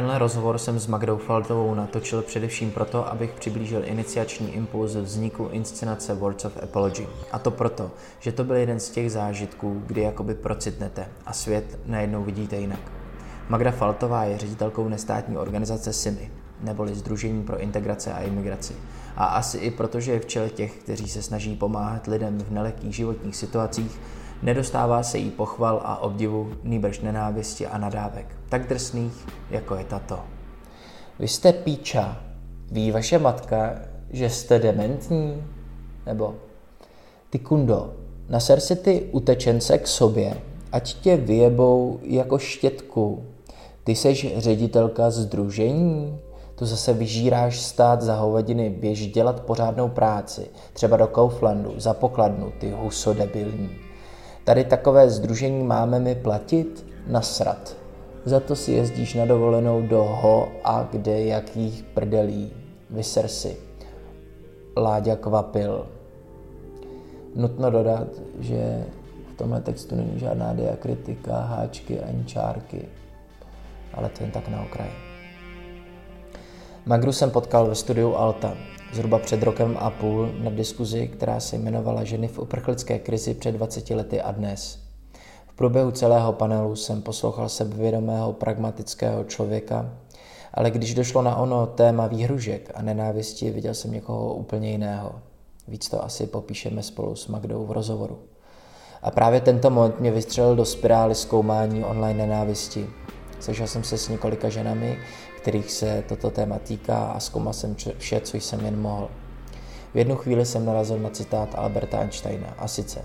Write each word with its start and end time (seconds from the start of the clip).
Tenhle 0.00 0.18
rozhovor 0.18 0.58
jsem 0.58 0.78
s 0.78 0.86
Magdou 0.86 1.16
Faltovou 1.16 1.74
natočil 1.74 2.22
především 2.22 2.70
proto, 2.70 3.12
abych 3.12 3.32
přiblížil 3.32 3.82
iniciační 3.84 4.54
impuls 4.54 4.94
vzniku 4.94 5.48
inscenace 5.52 6.14
Words 6.14 6.44
of 6.44 6.62
Apology. 6.62 7.06
A 7.32 7.38
to 7.38 7.50
proto, 7.50 7.90
že 8.18 8.32
to 8.32 8.44
byl 8.44 8.56
jeden 8.56 8.80
z 8.80 8.90
těch 8.90 9.12
zážitků, 9.12 9.82
kdy 9.86 10.00
jakoby 10.00 10.34
procitnete 10.34 11.08
a 11.26 11.32
svět 11.32 11.78
najednou 11.86 12.24
vidíte 12.24 12.56
jinak. 12.56 12.80
Magda 13.48 13.70
Faltová 13.70 14.24
je 14.24 14.38
ředitelkou 14.38 14.88
nestátní 14.88 15.36
organizace 15.36 15.92
SIMI, 15.92 16.30
neboli 16.60 16.94
Združení 16.94 17.42
pro 17.42 17.58
integraci 17.58 18.10
a 18.10 18.20
imigraci. 18.20 18.74
A 19.16 19.24
asi 19.24 19.58
i 19.58 19.70
protože 19.70 20.12
je 20.12 20.20
v 20.20 20.26
čele 20.26 20.50
těch, 20.50 20.76
kteří 20.76 21.08
se 21.08 21.22
snaží 21.22 21.56
pomáhat 21.56 22.06
lidem 22.06 22.38
v 22.38 22.50
nelehkých 22.50 22.94
životních 22.94 23.36
situacích, 23.36 24.00
Nedostává 24.42 25.02
se 25.02 25.18
jí 25.18 25.30
pochval 25.30 25.80
a 25.84 25.96
obdivu, 25.96 26.52
nýbrž 26.62 27.00
nenávisti 27.00 27.66
a 27.66 27.78
nadávek, 27.78 28.26
tak 28.48 28.68
drsných, 28.68 29.26
jako 29.50 29.74
je 29.74 29.84
tato. 29.84 30.20
Vy 31.18 31.28
jste 31.28 31.52
píča. 31.52 32.16
Ví 32.70 32.90
vaše 32.90 33.18
matka, 33.18 33.74
že 34.10 34.30
jste 34.30 34.58
dementní? 34.58 35.44
Nebo 36.06 36.34
ty 37.30 37.38
kundo, 37.38 37.94
naser 38.28 38.60
si 38.60 38.76
ty 38.76 39.08
utečence 39.12 39.78
k 39.78 39.86
sobě, 39.86 40.36
ať 40.72 40.94
tě 40.94 41.16
vyjebou 41.16 42.00
jako 42.02 42.38
štětku. 42.38 43.24
Ty 43.84 43.94
seš 43.94 44.38
ředitelka 44.38 45.10
združení? 45.10 46.18
Tu 46.54 46.66
zase 46.66 46.92
vyžíráš 46.92 47.60
stát 47.60 48.02
za 48.02 48.14
hovadiny, 48.14 48.70
běž 48.70 49.06
dělat 49.06 49.40
pořádnou 49.40 49.88
práci, 49.88 50.50
třeba 50.72 50.96
do 50.96 51.06
Kauflandu, 51.06 51.74
za 51.76 51.94
pokladnu, 51.94 52.52
ty 52.60 52.70
huso 52.70 53.14
debilní. 53.14 53.89
Tady 54.44 54.64
takové 54.64 55.10
združení 55.10 55.62
máme 55.62 55.98
mi 55.98 56.14
platit? 56.14 56.86
Nasrat. 57.06 57.76
Za 58.24 58.40
to 58.40 58.56
si 58.56 58.72
jezdíš 58.72 59.14
na 59.14 59.24
dovolenou 59.24 59.82
do 59.82 60.04
ho 60.04 60.48
a 60.64 60.88
kde 60.90 61.24
jakých 61.24 61.82
prdelí. 61.82 62.52
Vyser 62.90 63.28
si. 63.28 63.56
Láďa 64.76 65.16
kvapil. 65.16 65.86
Nutno 67.34 67.70
dodat, 67.70 68.08
že 68.40 68.84
v 69.34 69.36
tomhle 69.36 69.60
textu 69.60 69.96
není 69.96 70.18
žádná 70.18 70.52
diakritika, 70.52 71.40
háčky 71.40 72.00
ani 72.00 72.24
čárky. 72.24 72.88
Ale 73.94 74.08
to 74.08 74.22
jen 74.22 74.30
tak 74.30 74.48
na 74.48 74.62
okraji. 74.62 74.92
Magru 76.86 77.12
jsem 77.12 77.30
potkal 77.30 77.66
ve 77.66 77.74
studiu 77.74 78.14
Alta 78.14 78.56
zhruba 78.92 79.18
před 79.18 79.42
rokem 79.42 79.76
a 79.80 79.90
půl 79.90 80.28
na 80.42 80.50
diskuzi, 80.50 81.08
která 81.08 81.40
se 81.40 81.56
jmenovala 81.56 82.04
Ženy 82.04 82.28
v 82.28 82.38
uprchlické 82.38 82.98
krizi 82.98 83.34
před 83.34 83.52
20 83.52 83.90
lety 83.90 84.20
a 84.20 84.32
dnes. 84.32 84.78
V 85.46 85.52
průběhu 85.56 85.90
celého 85.90 86.32
panelu 86.32 86.76
jsem 86.76 87.02
poslouchal 87.02 87.48
sebevědomého, 87.48 88.32
pragmatického 88.32 89.24
člověka, 89.24 89.90
ale 90.54 90.70
když 90.70 90.94
došlo 90.94 91.22
na 91.22 91.36
ono 91.36 91.66
téma 91.66 92.06
výhružek 92.06 92.70
a 92.74 92.82
nenávisti, 92.82 93.50
viděl 93.50 93.74
jsem 93.74 93.92
někoho 93.92 94.34
úplně 94.34 94.70
jiného. 94.70 95.12
Víc 95.68 95.88
to 95.88 96.04
asi 96.04 96.26
popíšeme 96.26 96.82
spolu 96.82 97.16
s 97.16 97.28
Magdou 97.28 97.66
v 97.66 97.72
rozhovoru. 97.72 98.18
A 99.02 99.10
právě 99.10 99.40
tento 99.40 99.70
moment 99.70 100.00
mě 100.00 100.10
vystřelil 100.10 100.56
do 100.56 100.64
spirály 100.64 101.14
zkoumání 101.14 101.84
online 101.84 102.26
nenávisti. 102.26 102.86
Sešel 103.40 103.66
jsem 103.66 103.84
se 103.84 103.98
s 103.98 104.08
několika 104.08 104.48
ženami, 104.48 104.98
kterých 105.40 105.70
se 105.70 106.04
toto 106.08 106.30
téma 106.30 106.58
týká 106.58 107.04
a 107.04 107.20
zkoumal 107.20 107.52
jsem 107.52 107.76
vše, 107.98 108.20
co 108.20 108.36
jsem 108.36 108.64
jen 108.64 108.80
mohl. 108.80 109.08
V 109.94 109.98
jednu 109.98 110.16
chvíli 110.16 110.46
jsem 110.46 110.66
narazil 110.66 110.98
na 110.98 111.10
citát 111.10 111.54
Alberta 111.54 111.98
Einsteina 111.98 112.54
a 112.58 112.68
sice 112.68 113.04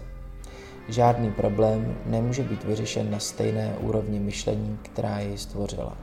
Žádný 0.87 1.31
problém 1.31 1.97
nemůže 2.05 2.43
být 2.43 2.63
vyřešen 2.63 3.11
na 3.11 3.19
stejné 3.19 3.75
úrovni 3.81 4.19
myšlení, 4.19 4.79
která 4.81 5.19
jej 5.19 5.37
stvořila. 5.37 5.97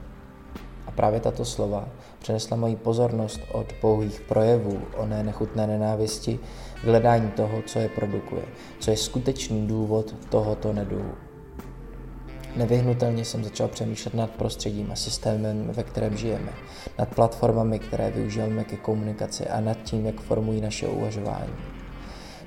A 0.87 0.91
právě 0.91 1.19
tato 1.19 1.45
slova 1.45 1.87
přenesla 2.19 2.57
moji 2.57 2.75
pozornost 2.75 3.39
od 3.51 3.73
pouhých 3.81 4.21
projevů 4.21 4.81
o 4.97 5.05
ne 5.05 5.23
nechutné 5.23 5.67
nenávisti 5.67 6.39
k 6.81 6.83
hledání 6.83 7.31
toho, 7.31 7.61
co 7.61 7.79
je 7.79 7.89
produkuje, 7.89 8.43
co 8.79 8.91
je 8.91 8.97
skutečný 8.97 9.67
důvod 9.67 10.15
tohoto 10.29 10.73
nedůvu. 10.73 11.22
Nevyhnutelně 12.55 13.25
jsem 13.25 13.43
začal 13.43 13.67
přemýšlet 13.67 14.13
nad 14.13 14.29
prostředím 14.29 14.91
a 14.91 14.95
systémem, 14.95 15.67
ve 15.73 15.83
kterém 15.83 16.17
žijeme, 16.17 16.53
nad 16.99 17.15
platformami, 17.15 17.79
které 17.79 18.11
využíváme 18.11 18.63
ke 18.63 18.77
komunikaci 18.77 19.47
a 19.47 19.59
nad 19.59 19.77
tím, 19.83 20.05
jak 20.05 20.21
formují 20.21 20.61
naše 20.61 20.87
uvažování. 20.87 21.53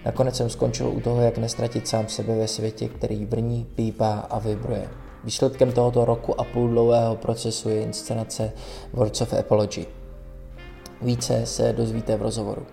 Nakonec 0.05 0.37
jsem 0.37 0.51
skončil 0.51 0.89
u 0.89 1.01
toho, 1.01 1.21
jak 1.21 1.39
nestratit 1.39 1.89
sám 1.89 2.09
sebe 2.09 2.37
ve 2.37 2.49
světě, 2.49 2.89
který 2.89 3.27
brní, 3.27 3.67
pípá 3.75 4.15
a 4.31 4.39
vibruje. 4.39 4.89
Výsledkem 5.25 5.73
tohoto 5.73 6.05
roku 6.05 6.41
a 6.41 6.45
půl 6.45 6.69
dlouhého 6.69 7.17
procesu 7.17 7.69
je 7.69 7.83
inscenace 7.83 8.53
Words 8.93 9.21
of 9.21 9.33
Apology. 9.33 9.87
Více 11.03 11.47
se 11.47 11.73
dozvíte 11.73 12.17
v 12.17 12.23
rozhovoru. 12.23 12.67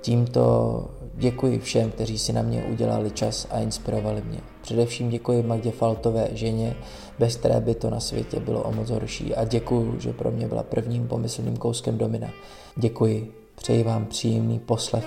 Tímto 0.00 0.88
děkuji 1.14 1.58
všem, 1.58 1.90
kteří 1.90 2.18
si 2.18 2.32
na 2.32 2.42
mě 2.42 2.64
udělali 2.64 3.10
čas 3.10 3.46
a 3.50 3.58
inspirovali 3.60 4.22
mě. 4.22 4.55
Především 4.66 5.10
děkuji 5.10 5.42
Magdě 5.42 5.70
Faltové, 5.70 6.28
ženě, 6.32 6.76
bez 7.18 7.36
které 7.36 7.60
by 7.60 7.74
to 7.74 7.90
na 7.90 8.00
světě 8.00 8.40
bylo 8.40 8.62
o 8.62 8.72
moc 8.72 8.90
horší 8.90 9.34
a 9.34 9.44
děkuji, 9.44 10.00
že 10.00 10.12
pro 10.12 10.30
mě 10.30 10.48
byla 10.48 10.62
prvním 10.62 11.08
pomyslným 11.08 11.56
kouskem 11.56 11.98
domina. 11.98 12.30
Děkuji, 12.76 13.32
přeji 13.54 13.82
vám 13.82 14.06
příjemný 14.06 14.58
poslech. 14.58 15.04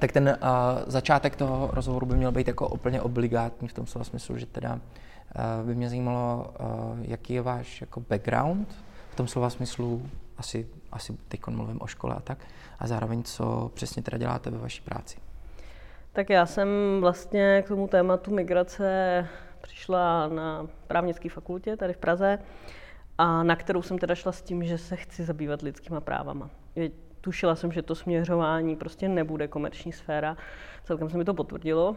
Tak 0.00 0.12
ten 0.12 0.38
uh, 0.42 0.48
začátek 0.86 1.36
toho 1.36 1.70
rozhovoru 1.72 2.06
by 2.06 2.16
měl 2.16 2.32
být 2.32 2.48
jako 2.48 2.68
úplně 2.68 3.02
obligátní 3.02 3.68
v 3.68 3.72
tom 3.72 3.86
slova 3.86 4.04
smyslu, 4.04 4.38
že 4.38 4.46
teda 4.46 4.74
uh, 4.74 5.66
by 5.66 5.74
mě 5.74 5.88
zajímalo, 5.88 6.46
uh, 6.60 6.66
jaký 7.02 7.34
je 7.34 7.42
váš 7.42 7.80
jako 7.80 8.00
background 8.00 8.68
v 9.10 9.16
tom 9.16 9.28
slova 9.28 9.50
smyslu, 9.50 10.02
asi, 10.38 10.66
asi 10.92 11.16
teď 11.28 11.40
mluvím 11.46 11.78
o 11.80 11.86
škole 11.86 12.14
a 12.14 12.20
tak, 12.20 12.38
a 12.78 12.86
zároveň 12.86 13.22
co 13.22 13.70
přesně 13.74 14.02
teda 14.02 14.18
děláte 14.18 14.50
ve 14.50 14.58
vaší 14.58 14.82
práci. 14.82 15.18
Tak 16.12 16.30
já 16.30 16.46
jsem 16.46 16.68
vlastně 17.00 17.62
k 17.66 17.68
tomu 17.68 17.88
tématu 17.88 18.34
migrace 18.34 19.26
přišla 19.62 20.28
na 20.28 20.66
právnické 20.86 21.28
fakultě 21.28 21.76
tady 21.76 21.92
v 21.92 21.98
Praze, 21.98 22.38
a 23.18 23.42
na 23.42 23.56
kterou 23.56 23.82
jsem 23.82 23.98
teda 23.98 24.14
šla 24.14 24.32
s 24.32 24.42
tím, 24.42 24.64
že 24.64 24.78
se 24.78 24.96
chci 24.96 25.24
zabývat 25.24 25.62
lidskýma 25.62 26.00
právama. 26.00 26.50
Tušila 27.20 27.54
jsem, 27.56 27.72
že 27.72 27.82
to 27.82 27.94
směřování 27.94 28.76
prostě 28.76 29.08
nebude 29.08 29.48
komerční 29.48 29.92
sféra. 29.92 30.36
Celkem 30.84 31.10
se 31.10 31.18
mi 31.18 31.24
to 31.24 31.34
potvrdilo. 31.34 31.96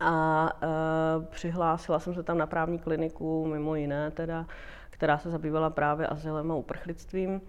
A 0.00 0.48
e, 0.62 1.26
přihlásila 1.26 1.98
jsem 1.98 2.14
se 2.14 2.22
tam 2.22 2.38
na 2.38 2.46
právní 2.46 2.78
kliniku, 2.78 3.46
mimo 3.46 3.74
jiné 3.74 4.10
teda, 4.10 4.46
která 4.90 5.18
se 5.18 5.30
zabývala 5.30 5.70
právě 5.70 6.06
azylem 6.06 6.52
a 6.52 6.54
uprchlictvím. 6.54 7.40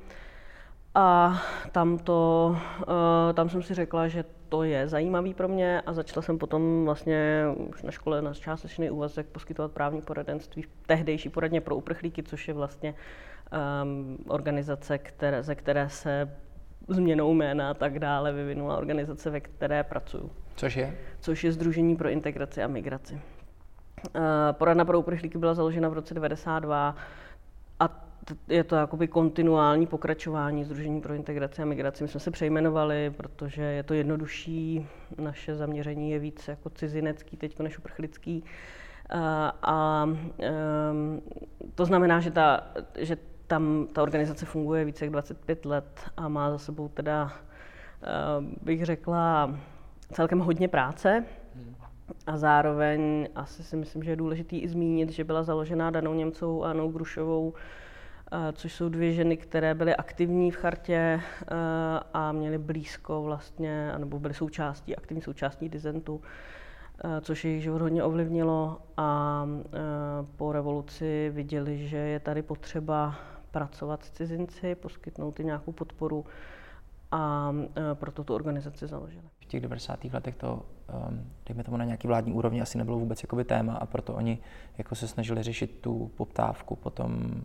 A 0.96 1.42
tam, 1.72 1.98
to, 1.98 2.50
uh, 2.80 3.34
tam 3.34 3.50
jsem 3.50 3.64
si 3.64 3.74
řekla, 3.74 4.08
že 4.08 4.26
to 4.50 4.64
je 4.64 4.88
zajímavý 4.88 5.34
pro 5.34 5.48
mě 5.48 5.82
a 5.82 5.94
začala 5.94 6.22
jsem 6.22 6.38
potom 6.38 6.86
vlastně 6.86 7.46
už 7.70 7.84
na 7.84 7.92
škole 7.92 8.22
na 8.22 8.34
částečný 8.34 8.90
úvazek 8.90 9.28
poskytovat 9.28 9.72
právní 9.72 10.02
poradenství 10.02 10.62
v 10.62 10.70
tehdejší 10.86 11.30
poradně 11.30 11.62
pro 11.62 11.76
uprchlíky, 11.76 12.24
což 12.24 12.48
je 12.48 12.54
vlastně 12.54 12.94
um, 13.84 14.18
organizace, 14.28 14.98
které, 14.98 15.44
ze 15.44 15.56
které 15.56 15.90
se 15.90 16.36
změnou 16.88 17.34
jména 17.34 17.70
a 17.70 17.74
tak 17.74 18.00
dále 18.00 18.34
vyvinula 18.34 18.78
organizace, 18.78 19.30
ve 19.30 19.40
které 19.40 19.84
pracuju. 19.84 20.32
Což 20.56 20.76
je? 20.76 20.98
Což 21.20 21.44
je 21.44 21.52
Združení 21.52 21.96
pro 21.96 22.10
integraci 22.10 22.64
a 22.64 22.68
migraci. 22.68 23.14
Uh, 23.14 24.22
poradna 24.52 24.86
pro 24.86 25.00
uprchlíky 25.00 25.38
byla 25.38 25.54
založena 25.54 25.90
v 25.90 25.94
roce 25.94 26.14
92 26.14 26.90
a 26.90 26.96
je 28.48 28.64
to 28.64 28.76
jakoby 28.76 29.08
kontinuální 29.08 29.88
pokračování 29.88 30.64
Združení 30.64 31.02
pro 31.02 31.14
integraci 31.14 31.62
a 31.62 31.66
migraci. 31.66 32.04
My 32.04 32.08
jsme 32.08 32.20
se 32.20 32.32
přejmenovali, 32.32 33.14
protože 33.18 33.62
je 33.62 33.84
to 33.84 33.94
jednodušší, 33.94 34.88
naše 35.18 35.56
zaměření 35.56 36.12
je 36.12 36.20
víc 36.20 36.48
jako 36.48 36.70
cizinecký 36.70 37.38
teď 37.38 37.60
než 37.60 37.78
uprchlický. 37.78 38.44
A, 39.10 39.54
a 39.64 40.10
to 41.76 41.86
znamená, 41.86 42.20
že, 42.20 42.32
ta, 42.32 42.64
že 42.98 43.18
tam 43.48 43.88
ta 43.94 44.04
organizace 44.04 44.46
funguje 44.46 44.86
více 44.86 45.06
jak 45.06 45.12
25 45.12 45.66
let 45.66 46.10
a 46.18 46.28
má 46.28 46.52
za 46.52 46.58
sebou 46.58 46.88
teda, 46.88 47.24
uh, 47.24 48.46
bych 48.62 48.86
řekla, 48.86 49.56
celkem 50.12 50.40
hodně 50.40 50.68
práce. 50.68 51.26
A 52.28 52.38
zároveň 52.38 53.30
asi 53.36 53.64
si 53.64 53.76
myslím, 53.76 54.04
že 54.04 54.12
je 54.12 54.16
důležité 54.16 54.56
i 54.56 54.68
zmínit, 54.68 55.10
že 55.10 55.24
byla 55.24 55.44
založena 55.44 55.92
Danou 55.92 56.14
Němcovou 56.14 56.64
a 56.64 56.70
Anou 56.70 56.92
Grušovou 56.92 57.54
což 58.54 58.74
jsou 58.74 58.90
dvě 58.90 59.14
ženy, 59.14 59.38
které 59.38 59.76
byly 59.76 59.96
aktivní 59.96 60.52
v 60.52 60.56
chartě 60.56 61.22
a 62.14 62.32
měly 62.32 62.58
blízko 62.58 63.24
vlastně, 63.24 63.94
nebo 63.98 64.20
byly 64.20 64.34
součástí, 64.34 64.96
aktivní 64.96 65.22
součástí 65.22 65.70
dizentu, 65.70 66.22
což 67.22 67.46
jejich 67.46 67.64
život 67.64 67.82
hodně 67.82 68.04
ovlivnilo 68.04 68.78
a 68.98 69.48
po 70.36 70.52
revoluci 70.52 71.32
viděli, 71.34 71.88
že 71.88 71.98
je 71.98 72.20
tady 72.20 72.42
potřeba 72.42 73.16
pracovat 73.52 74.04
s 74.04 74.12
cizinci, 74.12 74.76
poskytnout 74.76 75.40
jim 75.40 75.46
nějakou 75.46 75.72
podporu 75.72 76.26
a 77.12 77.54
proto 77.94 78.24
tu 78.24 78.36
organizaci 78.36 78.88
založili. 78.88 79.24
V 79.40 79.46
těch 79.46 79.62
90. 79.62 80.04
letech 80.04 80.36
to, 80.36 80.66
um, 81.10 81.32
dejme 81.46 81.64
tomu 81.64 81.78
na 81.78 81.86
nějaký 81.86 82.08
vládní 82.08 82.34
úrovni, 82.34 82.62
asi 82.62 82.78
nebylo 82.78 83.00
vůbec 83.00 83.24
jakoby 83.24 83.44
téma 83.44 83.74
a 83.74 83.86
proto 83.86 84.14
oni 84.14 84.40
jako 84.78 84.96
se 84.96 85.08
snažili 85.08 85.44
řešit 85.44 85.80
tu 85.82 86.12
poptávku 86.16 86.76
potom 86.76 87.44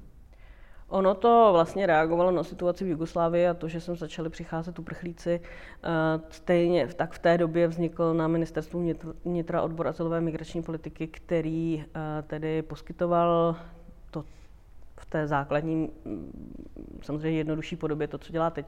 Ono 0.91 1.15
to 1.15 1.49
vlastně 1.53 1.87
reagovalo 1.87 2.31
na 2.31 2.45
situaci 2.45 2.85
v 2.85 2.89
Jugoslávii 2.89 3.47
a 3.47 3.55
to, 3.55 3.69
že 3.69 3.81
sem 3.81 3.97
začali 3.97 4.31
přicházet 4.31 4.79
uprchlíci. 4.79 5.41
Eh, 5.41 5.89
stejně 6.31 6.87
tak 6.87 7.13
v 7.13 7.19
té 7.19 7.39
době 7.39 7.69
vznikl 7.69 8.15
na 8.15 8.29
ministerstvu 8.29 8.95
vnitra 9.25 9.63
odbor 9.63 9.89
azylové 9.89 10.21
migrační 10.21 10.63
politiky, 10.63 11.07
který 11.07 11.85
eh, 11.85 12.23
tedy 12.23 12.63
poskytoval 12.63 13.57
to 14.11 14.25
v 14.97 15.07
té 15.07 15.27
základní, 15.27 15.91
mm, 16.05 16.33
samozřejmě 17.03 17.39
jednodušší 17.39 17.77
podobě 17.77 18.09
to, 18.09 18.19
co 18.19 18.33
dělá 18.33 18.51
teď. 18.51 18.67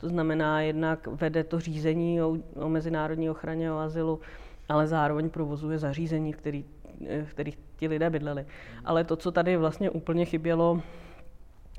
To 0.00 0.08
znamená, 0.08 0.60
jednak 0.60 1.06
vede 1.06 1.44
to 1.44 1.60
řízení 1.60 2.22
o, 2.22 2.36
o 2.54 2.68
mezinárodní 2.68 3.30
ochraně, 3.30 3.72
o 3.72 3.78
azylu, 3.78 4.20
ale 4.68 4.86
zároveň 4.86 5.30
provozuje 5.30 5.78
zařízení, 5.78 6.32
který, 6.32 6.64
eh, 7.06 7.24
v 7.24 7.30
kterých 7.30 7.58
ti 7.76 7.88
lidé 7.88 8.10
bydleli. 8.10 8.46
Ale 8.84 9.04
to, 9.04 9.16
co 9.16 9.32
tady 9.32 9.56
vlastně 9.56 9.90
úplně 9.90 10.24
chybělo, 10.24 10.82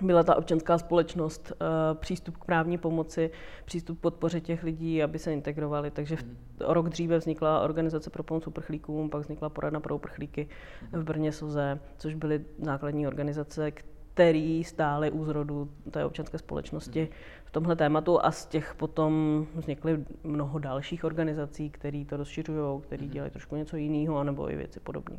byla 0.01 0.23
ta 0.23 0.35
občanská 0.35 0.77
společnost, 0.77 1.51
eh, 1.51 1.95
přístup 1.95 2.37
k 2.37 2.45
právní 2.45 2.77
pomoci, 2.77 3.31
přístup 3.65 3.97
k 3.99 4.01
podpoře 4.01 4.41
těch 4.41 4.63
lidí, 4.63 5.03
aby 5.03 5.19
se 5.19 5.33
integrovali. 5.33 5.91
Takže 5.91 6.15
v, 6.15 6.23
hmm. 6.23 6.37
rok 6.59 6.89
dříve 6.89 7.17
vznikla 7.17 7.61
organizace 7.61 8.09
pro 8.09 8.23
pomoc 8.23 8.47
uprchlíkům, 8.47 9.09
pak 9.09 9.21
vznikla 9.21 9.49
poradna 9.49 9.79
pro 9.79 9.95
uprchlíky 9.95 10.47
v 10.91 11.03
Brně 11.03 11.31
Soze, 11.31 11.79
což 11.97 12.13
byly 12.13 12.45
základní 12.61 13.07
organizace, 13.07 13.71
který 13.71 14.63
stály 14.63 15.11
u 15.11 15.25
zrodu 15.25 15.69
té 15.91 16.05
občanské 16.05 16.37
společnosti 16.37 16.99
hmm. 16.99 17.09
v 17.45 17.51
tomhle 17.51 17.75
tématu 17.75 18.25
a 18.25 18.31
z 18.31 18.45
těch 18.45 18.75
potom 18.75 19.45
vznikly 19.55 20.05
mnoho 20.23 20.59
dalších 20.59 21.03
organizací, 21.03 21.69
které 21.69 22.05
to 22.05 22.17
rozšiřují, 22.17 22.81
které 22.81 23.03
hmm. 23.03 23.11
dělají 23.11 23.31
trošku 23.31 23.55
něco 23.55 23.77
jiného, 23.77 24.17
anebo 24.17 24.51
i 24.51 24.55
věci 24.55 24.79
podobné. 24.79 25.17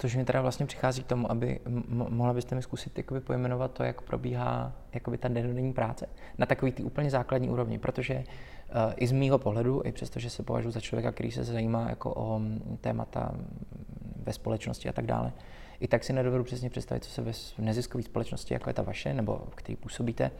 Což 0.00 0.16
mi 0.16 0.24
teda 0.24 0.40
vlastně 0.40 0.66
přichází 0.66 1.02
k 1.02 1.06
tomu, 1.06 1.30
aby 1.30 1.60
mohla 1.88 2.34
byste 2.34 2.54
mi 2.54 2.62
zkusit 2.62 2.98
jakoby 2.98 3.20
pojmenovat 3.20 3.70
to, 3.70 3.82
jak 3.82 4.02
probíhá 4.02 4.72
jakoby 4.92 5.18
ta 5.18 5.28
denodenní 5.28 5.72
práce 5.72 6.06
na 6.38 6.46
takový 6.46 6.72
ty 6.72 6.82
úplně 6.82 7.10
základní 7.10 7.50
úrovni, 7.50 7.78
protože 7.78 8.14
uh, 8.14 8.92
i 8.96 9.06
z 9.06 9.12
mýho 9.12 9.38
pohledu, 9.38 9.82
i 9.84 9.92
přesto, 9.92 10.20
že 10.20 10.30
se 10.30 10.42
považuji 10.42 10.70
za 10.70 10.80
člověka, 10.80 11.12
který 11.12 11.30
se 11.30 11.44
zajímá 11.44 11.88
jako 11.88 12.14
o 12.16 12.40
témata 12.80 13.34
ve 14.16 14.32
společnosti 14.32 14.88
a 14.88 14.92
tak 14.92 15.06
dále, 15.06 15.32
i 15.80 15.88
tak 15.88 16.04
si 16.04 16.12
nedovedu 16.12 16.44
přesně 16.44 16.70
představit, 16.70 17.04
co 17.04 17.10
se 17.10 17.22
ve 17.22 17.32
neziskové 17.58 18.04
společnosti, 18.04 18.54
jako 18.54 18.70
je 18.70 18.74
ta 18.74 18.82
vaše, 18.82 19.14
nebo 19.14 19.42
v 19.50 19.54
který 19.54 19.76
působíte, 19.76 20.30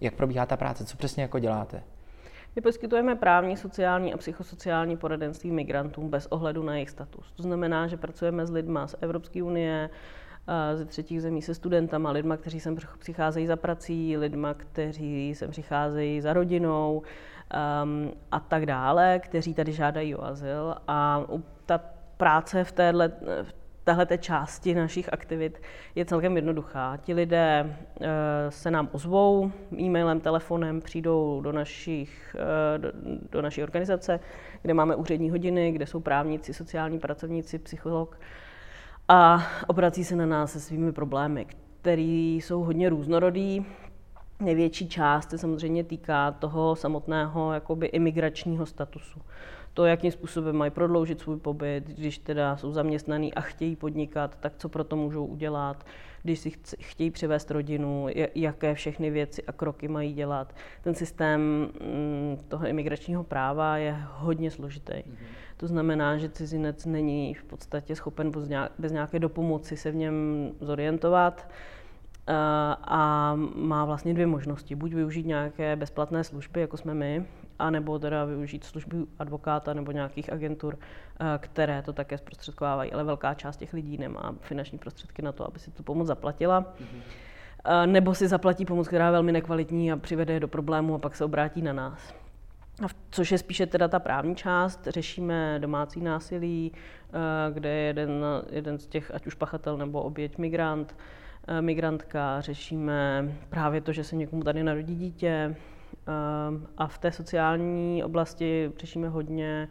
jak 0.00 0.14
probíhá 0.14 0.46
ta 0.46 0.56
práce, 0.56 0.84
co 0.84 0.96
přesně 0.96 1.22
jako 1.22 1.38
děláte. 1.38 1.82
My 2.56 2.62
poskytujeme 2.62 3.16
právní, 3.16 3.56
sociální 3.56 4.14
a 4.14 4.16
psychosociální 4.16 4.96
poradenství 4.96 5.50
migrantům 5.50 6.10
bez 6.10 6.26
ohledu 6.26 6.62
na 6.62 6.74
jejich 6.74 6.90
status. 6.90 7.32
To 7.32 7.42
znamená, 7.42 7.86
že 7.86 7.96
pracujeme 7.96 8.46
s 8.46 8.50
lidmi 8.50 8.78
z 8.86 8.94
Evropské 9.00 9.42
unie, 9.42 9.90
eh, 10.48 10.76
ze 10.76 10.84
třetích 10.84 11.22
zemí 11.22 11.42
se 11.42 11.54
studentama, 11.54 12.10
lidma, 12.10 12.36
kteří 12.36 12.60
sem 12.60 12.76
přicházejí 12.98 13.46
za 13.46 13.56
prací, 13.56 14.16
lidma, 14.16 14.54
kteří 14.54 15.34
sem 15.34 15.50
přicházejí 15.50 16.20
za 16.20 16.32
rodinou 16.32 17.02
um, 17.82 18.12
a 18.30 18.40
tak 18.40 18.66
dále, 18.66 19.18
kteří 19.18 19.54
tady 19.54 19.72
žádají 19.72 20.14
o 20.14 20.24
azyl. 20.24 20.74
A 20.88 21.24
ta 21.66 21.80
práce 22.16 22.64
v 22.64 22.72
téhle, 22.72 23.08
v 23.42 23.63
tahle 23.84 24.06
části 24.18 24.74
našich 24.74 25.12
aktivit 25.12 25.62
je 25.94 26.04
celkem 26.04 26.36
jednoduchá. 26.36 26.96
Ti 26.96 27.14
lidé 27.14 27.76
eh, 28.00 28.06
se 28.48 28.70
nám 28.70 28.88
ozvou 28.92 29.52
e-mailem, 29.78 30.20
telefonem, 30.20 30.80
přijdou 30.80 31.40
do, 31.40 31.52
našich, 31.52 32.36
eh, 32.38 32.78
do, 32.78 32.92
do 33.32 33.42
naší 33.42 33.62
organizace, 33.62 34.20
kde 34.62 34.74
máme 34.74 34.96
úřední 34.96 35.30
hodiny, 35.30 35.72
kde 35.72 35.86
jsou 35.86 36.00
právníci, 36.00 36.54
sociální 36.54 36.98
pracovníci, 36.98 37.58
psycholog 37.58 38.18
a 39.08 39.46
obrací 39.66 40.04
se 40.04 40.16
na 40.16 40.26
nás 40.26 40.52
se 40.52 40.60
svými 40.60 40.92
problémy, 40.92 41.46
které 41.80 42.38
jsou 42.40 42.62
hodně 42.62 42.88
různorodý. 42.88 43.66
Největší 44.40 44.88
část 44.88 45.30
se 45.30 45.38
samozřejmě 45.38 45.84
týká 45.84 46.30
toho 46.30 46.76
samotného 46.76 47.52
jakoby 47.52 47.86
imigračního 47.86 48.66
statusu 48.66 49.20
to, 49.74 49.84
jakým 49.84 50.10
způsobem 50.10 50.56
mají 50.56 50.70
prodloužit 50.70 51.20
svůj 51.20 51.36
pobyt, 51.36 51.84
když 51.84 52.18
teda 52.18 52.56
jsou 52.56 52.72
zaměstnaný 52.72 53.34
a 53.34 53.40
chtějí 53.40 53.76
podnikat, 53.76 54.36
tak 54.40 54.52
co 54.56 54.68
pro 54.68 54.84
to 54.84 54.96
můžou 54.96 55.26
udělat, 55.26 55.86
když 56.22 56.38
si 56.38 56.52
chtějí 56.80 57.10
přivést 57.10 57.50
rodinu, 57.50 58.06
jaké 58.34 58.74
všechny 58.74 59.10
věci 59.10 59.42
a 59.42 59.52
kroky 59.52 59.88
mají 59.88 60.12
dělat. 60.12 60.54
Ten 60.82 60.94
systém 60.94 61.40
mm, 61.40 62.38
toho 62.48 62.66
imigračního 62.66 63.24
práva 63.24 63.76
je 63.76 63.96
hodně 64.12 64.50
složitý. 64.50 64.92
Mm-hmm. 64.92 65.26
To 65.56 65.66
znamená, 65.66 66.18
že 66.18 66.28
cizinec 66.28 66.86
není 66.86 67.34
v 67.34 67.44
podstatě 67.44 67.96
schopen 67.96 68.32
bez 68.78 68.92
nějaké 68.92 69.18
dopomoci 69.18 69.76
se 69.76 69.90
v 69.90 69.94
něm 69.94 70.50
zorientovat 70.60 71.48
eh, 72.28 72.32
a 72.82 73.34
má 73.54 73.84
vlastně 73.84 74.14
dvě 74.14 74.26
možnosti. 74.26 74.74
Buď 74.74 74.94
využít 74.94 75.26
nějaké 75.26 75.76
bezplatné 75.76 76.24
služby, 76.24 76.60
jako 76.60 76.76
jsme 76.76 76.94
my, 76.94 77.26
a 77.58 77.70
nebo 77.70 77.98
teda 77.98 78.24
využít 78.24 78.64
služby 78.64 78.96
advokáta 79.18 79.74
nebo 79.74 79.92
nějakých 79.92 80.32
agentur, 80.32 80.78
eh, 80.78 81.24
které 81.38 81.82
to 81.82 81.92
také 81.92 82.18
zprostředkovávají. 82.18 82.92
Ale 82.92 83.04
velká 83.04 83.34
část 83.34 83.56
těch 83.56 83.72
lidí 83.72 83.98
nemá 83.98 84.34
finanční 84.40 84.78
prostředky 84.78 85.22
na 85.22 85.32
to, 85.32 85.46
aby 85.48 85.58
si 85.58 85.70
tu 85.70 85.82
pomoc 85.82 86.06
zaplatila. 86.06 86.60
Mm-hmm. 86.60 87.86
Nebo 87.86 88.14
si 88.14 88.28
zaplatí 88.28 88.64
pomoc, 88.64 88.88
která 88.88 89.06
je 89.06 89.12
velmi 89.12 89.32
nekvalitní 89.32 89.92
a 89.92 89.96
přivede 89.96 90.34
je 90.34 90.40
do 90.40 90.48
problému 90.48 90.94
a 90.94 90.98
pak 90.98 91.16
se 91.16 91.24
obrátí 91.24 91.62
na 91.62 91.72
nás. 91.72 92.14
Což 93.10 93.32
je 93.32 93.38
spíše 93.38 93.66
teda 93.66 93.88
ta 93.88 93.98
právní 93.98 94.36
část. 94.36 94.86
Řešíme 94.90 95.58
domácí 95.58 96.00
násilí, 96.00 96.72
eh, 96.72 97.52
kde 97.52 97.68
je 97.68 97.86
jeden, 97.86 98.24
jeden 98.50 98.78
z 98.78 98.86
těch, 98.86 99.14
ať 99.14 99.26
už 99.26 99.34
pachatel 99.34 99.76
nebo 99.76 100.02
oběť 100.02 100.38
migrant, 100.38 100.96
migrantka. 101.60 102.40
Řešíme 102.40 103.28
právě 103.48 103.80
to, 103.80 103.92
že 103.92 104.04
se 104.04 104.16
někomu 104.16 104.42
tady 104.42 104.62
narodí 104.62 104.94
dítě, 104.94 105.56
a 106.78 106.86
v 106.86 106.98
té 106.98 107.12
sociální 107.12 108.04
oblasti 108.04 108.72
řešíme 108.78 109.08
hodně 109.08 109.68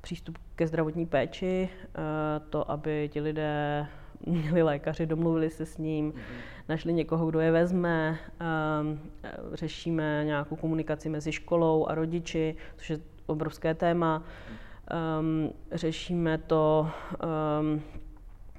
přístup 0.00 0.38
ke 0.54 0.66
zdravotní 0.66 1.06
péči, 1.06 1.68
eh, 1.72 2.40
to, 2.50 2.70
aby 2.70 3.08
ti 3.12 3.20
lidé 3.20 3.86
měli 4.26 4.62
lékaři, 4.62 5.06
domluvili 5.06 5.50
se 5.50 5.66
s 5.66 5.78
ním, 5.78 6.12
mm-hmm. 6.12 6.62
našli 6.68 6.92
někoho, 6.92 7.26
kdo 7.26 7.40
je 7.40 7.50
vezme, 7.50 8.18
ehm, 8.40 9.00
řešíme 9.52 10.22
nějakou 10.24 10.56
komunikaci 10.56 11.08
mezi 11.08 11.32
školou 11.32 11.86
a 11.86 11.94
rodiči, 11.94 12.56
což 12.76 12.90
je 12.90 13.00
obrovské 13.26 13.74
téma. 13.74 14.22
Um, 15.20 15.52
řešíme 15.72 16.38
to, 16.38 16.88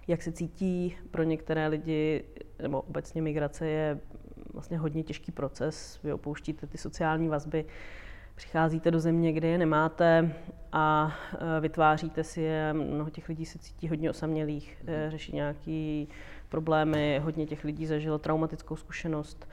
jak 0.08 0.22
se 0.22 0.32
cítí 0.32 0.98
pro 1.12 1.24
některé 1.24 1.68
lidi, 1.68 2.24
nebo 2.62 2.82
obecně 2.82 3.22
migrace 3.22 3.68
je 3.68 4.00
vlastně 4.54 4.78
hodně 4.78 5.04
těžký 5.04 5.32
proces. 5.32 6.00
Vy 6.04 6.14
opouštíte 6.14 6.68
ty 6.68 6.78
sociální 6.78 7.28
vazby, 7.28 7.66
přicházíte 8.36 8.92
do 8.92 9.00
země, 9.00 9.34
kde 9.34 9.48
je 9.48 9.58
nemáte 9.58 10.36
a 10.72 11.16
e, 11.58 11.62
vytváříte 11.62 12.24
si 12.24 12.42
je. 12.42 12.74
Mnoho 12.74 13.10
těch 13.10 13.30
lidí 13.30 13.46
se 13.46 13.60
cítí 13.60 13.90
hodně 13.90 14.10
osamělých, 14.10 14.84
e, 14.88 15.12
řeší 15.12 15.36
nějaké 15.36 16.06
problémy. 16.50 17.20
Hodně 17.24 17.46
těch 17.46 17.64
lidí 17.64 17.86
zažilo 17.86 18.18
traumatickou 18.18 18.76
zkušenost, 18.76 19.48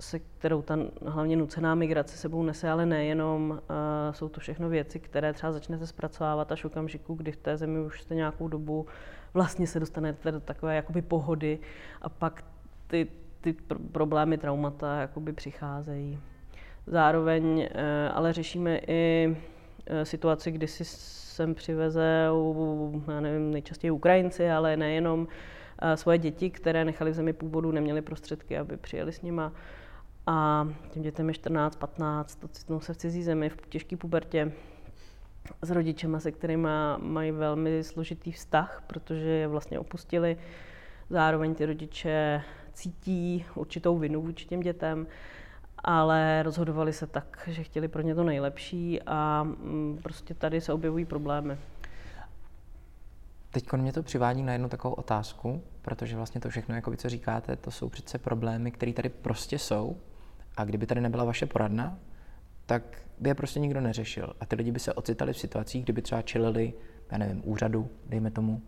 se 0.00 0.18
kterou 0.18 0.62
ta 0.62 0.78
hlavně 1.06 1.36
nucená 1.36 1.74
migrace 1.74 2.16
sebou 2.16 2.42
nese, 2.42 2.70
ale 2.70 2.86
nejenom. 2.86 3.60
E, 4.10 4.14
jsou 4.14 4.28
to 4.28 4.40
všechno 4.40 4.68
věci, 4.68 5.00
které 5.00 5.32
třeba 5.32 5.52
začnete 5.52 5.86
zpracovávat 5.86 6.52
až 6.52 6.62
v 6.62 6.66
okamžiku, 6.66 7.14
kdy 7.14 7.32
v 7.32 7.36
té 7.36 7.56
zemi 7.56 7.80
už 7.80 8.02
jste 8.02 8.14
nějakou 8.14 8.48
dobu 8.48 8.86
vlastně 9.34 9.66
se 9.66 9.80
dostanete 9.80 10.32
do 10.32 10.40
takové 10.40 10.76
jakoby 10.76 11.02
pohody 11.02 11.58
a 12.02 12.08
pak 12.08 12.44
ty 12.86 13.08
ty 13.44 13.52
pr- 13.52 13.88
problémy, 13.92 14.38
traumata 14.38 15.00
jakoby 15.00 15.32
přicházejí. 15.32 16.18
Zároveň 16.86 17.68
eh, 17.70 18.08
ale 18.08 18.32
řešíme 18.32 18.80
i 18.86 19.36
eh, 19.86 20.04
situaci, 20.04 20.50
kdy 20.50 20.66
si 20.68 20.84
sem 20.84 21.54
přiveze, 21.54 22.28
já 23.08 23.20
nevím, 23.20 23.50
nejčastěji 23.50 23.90
Ukrajinci, 23.90 24.50
ale 24.50 24.76
nejenom 24.76 25.28
eh, 25.82 25.96
svoje 25.96 26.18
děti, 26.18 26.50
které 26.50 26.84
nechali 26.84 27.10
v 27.10 27.14
zemi 27.14 27.32
původu, 27.32 27.72
neměli 27.72 28.02
prostředky, 28.02 28.58
aby 28.58 28.76
přijeli 28.76 29.12
s 29.12 29.22
nima. 29.22 29.52
A 30.26 30.68
těm 30.90 31.02
dětem 31.02 31.28
je 31.28 31.34
14, 31.34 31.76
15, 31.76 32.44
ocitnou 32.44 32.80
se 32.80 32.94
v 32.94 32.96
cizí 32.96 33.22
zemi, 33.22 33.48
v 33.48 33.56
těžké 33.68 33.96
pubertě 33.96 34.52
s 35.62 35.70
rodičema, 35.70 36.20
se 36.20 36.32
kterými 36.32 36.68
mají 36.98 37.32
velmi 37.32 37.84
složitý 37.84 38.32
vztah, 38.32 38.82
protože 38.86 39.28
je 39.28 39.48
vlastně 39.48 39.78
opustili. 39.78 40.36
Zároveň 41.10 41.54
ty 41.54 41.66
rodiče 41.66 42.42
cítí 42.74 43.44
určitou 43.54 43.98
vinu 43.98 44.22
vůči 44.22 44.46
těm 44.46 44.60
dětem, 44.60 45.06
ale 45.78 46.42
rozhodovali 46.42 46.92
se 46.92 47.06
tak, 47.06 47.48
že 47.52 47.62
chtěli 47.62 47.88
pro 47.88 48.02
ně 48.02 48.14
to 48.14 48.24
nejlepší 48.24 49.02
a 49.06 49.42
mm, 49.42 49.98
prostě 50.02 50.34
tady 50.34 50.60
se 50.60 50.72
objevují 50.72 51.04
problémy. 51.04 51.58
Teď 53.50 53.72
mě 53.72 53.92
to 53.92 54.02
přivádí 54.02 54.42
na 54.42 54.52
jednu 54.52 54.68
takovou 54.68 54.94
otázku, 54.94 55.62
protože 55.82 56.16
vlastně 56.16 56.40
to 56.40 56.48
všechno, 56.48 56.74
jako 56.74 56.90
vy 56.90 56.96
co 56.96 57.08
říkáte, 57.08 57.56
to 57.56 57.70
jsou 57.70 57.88
přece 57.88 58.18
problémy, 58.18 58.70
které 58.70 58.92
tady 58.92 59.08
prostě 59.08 59.58
jsou. 59.58 59.96
A 60.56 60.64
kdyby 60.64 60.86
tady 60.86 61.00
nebyla 61.00 61.24
vaše 61.24 61.46
poradna, 61.46 61.98
tak 62.66 62.82
by 63.18 63.30
je 63.30 63.34
prostě 63.34 63.60
nikdo 63.60 63.80
neřešil. 63.80 64.34
A 64.40 64.46
ty 64.46 64.56
lidi 64.56 64.72
by 64.72 64.78
se 64.78 64.92
ocitali 64.92 65.32
v 65.32 65.38
situacích, 65.38 65.84
kdyby 65.84 66.02
třeba 66.02 66.22
čelili, 66.22 66.72
já 67.12 67.18
nevím, 67.18 67.42
úřadu, 67.44 67.90
dejme 68.06 68.30
tomu, 68.30 68.62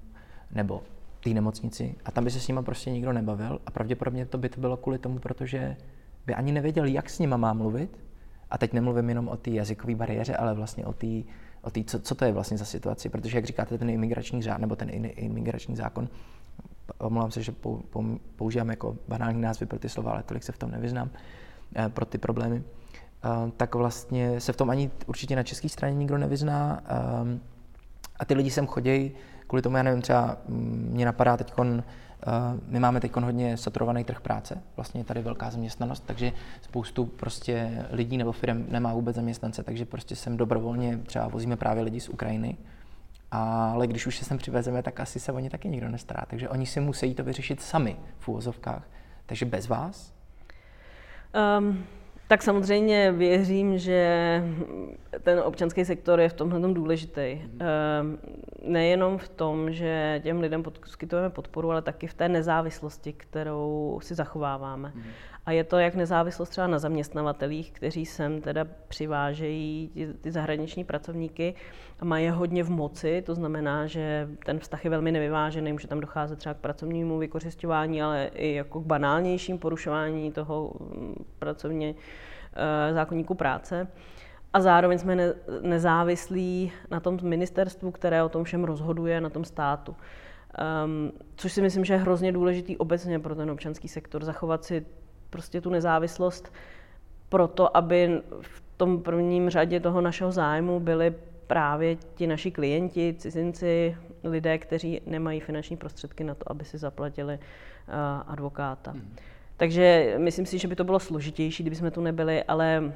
nebo 0.50 0.82
té 1.26 1.35
nemocnici 1.35 1.95
a 2.04 2.11
tam 2.11 2.25
by 2.25 2.30
se 2.30 2.40
s 2.40 2.49
nima 2.49 2.62
prostě 2.62 2.90
nikdo 2.90 3.12
nebavil 3.12 3.61
a 3.66 3.71
pravděpodobně 3.71 4.26
to 4.26 4.38
by 4.38 4.49
to 4.49 4.61
bylo 4.61 4.76
kvůli 4.76 4.99
tomu, 4.99 5.18
protože 5.18 5.76
by 6.26 6.35
ani 6.35 6.52
nevěděl, 6.52 6.85
jak 6.85 7.11
s 7.11 7.18
nima 7.18 7.37
má 7.37 7.52
mluvit. 7.52 7.99
A 8.50 8.59
teď 8.59 8.73
nemluvím 8.73 9.09
jenom 9.09 9.28
o 9.28 9.37
té 9.37 9.50
jazykové 9.50 9.95
bariéře, 9.95 10.37
ale 10.37 10.54
vlastně 10.54 10.87
o 10.87 10.92
té, 10.92 11.06
o 11.62 11.71
tý, 11.71 11.85
co, 11.85 12.00
co 12.00 12.14
to 12.14 12.25
je 12.25 12.33
vlastně 12.33 12.59
za 12.59 12.64
situaci, 12.64 13.09
protože 13.09 13.38
jak 13.38 13.45
říkáte, 13.45 13.78
ten 13.78 13.90
imigrační 13.90 14.42
řád 14.42 14.59
nebo 14.59 14.76
ten 14.76 14.88
imigrační 14.92 15.76
zákon, 15.76 16.09
omlouvám 16.99 17.30
se, 17.30 17.42
že 17.42 17.52
používám 18.37 18.71
jako 18.71 18.97
banální 19.09 19.40
názvy 19.40 19.66
pro 19.66 19.78
ty 19.78 19.88
slova, 19.88 20.12
ale 20.12 20.23
tolik 20.23 20.42
se 20.42 20.52
v 20.52 20.59
tom 20.59 20.71
nevyznám, 20.71 21.11
eh, 21.76 21.88
pro 21.88 22.06
ty 22.06 22.18
problémy, 22.18 22.62
eh, 22.62 23.28
tak 23.56 23.75
vlastně 23.75 24.40
se 24.40 24.52
v 24.52 24.56
tom 24.56 24.71
ani 24.71 24.90
určitě 25.06 25.37
na 25.37 25.42
české 25.42 25.68
straně 25.68 25.95
nikdo 25.95 26.18
nevyzná 26.18 26.80
ehm, 26.87 27.40
a 28.18 28.25
ty 28.25 28.35
lidi 28.35 28.50
sem 28.50 28.66
chodí 28.66 29.12
kvůli 29.46 29.62
tomu, 29.62 29.76
já 29.76 29.82
nevím, 29.82 30.02
třeba 30.02 30.37
mm, 30.49 30.88
mě 30.92 31.06
napadá 31.06 31.37
teď 31.37 31.52
Uh, 32.26 32.61
my 32.68 32.80
máme 32.80 33.00
teď 33.00 33.16
hodně 33.16 33.56
saturovaný 33.56 34.04
trh 34.04 34.20
práce, 34.20 34.62
vlastně 34.76 35.00
je 35.00 35.04
tady 35.04 35.23
velká 35.23 35.50
zaměstnanost, 35.50 36.02
takže 36.06 36.32
spoustu 36.62 37.06
prostě 37.06 37.85
lidí 37.90 38.16
nebo 38.16 38.32
firm 38.32 38.66
nemá 38.68 38.94
vůbec 38.94 39.16
zaměstnance, 39.16 39.62
takže 39.62 39.85
prostě 39.85 40.16
sem 40.16 40.37
dobrovolně 40.37 40.99
třeba 40.99 41.28
vozíme 41.28 41.56
právě 41.56 41.82
lidi 41.82 42.00
z 42.00 42.08
Ukrajiny, 42.08 42.56
ale 43.30 43.87
když 43.87 44.06
už 44.06 44.18
se 44.18 44.25
sem 44.25 44.38
přivezeme, 44.38 44.82
tak 44.82 45.00
asi 45.00 45.20
se 45.20 45.32
o 45.32 45.38
ně 45.38 45.50
taky 45.50 45.68
nikdo 45.68 45.88
nestará, 45.88 46.23
takže 46.26 46.49
oni 46.49 46.66
si 46.66 46.80
musí 46.80 47.14
to 47.14 47.25
vyřešit 47.25 47.61
sami 47.61 47.96
v 48.18 48.28
úvozovkách. 48.28 48.82
Takže 49.26 49.46
bez 49.46 49.68
vás? 49.68 50.12
Um, 51.58 51.85
tak 52.28 52.42
samozřejmě 52.42 53.12
věřím, 53.12 53.78
že 53.78 54.42
ten 55.23 55.38
občanský 55.38 55.85
sektor 55.85 56.21
je 56.21 56.28
v 56.28 56.33
tomhle 56.33 56.75
důležitý. 56.75 57.42
Mm. 57.42 58.18
Nejenom 58.62 59.18
v 59.18 59.28
tom, 59.28 59.73
že 59.73 60.21
těm 60.25 60.40
lidem 60.40 60.62
poskytujeme 60.62 61.30
podporu, 61.30 61.71
ale 61.71 61.83
taky 61.83 62.06
v 62.06 62.14
té 62.14 62.28
nezávislosti, 62.28 63.12
kterou 63.12 63.99
si 64.02 64.14
zachováváme. 64.14 64.92
A 65.46 65.52
je 65.52 65.64
to 65.64 65.78
jak 65.78 65.94
nezávislost 65.94 66.48
třeba 66.48 66.66
na 66.66 66.78
zaměstnavatelích, 66.78 67.72
kteří 67.72 68.06
sem 68.06 68.40
teda 68.40 68.66
přivážejí 68.88 69.90
ty, 69.94 70.14
ty 70.20 70.32
zahraniční 70.32 70.84
pracovníky 70.84 71.54
a 72.00 72.04
mají 72.04 72.24
je 72.24 72.30
hodně 72.30 72.64
v 72.64 72.70
moci, 72.70 73.22
to 73.26 73.34
znamená, 73.34 73.86
že 73.86 74.28
ten 74.44 74.58
vztah 74.58 74.84
je 74.84 74.90
velmi 74.90 75.12
nevyvážený, 75.12 75.72
může 75.72 75.88
tam 75.88 76.00
docházet 76.00 76.38
třeba 76.38 76.54
k 76.54 76.58
pracovnímu 76.58 77.18
vykořišťování, 77.18 78.02
ale 78.02 78.30
i 78.34 78.54
jako 78.54 78.80
k 78.80 78.86
banálnějším 78.86 79.58
porušování 79.58 80.32
toho 80.32 80.72
mm, 80.80 81.24
pracovně 81.38 81.94
eh, 82.54 82.94
zákonníku 82.94 83.34
práce. 83.34 83.88
A 84.52 84.60
zároveň 84.60 84.98
jsme 84.98 85.16
ne, 85.16 85.34
nezávislí 85.60 86.72
na 86.90 87.00
tom 87.00 87.18
ministerstvu, 87.22 87.90
které 87.90 88.22
o 88.22 88.28
tom 88.28 88.44
všem 88.44 88.64
rozhoduje, 88.64 89.20
na 89.20 89.30
tom 89.30 89.44
státu. 89.44 89.96
Um, 90.84 91.12
což 91.36 91.52
si 91.52 91.62
myslím, 91.62 91.84
že 91.84 91.94
je 91.94 91.98
hrozně 91.98 92.32
důležitý 92.32 92.76
obecně 92.76 93.18
pro 93.18 93.34
ten 93.34 93.50
občanský 93.50 93.88
sektor, 93.88 94.24
zachovat 94.24 94.64
si 94.64 94.86
prostě 95.30 95.61
tu 95.61 95.71
nezávislost 95.71 96.52
proto, 97.28 97.76
aby 97.76 98.21
v 98.40 98.62
tom 98.76 99.02
prvním 99.02 99.50
řadě 99.50 99.80
toho 99.80 100.00
našeho 100.00 100.33
zájmu 100.33 100.80
byli 100.80 101.14
právě 101.47 101.97
ti 101.97 102.26
naši 102.26 102.50
klienti, 102.50 103.14
cizinci, 103.18 103.97
lidé, 104.25 104.59
kteří 104.59 105.00
nemají 105.06 105.40
finanční 105.40 105.76
prostředky 105.76 106.25
na 106.25 106.35
to, 106.35 106.50
aby 106.50 106.64
si 106.64 106.78
zaplatili 106.78 107.35
uh, 107.35 107.95
advokáta. 108.26 108.90
Hmm. 108.90 109.16
Takže 109.56 110.14
myslím 110.18 110.47
si, 110.47 110.59
že 110.59 110.68
by 110.68 110.76
to 110.76 110.85
bylo 110.85 111.00
složitější, 111.00 111.62
kdyby 111.62 111.76
jsme 111.76 111.90
tu 111.90 112.00
nebyli, 112.00 112.42
ale 112.42 112.92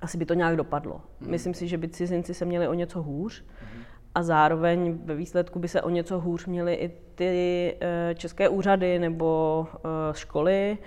asi 0.00 0.18
by 0.18 0.26
to 0.26 0.34
nějak 0.34 0.56
dopadlo. 0.56 1.00
Hmm. 1.20 1.30
Myslím 1.30 1.54
si, 1.54 1.68
že 1.68 1.78
by 1.78 1.88
cizinci 1.88 2.34
se 2.34 2.44
měli 2.44 2.68
o 2.68 2.74
něco 2.74 3.02
hůř 3.02 3.44
hmm. 3.60 3.82
a 4.14 4.22
zároveň 4.22 4.98
ve 5.04 5.14
výsledku 5.14 5.58
by 5.58 5.68
se 5.68 5.82
o 5.82 5.90
něco 5.90 6.20
hůř 6.20 6.46
měly 6.46 6.74
i 6.74 6.90
ty 7.14 7.74
uh, 7.74 8.14
české 8.14 8.48
úřady 8.48 8.98
nebo 8.98 9.66
uh, 9.72 9.90
školy, 10.12 10.78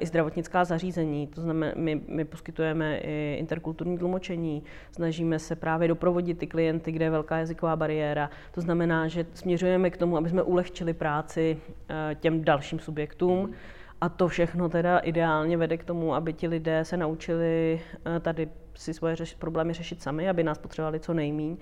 i 0.00 0.06
zdravotnická 0.06 0.64
zařízení. 0.64 1.26
To 1.26 1.40
znamená, 1.40 1.72
my, 1.76 2.00
my 2.08 2.24
poskytujeme 2.24 2.98
i 2.98 3.36
interkulturní 3.38 3.98
tlumočení, 3.98 4.62
snažíme 4.92 5.38
se 5.38 5.56
právě 5.56 5.88
doprovodit 5.88 6.38
ty 6.38 6.46
klienty, 6.46 6.92
kde 6.92 7.04
je 7.04 7.10
velká 7.10 7.38
jazyková 7.38 7.76
bariéra. 7.76 8.30
To 8.52 8.60
znamená, 8.60 9.08
že 9.08 9.26
směřujeme 9.34 9.90
k 9.90 9.96
tomu, 9.96 10.16
aby 10.16 10.28
jsme 10.28 10.42
ulehčili 10.42 10.94
práci 10.94 11.58
eh, 11.88 12.14
těm 12.20 12.44
dalším 12.44 12.78
subjektům. 12.78 13.52
A 14.00 14.08
to 14.08 14.28
všechno 14.28 14.68
teda 14.68 14.98
ideálně 14.98 15.56
vede 15.56 15.76
k 15.76 15.84
tomu, 15.84 16.14
aby 16.14 16.32
ti 16.32 16.48
lidé 16.48 16.84
se 16.84 16.96
naučili 16.96 17.80
eh, 18.16 18.20
tady 18.20 18.48
si 18.74 18.94
svoje 18.94 19.14
řeš- 19.14 19.36
problémy 19.38 19.72
řešit 19.72 20.02
sami, 20.02 20.28
aby 20.28 20.44
nás 20.44 20.58
potřebovali 20.58 21.00
co 21.00 21.14
nejmíň 21.14 21.56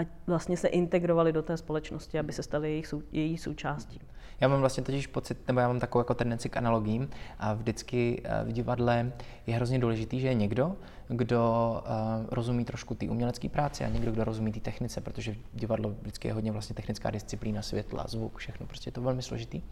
a 0.00 0.06
vlastně 0.26 0.56
se 0.56 0.68
integrovali 0.68 1.32
do 1.32 1.42
té 1.42 1.56
společnosti, 1.56 2.18
aby 2.18 2.32
se 2.32 2.42
stali 2.42 2.70
jejich 2.70 2.86
sou, 2.86 3.02
její 3.12 3.38
součástí. 3.38 4.00
Já 4.40 4.48
mám 4.48 4.60
vlastně 4.60 4.82
totiž 4.82 5.06
pocit, 5.06 5.38
nebo 5.48 5.60
já 5.60 5.68
mám 5.68 5.80
takovou 5.80 6.00
jako 6.00 6.14
tendenci 6.14 6.48
k 6.48 6.56
analogím 6.56 7.10
a 7.38 7.54
vždycky 7.54 8.22
eh, 8.24 8.44
v 8.44 8.52
divadle 8.52 9.12
je 9.46 9.54
hrozně 9.54 9.78
důležitý, 9.78 10.20
že 10.20 10.28
je 10.28 10.34
někdo, 10.34 10.76
kdo 11.08 11.82
uh, 11.86 12.26
rozumí 12.30 12.64
trošku 12.64 12.94
té 12.94 13.08
umělecké 13.08 13.48
práci 13.48 13.84
a 13.84 13.88
někdo, 13.88 14.12
kdo 14.12 14.24
rozumí 14.24 14.52
té 14.52 14.60
technice, 14.60 15.00
protože 15.00 15.34
divadlo 15.52 15.90
vždycky 15.90 16.28
je 16.28 16.34
hodně 16.34 16.52
vlastně 16.52 16.74
technická 16.74 17.10
disciplína, 17.10 17.62
světla, 17.62 18.04
zvuk, 18.08 18.38
všechno, 18.38 18.66
prostě 18.66 18.88
je 18.88 18.92
to 18.92 19.00
velmi 19.00 19.22
složitý. 19.22 19.62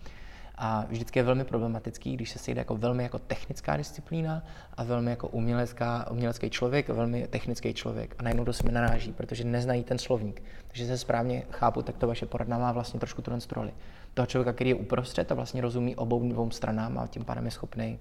A 0.60 0.84
vždycky 0.88 1.18
je 1.18 1.22
velmi 1.22 1.44
problematický, 1.44 2.14
když 2.14 2.30
se 2.30 2.38
sejde 2.38 2.60
jako 2.60 2.76
velmi 2.76 3.02
jako 3.02 3.18
technická 3.18 3.76
disciplína 3.76 4.42
a 4.76 4.84
velmi 4.84 5.10
jako 5.10 5.28
umělecká, 5.28 6.10
umělecký 6.10 6.50
člověk 6.50 6.88
velmi 6.88 7.26
technický 7.26 7.74
člověk. 7.74 8.14
A 8.18 8.22
najednou 8.22 8.44
do 8.44 8.52
sebe 8.52 8.72
naráží, 8.72 9.12
protože 9.12 9.44
neznají 9.44 9.84
ten 9.84 9.98
slovník. 9.98 10.42
Takže 10.68 10.86
se 10.86 10.98
správně 10.98 11.42
chápu, 11.50 11.82
tak 11.82 11.96
to 11.96 12.06
vaše 12.06 12.26
poradna 12.26 12.58
má 12.58 12.72
vlastně 12.72 13.00
trošku 13.00 13.22
tu 13.22 13.30
roli. 13.52 13.72
Toho 14.14 14.26
člověka, 14.26 14.52
který 14.52 14.70
je 14.70 14.76
uprostřed 14.76 15.32
a 15.32 15.34
vlastně 15.34 15.62
rozumí 15.62 15.96
obou 15.96 16.28
dvou 16.28 16.50
stranám 16.50 16.98
a 16.98 17.06
tím 17.06 17.24
pádem 17.24 17.44
je 17.44 17.50
schopný 17.50 17.98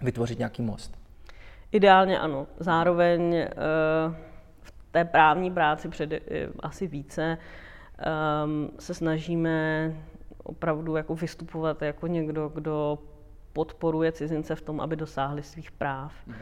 vytvořit 0.00 0.38
nějaký 0.38 0.62
most. 0.62 0.96
Ideálně 1.72 2.18
ano. 2.18 2.46
Zároveň 2.58 3.34
eh, 3.34 3.48
v 4.60 4.72
té 4.90 5.04
právní 5.04 5.50
práci 5.50 5.88
před, 5.88 6.12
eh, 6.12 6.20
asi 6.60 6.86
více 6.86 7.38
ehm, 7.98 8.70
se 8.78 8.94
snažíme 8.94 9.92
opravdu 10.42 10.96
jako 10.96 11.14
vystupovat 11.14 11.82
jako 11.82 12.06
někdo, 12.06 12.48
kdo 12.48 12.98
podporuje 13.52 14.12
cizince 14.12 14.54
v 14.54 14.62
tom, 14.62 14.80
aby 14.80 14.96
dosáhli 14.96 15.42
svých 15.42 15.70
práv. 15.70 16.12
Mm-hmm. 16.28 16.34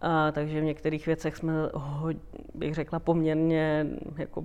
A, 0.00 0.32
takže 0.32 0.60
v 0.60 0.64
některých 0.64 1.06
věcech 1.06 1.36
jsme, 1.36 1.52
ho, 1.74 2.08
bych 2.54 2.74
řekla, 2.74 2.98
poměrně 2.98 3.86
jako 4.16 4.44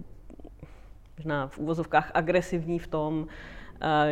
možná 1.17 1.47
v 1.47 1.57
úvozovkách 1.57 2.11
agresivní 2.13 2.79
v 2.79 2.87
tom, 2.87 3.27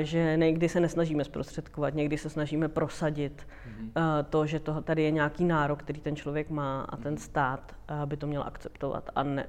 že 0.02 0.38
někdy 0.38 0.70
se 0.70 0.80
nesnažíme 0.80 1.24
zprostředkovat, 1.24 1.94
někdy 1.94 2.18
se 2.18 2.30
snažíme 2.30 2.68
prosadit 2.68 3.48
mm-hmm. 3.48 4.24
to, 4.30 4.46
že 4.46 4.60
to, 4.60 4.82
tady 4.82 5.04
je 5.04 5.12
nějaký 5.12 5.46
nárok, 5.46 5.80
který 5.80 6.02
ten 6.02 6.16
člověk 6.16 6.50
má 6.50 6.82
a 6.82 6.98
ten 6.98 7.18
stát 7.18 7.76
by 8.06 8.18
to 8.18 8.28
měl 8.28 8.44
akceptovat 8.44 9.10
a 9.16 9.24
ne, 9.24 9.48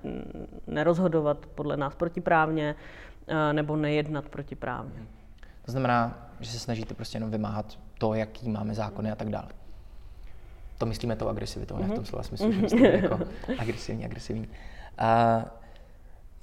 nerozhodovat 0.67 1.47
podle 1.47 1.77
nás 1.77 1.95
protiprávně 1.95 2.75
nebo 3.53 3.77
nejednat 3.77 4.29
protiprávně. 4.29 5.03
To 5.65 5.71
znamená, 5.71 6.29
že 6.41 6.51
se 6.51 6.59
snažíte 6.59 6.95
prostě 6.95 7.17
jenom 7.17 7.31
vymáhat 7.31 7.79
to, 7.99 8.15
jaký 8.15 8.49
máme 8.49 8.75
zákony 8.75 9.11
a 9.11 9.15
tak 9.15 9.29
dále. 9.29 9.49
To 10.79 10.87
myslíme 10.87 11.17
tou 11.17 11.29
agresivitou, 11.29 11.75
mm-hmm. 11.75 11.89
ne 11.89 11.89
v 11.89 11.95
tom 11.95 12.05
slova 12.05 12.23
smyslu, 12.23 12.53
že 12.53 12.69
jste 12.69 12.89
jako 12.89 13.21
agresivní, 13.59 14.05
agresivní. 14.05 14.49
A 14.99 15.41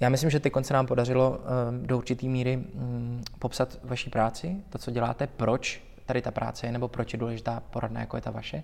já 0.00 0.08
myslím, 0.08 0.30
že 0.30 0.40
ty 0.40 0.50
konce 0.50 0.74
nám 0.74 0.86
podařilo 0.86 1.30
uh, 1.30 1.86
do 1.86 1.98
určité 1.98 2.26
míry 2.26 2.56
um, 2.56 3.22
popsat 3.38 3.78
vaší 3.84 4.10
práci, 4.10 4.56
to, 4.70 4.78
co 4.78 4.90
děláte, 4.90 5.26
proč 5.26 5.82
tady 6.06 6.22
ta 6.22 6.30
práce 6.30 6.66
je, 6.66 6.72
nebo 6.72 6.88
proč 6.88 7.12
je 7.12 7.18
důležitá 7.18 7.62
poradna, 7.70 8.00
jako 8.00 8.16
je 8.16 8.20
ta 8.20 8.30
vaše. 8.30 8.62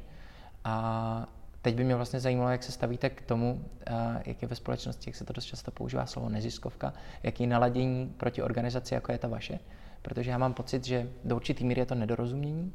A 0.64 1.26
teď 1.64 1.74
by 1.74 1.84
mě 1.84 1.96
vlastně 1.96 2.20
zajímalo, 2.20 2.50
jak 2.50 2.62
se 2.62 2.72
stavíte 2.72 3.10
k 3.10 3.22
tomu, 3.22 3.52
uh, 3.54 3.96
jak 4.26 4.42
je 4.42 4.48
ve 4.48 4.56
společnosti, 4.56 5.10
jak 5.10 5.16
se 5.16 5.24
to 5.24 5.32
dost 5.32 5.44
často 5.44 5.70
používá 5.70 6.06
slovo 6.06 6.28
neziskovka, 6.28 6.92
jaký 7.22 7.46
naladění 7.46 8.14
proti 8.16 8.42
organizaci, 8.42 8.94
jako 8.94 9.12
je 9.12 9.18
ta 9.18 9.28
vaše, 9.28 9.58
protože 10.02 10.30
já 10.30 10.38
mám 10.38 10.54
pocit, 10.54 10.84
že 10.84 11.08
do 11.24 11.36
určitý 11.36 11.64
míry 11.64 11.80
je 11.80 11.86
to 11.86 11.94
nedorozumění, 11.94 12.72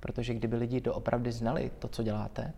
protože 0.00 0.34
kdyby 0.34 0.56
lidi 0.56 0.80
doopravdy 0.80 1.32
znali 1.32 1.70
to, 1.78 1.88
co 1.88 2.02
děláte, 2.02 2.52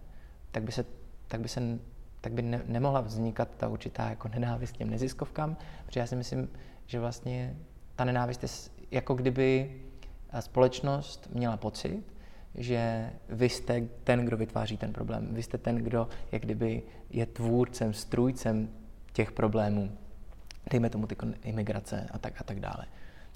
tak 0.50 0.62
by 0.62 0.72
se, 0.72 0.84
tak 1.28 1.40
by 1.40 1.48
se 1.48 1.78
tak 2.20 2.32
by 2.32 2.42
ne, 2.42 2.62
nemohla 2.66 3.00
vznikat 3.00 3.48
ta 3.56 3.68
určitá 3.68 4.10
jako 4.10 4.28
nenávist 4.28 4.76
těm 4.76 4.90
neziskovkám, 4.90 5.56
protože 5.86 6.00
já 6.00 6.06
si 6.06 6.16
myslím, 6.16 6.48
že 6.86 7.00
vlastně 7.00 7.56
ta 7.96 8.04
nenávist 8.04 8.42
je 8.42 8.48
jako 8.90 9.14
kdyby 9.14 9.76
společnost 10.40 11.28
měla 11.32 11.56
pocit, 11.56 12.17
že 12.54 13.10
vy 13.28 13.48
jste 13.48 13.80
ten, 14.04 14.24
kdo 14.24 14.36
vytváří 14.36 14.76
ten 14.76 14.92
problém. 14.92 15.28
Vy 15.34 15.42
jste 15.42 15.58
ten, 15.58 15.76
kdo 15.76 16.08
jak 16.32 16.42
kdyby 16.42 16.82
je 17.10 17.26
tvůrcem, 17.26 17.92
strůjcem 17.92 18.68
těch 19.12 19.32
problémů. 19.32 19.98
Dejme 20.70 20.90
tomu 20.90 21.06
ty 21.06 21.16
imigrace 21.42 22.06
a 22.10 22.18
tak 22.18 22.40
a 22.40 22.44
tak 22.44 22.60
dále. 22.60 22.86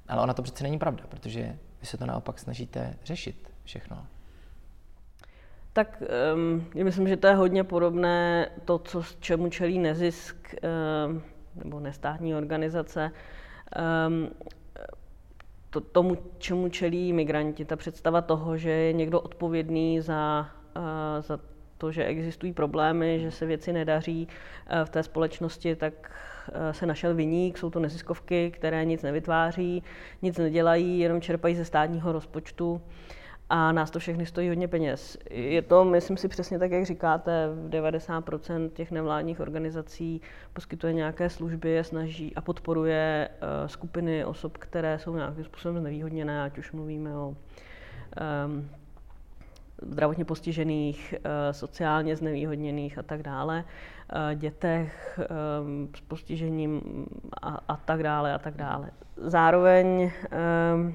Ale 0.09 0.23
ona 0.23 0.35
to 0.35 0.43
přece 0.43 0.65
není 0.65 0.79
pravda, 0.79 1.05
protože 1.09 1.59
vy 1.81 1.87
se 1.87 1.99
to 1.99 2.07
naopak 2.07 2.39
snažíte 2.39 2.97
řešit 3.05 3.53
všechno. 3.65 4.07
Tak 5.73 6.03
um, 6.35 6.67
já 6.75 6.85
myslím, 6.85 7.09
že 7.09 7.17
to 7.17 7.27
je 7.27 7.35
hodně 7.35 7.65
podobné 7.65 8.49
to, 8.65 8.79
co, 8.79 9.03
čemu 9.21 9.49
čelí 9.49 9.79
nezisk 9.79 10.55
um, 11.07 11.23
nebo 11.57 11.81
nestátní 11.81 12.35
organizace. 12.35 13.11
Um, 14.09 14.31
to, 15.73 15.81
tomu, 15.81 16.17
čemu 16.39 16.69
čelí 16.69 17.13
migranti, 17.13 17.65
ta 17.65 17.77
představa 17.77 18.21
toho, 18.21 18.57
že 18.57 18.71
je 18.71 18.93
někdo 18.93 19.21
odpovědný 19.21 20.01
za, 20.01 20.51
uh, 20.77 20.83
za 21.23 21.39
to, 21.79 21.93
že 21.93 22.05
existují 22.05 22.53
problémy, 22.53 23.21
že 23.21 23.31
se 23.31 23.47
věci 23.47 23.73
nedaří 23.73 24.29
uh, 24.29 24.85
v 24.85 24.91
té 24.91 25.03
společnosti, 25.03 25.77
tak 25.77 25.95
uh, 26.49 26.73
se 26.73 26.87
našel 26.87 27.15
viník, 27.15 27.59
jsou 27.59 27.71
to 27.71 27.81
neziskovky, 27.81 28.51
které 28.51 28.85
nic 28.85 29.03
nevytváří, 29.03 29.83
nic 30.23 30.39
nedělají, 30.39 30.99
jenom 30.99 31.21
čerpají 31.21 31.55
ze 31.55 31.65
státního 31.65 32.13
rozpočtu 32.13 32.81
a 33.53 33.73
nás 33.73 33.91
to 33.91 33.99
všechny 33.99 34.27
stojí 34.27 34.49
hodně 34.49 34.69
peněz. 34.69 35.19
Je 35.31 35.63
to, 35.63 35.85
myslím 35.85 36.17
si 36.17 36.29
přesně 36.29 36.59
tak, 36.59 36.71
jak 36.71 36.87
říkáte, 36.87 37.49
90% 37.69 38.69
těch 38.69 38.91
nevládních 38.91 39.41
organizací 39.41 40.21
poskytuje 40.53 40.93
nějaké 40.93 41.31
služby, 41.31 41.79
snaží 41.83 42.35
a 42.35 42.41
podporuje 42.41 43.29
uh, 43.33 43.69
skupiny 43.69 44.25
osob, 44.25 44.59
které 44.59 44.99
jsou 44.99 45.17
nějakým 45.17 45.45
způsobem 45.45 45.81
znevýhodněné, 45.81 46.43
ať 46.43 46.59
už 46.59 46.73
mluvíme 46.73 47.17
o 47.17 47.29
um, 47.29 47.37
zdravotně 49.83 50.25
postižených, 50.25 51.15
uh, 51.19 51.31
sociálně 51.51 52.17
znevýhodněných 52.17 52.99
a 52.99 53.03
tak 53.03 53.23
dále, 53.23 53.65
uh, 53.65 54.35
dětech 54.35 55.21
um, 55.63 55.89
s 55.97 56.01
postižením 56.01 56.83
a, 57.43 57.59
a 57.69 57.77
tak 57.77 58.03
dále 58.03 58.35
a 58.35 58.39
tak 58.39 58.57
dále. 58.57 58.91
Zároveň 59.17 60.11
um, 60.75 60.95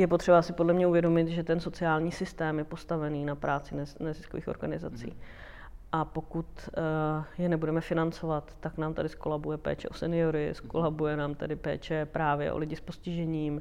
je 0.00 0.06
potřeba 0.06 0.42
si 0.42 0.52
podle 0.52 0.72
mě 0.72 0.86
uvědomit, 0.86 1.28
že 1.28 1.42
ten 1.42 1.60
sociální 1.60 2.12
systém 2.12 2.58
je 2.58 2.64
postavený 2.64 3.24
na 3.24 3.34
práci 3.34 3.74
neziskových 4.00 4.48
organizací. 4.48 5.06
Mm. 5.06 5.20
A 5.92 6.04
pokud 6.04 6.46
uh, 6.46 7.24
je 7.38 7.48
nebudeme 7.48 7.80
financovat, 7.80 8.56
tak 8.60 8.78
nám 8.78 8.94
tady 8.94 9.08
skolabuje 9.08 9.58
péče 9.58 9.88
o 9.88 9.94
seniory, 9.94 10.46
mhm. 10.46 10.54
skolabuje 10.54 11.16
nám 11.16 11.34
tady 11.34 11.56
péče 11.56 12.06
právě 12.06 12.52
o 12.52 12.58
lidi 12.58 12.76
s 12.76 12.80
postižením, 12.80 13.54
uh, 13.54 13.60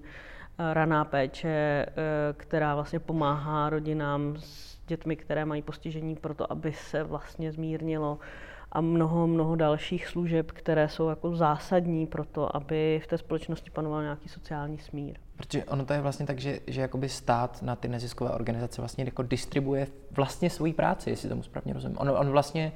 raná 0.74 1.06
péče, 1.06 1.86
uh, 1.88 1.94
která 2.38 2.76
vlastně 2.76 3.00
pomáhá 3.00 3.70
rodinám 3.70 4.36
s 4.40 4.80
dětmi, 4.88 5.16
které 5.16 5.46
mají 5.46 5.62
postižení, 5.62 6.16
proto 6.16 6.52
aby 6.52 6.74
se 6.74 7.04
vlastně 7.04 7.52
zmírnilo 7.52 8.20
a 8.72 8.82
mnoho, 8.82 9.28
mnoho 9.28 9.56
dalších 9.56 10.08
služeb, 10.08 10.52
které 10.52 10.90
jsou 10.90 11.10
jako 11.10 11.36
zásadní 11.36 12.08
pro 12.08 12.26
to, 12.26 12.56
aby 12.56 13.02
v 13.04 13.08
té 13.08 13.18
společnosti 13.18 13.70
panoval 13.70 14.02
nějaký 14.02 14.30
sociální 14.30 14.78
smír. 14.78 15.18
Protože 15.40 15.66
ono 15.66 15.86
to 15.86 15.94
je 15.94 16.02
vlastně 16.02 16.26
tak, 16.26 16.40
že, 16.40 16.60
že 16.68 16.82
jakoby 16.82 17.10
stát 17.10 17.62
na 17.62 17.76
ty 17.76 17.88
neziskové 17.88 18.32
organizace 18.32 18.82
vlastně 18.82 19.04
jako 19.04 19.24
distribuje 19.24 19.88
vlastně 20.12 20.50
svoji 20.50 20.74
práci, 20.74 21.10
jestli 21.10 21.30
tomu 21.30 21.44
správně 21.44 21.74
rozumím. 21.74 21.98
On, 22.00 22.10
on 22.10 22.30
vlastně 22.30 22.72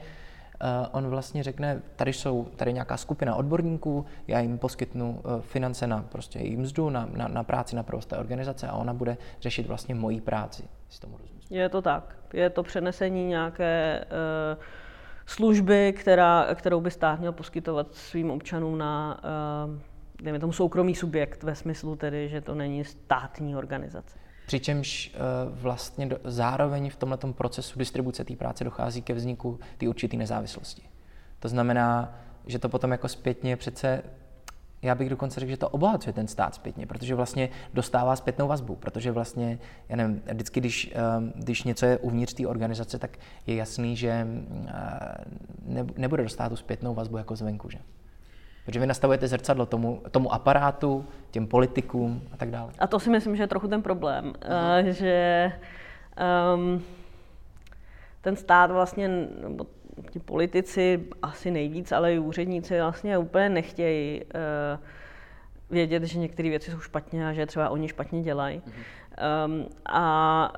Uh, 0.54 0.88
on 0.92 1.08
vlastně 1.08 1.44
řekne, 1.44 1.82
tady 1.96 2.14
jsou 2.14 2.48
tady 2.56 2.74
nějaká 2.74 2.98
skupina 2.98 3.36
odborníků, 3.36 4.06
já 4.28 4.40
jim 4.40 4.58
poskytnu 4.58 5.22
uh, 5.26 5.42
finance 5.42 5.88
na 5.88 6.06
prostě 6.12 6.40
jejím 6.40 6.62
mzdu, 6.62 6.90
na, 6.90 7.10
na, 7.14 7.28
na 7.28 7.44
práci 7.44 7.76
na 7.76 7.84
provoz 7.84 8.06
té 8.06 8.18
organizace 8.18 8.68
a 8.68 8.74
ona 8.74 8.94
bude 8.94 9.18
řešit 9.42 9.68
vlastně 9.68 9.96
moji 9.96 10.22
práci, 10.22 10.64
jestli 10.86 11.02
tomu 11.02 11.18
rozumím. 11.18 11.42
Je 11.50 11.70
to 11.70 11.82
tak. 11.82 12.16
Je 12.34 12.50
to 12.50 12.64
přenesení 12.64 13.28
nějaké 13.28 14.06
uh, 14.56 14.64
služby, 15.26 15.94
která, 16.00 16.48
kterou 16.56 16.82
by 16.82 16.92
stát 16.92 17.20
měl 17.20 17.32
poskytovat 17.32 17.94
svým 17.94 18.32
občanům 18.32 18.78
na, 18.78 19.20
uh, 19.68 19.80
dejme 20.24 20.40
tomu, 20.40 20.54
soukromý 20.54 20.96
subjekt 20.96 21.44
ve 21.44 21.56
smyslu 21.56 21.96
tedy, 21.96 22.30
že 22.30 22.42
to 22.42 22.56
není 22.56 22.86
státní 22.86 23.56
organizace. 23.56 24.18
Přičemž 24.46 25.16
uh, 25.16 25.58
vlastně 25.60 26.06
do, 26.06 26.18
zároveň 26.24 26.90
v 26.90 26.96
tomto 26.96 27.34
procesu 27.34 27.80
distribuce 27.80 28.24
té 28.24 28.36
práce 28.36 28.64
dochází 28.64 29.02
ke 29.02 29.14
vzniku 29.14 29.60
té 29.78 29.88
určité 29.88 30.18
nezávislosti. 30.18 30.82
To 31.40 31.50
znamená, 31.50 32.20
že 32.46 32.60
to 32.60 32.70
potom 32.70 32.92
jako 32.92 33.08
zpětně 33.08 33.58
přece 33.58 34.04
já 34.84 34.96
bych 34.96 35.10
dokonce 35.10 35.40
řekl, 35.40 35.50
že 35.50 35.58
to 35.58 35.70
obohacuje 35.70 36.14
ten 36.14 36.28
stát 36.28 36.56
zpětně, 36.56 36.88
protože 36.88 37.16
vlastně 37.16 37.50
dostává 37.74 38.16
zpětnou 38.16 38.48
vazbu, 38.48 38.76
protože 38.76 39.12
vlastně, 39.12 39.60
já 39.90 39.96
nevím, 39.96 40.22
vždycky, 40.34 40.60
když, 40.60 40.92
ehm, 40.96 41.34
když 41.36 41.64
něco 41.64 41.86
je 41.86 41.98
uvnitř 41.98 42.34
té 42.34 42.48
organizace, 42.48 43.00
tak 43.00 43.18
je 43.48 43.56
jasný, 43.56 43.96
že 43.96 44.28
eh, 44.68 45.86
nebude 45.98 46.24
dostat 46.24 46.50
tu 46.50 46.56
zpětnou 46.56 46.94
vazbu 46.94 47.18
jako 47.18 47.36
zvenku, 47.36 47.70
že? 47.70 47.80
Protože 48.66 48.80
vy 48.80 48.88
nastavujete 48.88 49.28
zrcadlo 49.28 49.66
tomu, 49.66 50.02
tomu 50.12 50.34
aparátu, 50.34 51.06
těm 51.32 51.48
politikům 51.48 52.22
a 52.32 52.38
tak 52.38 52.52
dále. 52.52 52.72
A 52.80 52.88
to 52.88 53.00
si 53.00 53.10
myslím, 53.10 53.36
že 53.36 53.44
je 53.44 53.48
trochu 53.48 53.68
ten 53.68 53.82
problém, 53.82 54.34
uh-huh. 54.34 54.90
že 54.90 55.52
um, 56.56 56.84
ten 58.22 58.36
stát 58.36 58.72
vlastně, 58.72 59.08
nebo 59.42 59.66
ti 60.10 60.20
politici 60.20 61.06
asi 61.22 61.52
nejvíc, 61.52 61.92
ale 61.92 62.14
i 62.14 62.20
úředníci 62.20 62.80
vlastně 62.80 63.18
úplně 63.18 63.50
nechtějí 63.50 64.22
uh, 64.24 64.30
vědět, 65.70 66.04
že 66.04 66.20
některé 66.20 66.50
věci 66.50 66.72
jsou 66.72 66.80
špatně 66.80 67.28
a 67.28 67.34
že 67.34 67.46
třeba 67.46 67.70
oni 67.70 67.88
špatně 67.88 68.22
dělají. 68.22 68.62
Mm-hmm. 68.62 69.46
Um, 69.46 69.66
a 69.86 70.54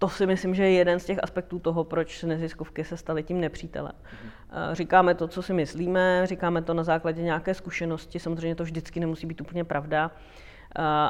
to 0.00 0.08
si 0.08 0.26
myslím, 0.26 0.54
že 0.54 0.64
je 0.64 0.70
jeden 0.70 1.00
z 1.00 1.04
těch 1.04 1.18
aspektů 1.22 1.58
toho, 1.58 1.84
proč 1.84 2.22
neziskovky 2.22 2.84
se 2.84 2.96
staly 2.96 3.22
tím 3.22 3.40
nepřítelem. 3.40 3.92
Mm-hmm. 3.92 4.72
Říkáme 4.74 5.14
to, 5.14 5.28
co 5.28 5.42
si 5.42 5.52
myslíme, 5.52 6.22
říkáme 6.24 6.62
to 6.62 6.74
na 6.74 6.84
základě 6.84 7.22
nějaké 7.22 7.54
zkušenosti, 7.54 8.18
samozřejmě 8.18 8.54
to 8.54 8.64
vždycky 8.64 9.00
nemusí 9.00 9.26
být 9.26 9.40
úplně 9.40 9.64
pravda 9.64 10.10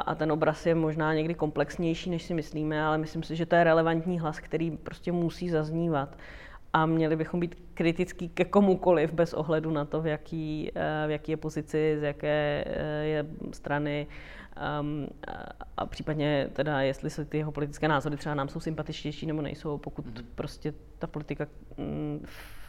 a 0.05 0.15
ten 0.15 0.31
obraz 0.31 0.65
je 0.65 0.75
možná 0.75 1.13
někdy 1.13 1.33
komplexnější, 1.33 2.09
než 2.09 2.23
si 2.23 2.33
myslíme, 2.33 2.83
ale 2.83 2.97
myslím 2.97 3.23
si, 3.23 3.35
že 3.35 3.45
to 3.45 3.55
je 3.55 3.63
relevantní 3.63 4.19
hlas, 4.19 4.39
který 4.39 4.71
prostě 4.71 5.11
musí 5.11 5.49
zaznívat 5.49 6.17
a 6.73 6.85
měli 6.85 7.15
bychom 7.15 7.39
být 7.39 7.55
kritický 7.73 8.29
ke 8.29 8.45
komukoliv 8.45 9.13
bez 9.13 9.33
ohledu 9.33 9.71
na 9.71 9.85
to, 9.85 10.01
v 10.01 10.07
jaký, 10.07 10.71
eh, 10.75 11.07
v 11.07 11.11
jaký 11.11 11.31
je 11.31 11.37
pozici, 11.37 11.95
z 11.99 12.03
jaké 12.03 12.63
eh, 12.67 13.05
je 13.05 13.25
strany 13.51 14.07
um, 14.81 15.07
a 15.77 15.85
případně 15.85 16.49
teda, 16.53 16.81
jestli 16.81 17.09
se 17.09 17.25
ty 17.25 17.37
jeho 17.37 17.51
politické 17.51 17.87
názory 17.87 18.17
třeba 18.17 18.35
nám 18.35 18.49
jsou 18.49 18.59
sympatičtější 18.59 19.25
nebo 19.25 19.41
nejsou, 19.41 19.77
pokud 19.77 20.05
mm-hmm. 20.05 20.25
prostě 20.35 20.73
ta 20.99 21.07
politika 21.07 21.47
mm, 21.77 22.25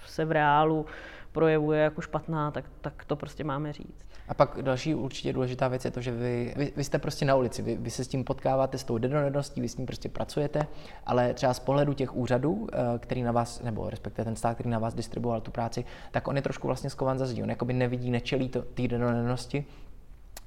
se 0.07 0.25
v 0.25 0.33
reálu 0.33 0.87
projevuje 1.33 1.81
jako 1.81 2.01
špatná, 2.01 2.51
tak, 2.51 2.65
tak 2.81 3.05
to 3.05 3.17
prostě 3.17 3.45
máme 3.45 3.73
říct. 3.73 4.07
A 4.29 4.35
pak 4.35 4.63
další 4.63 4.95
určitě 4.95 5.33
důležitá 5.33 5.69
věc 5.69 5.85
je 5.85 5.91
to, 5.91 6.01
že 6.01 6.11
vy, 6.11 6.55
vy, 6.57 6.73
vy 6.77 6.85
jste 6.85 6.99
prostě 6.99 7.25
na 7.25 7.35
ulici, 7.35 7.63
vy, 7.63 7.77
vy 7.77 7.91
se 7.91 8.05
s 8.05 8.09
tím 8.09 8.25
potkáváte, 8.25 8.79
s 8.79 8.85
tou 8.85 8.99
denodenností, 8.99 9.61
vy 9.61 9.69
s 9.69 9.75
tím 9.75 9.87
prostě 9.87 10.09
pracujete, 10.09 10.67
ale 11.07 11.35
třeba 11.35 11.55
z 11.55 11.61
pohledu 11.61 11.93
těch 11.93 12.17
úřadů, 12.17 12.67
eh, 12.73 12.99
který 12.99 13.23
na 13.23 13.33
vás, 13.33 13.63
nebo 13.63 13.91
respektive 13.91 14.25
ten 14.25 14.37
stát, 14.37 14.55
který 14.55 14.71
na 14.71 14.79
vás 14.79 14.95
distribuoval 14.95 15.41
tu 15.41 15.51
práci, 15.51 15.85
tak 16.11 16.29
on 16.29 16.37
je 16.37 16.43
trošku 16.43 16.67
vlastně 16.67 16.91
skovan 16.91 17.19
za 17.19 17.27
zdí. 17.27 17.43
On 17.43 17.51
jakoby 17.51 17.73
nevidí, 17.73 18.11
nečelí 18.11 18.49
té 18.49 18.89
denodennosti 18.89 19.65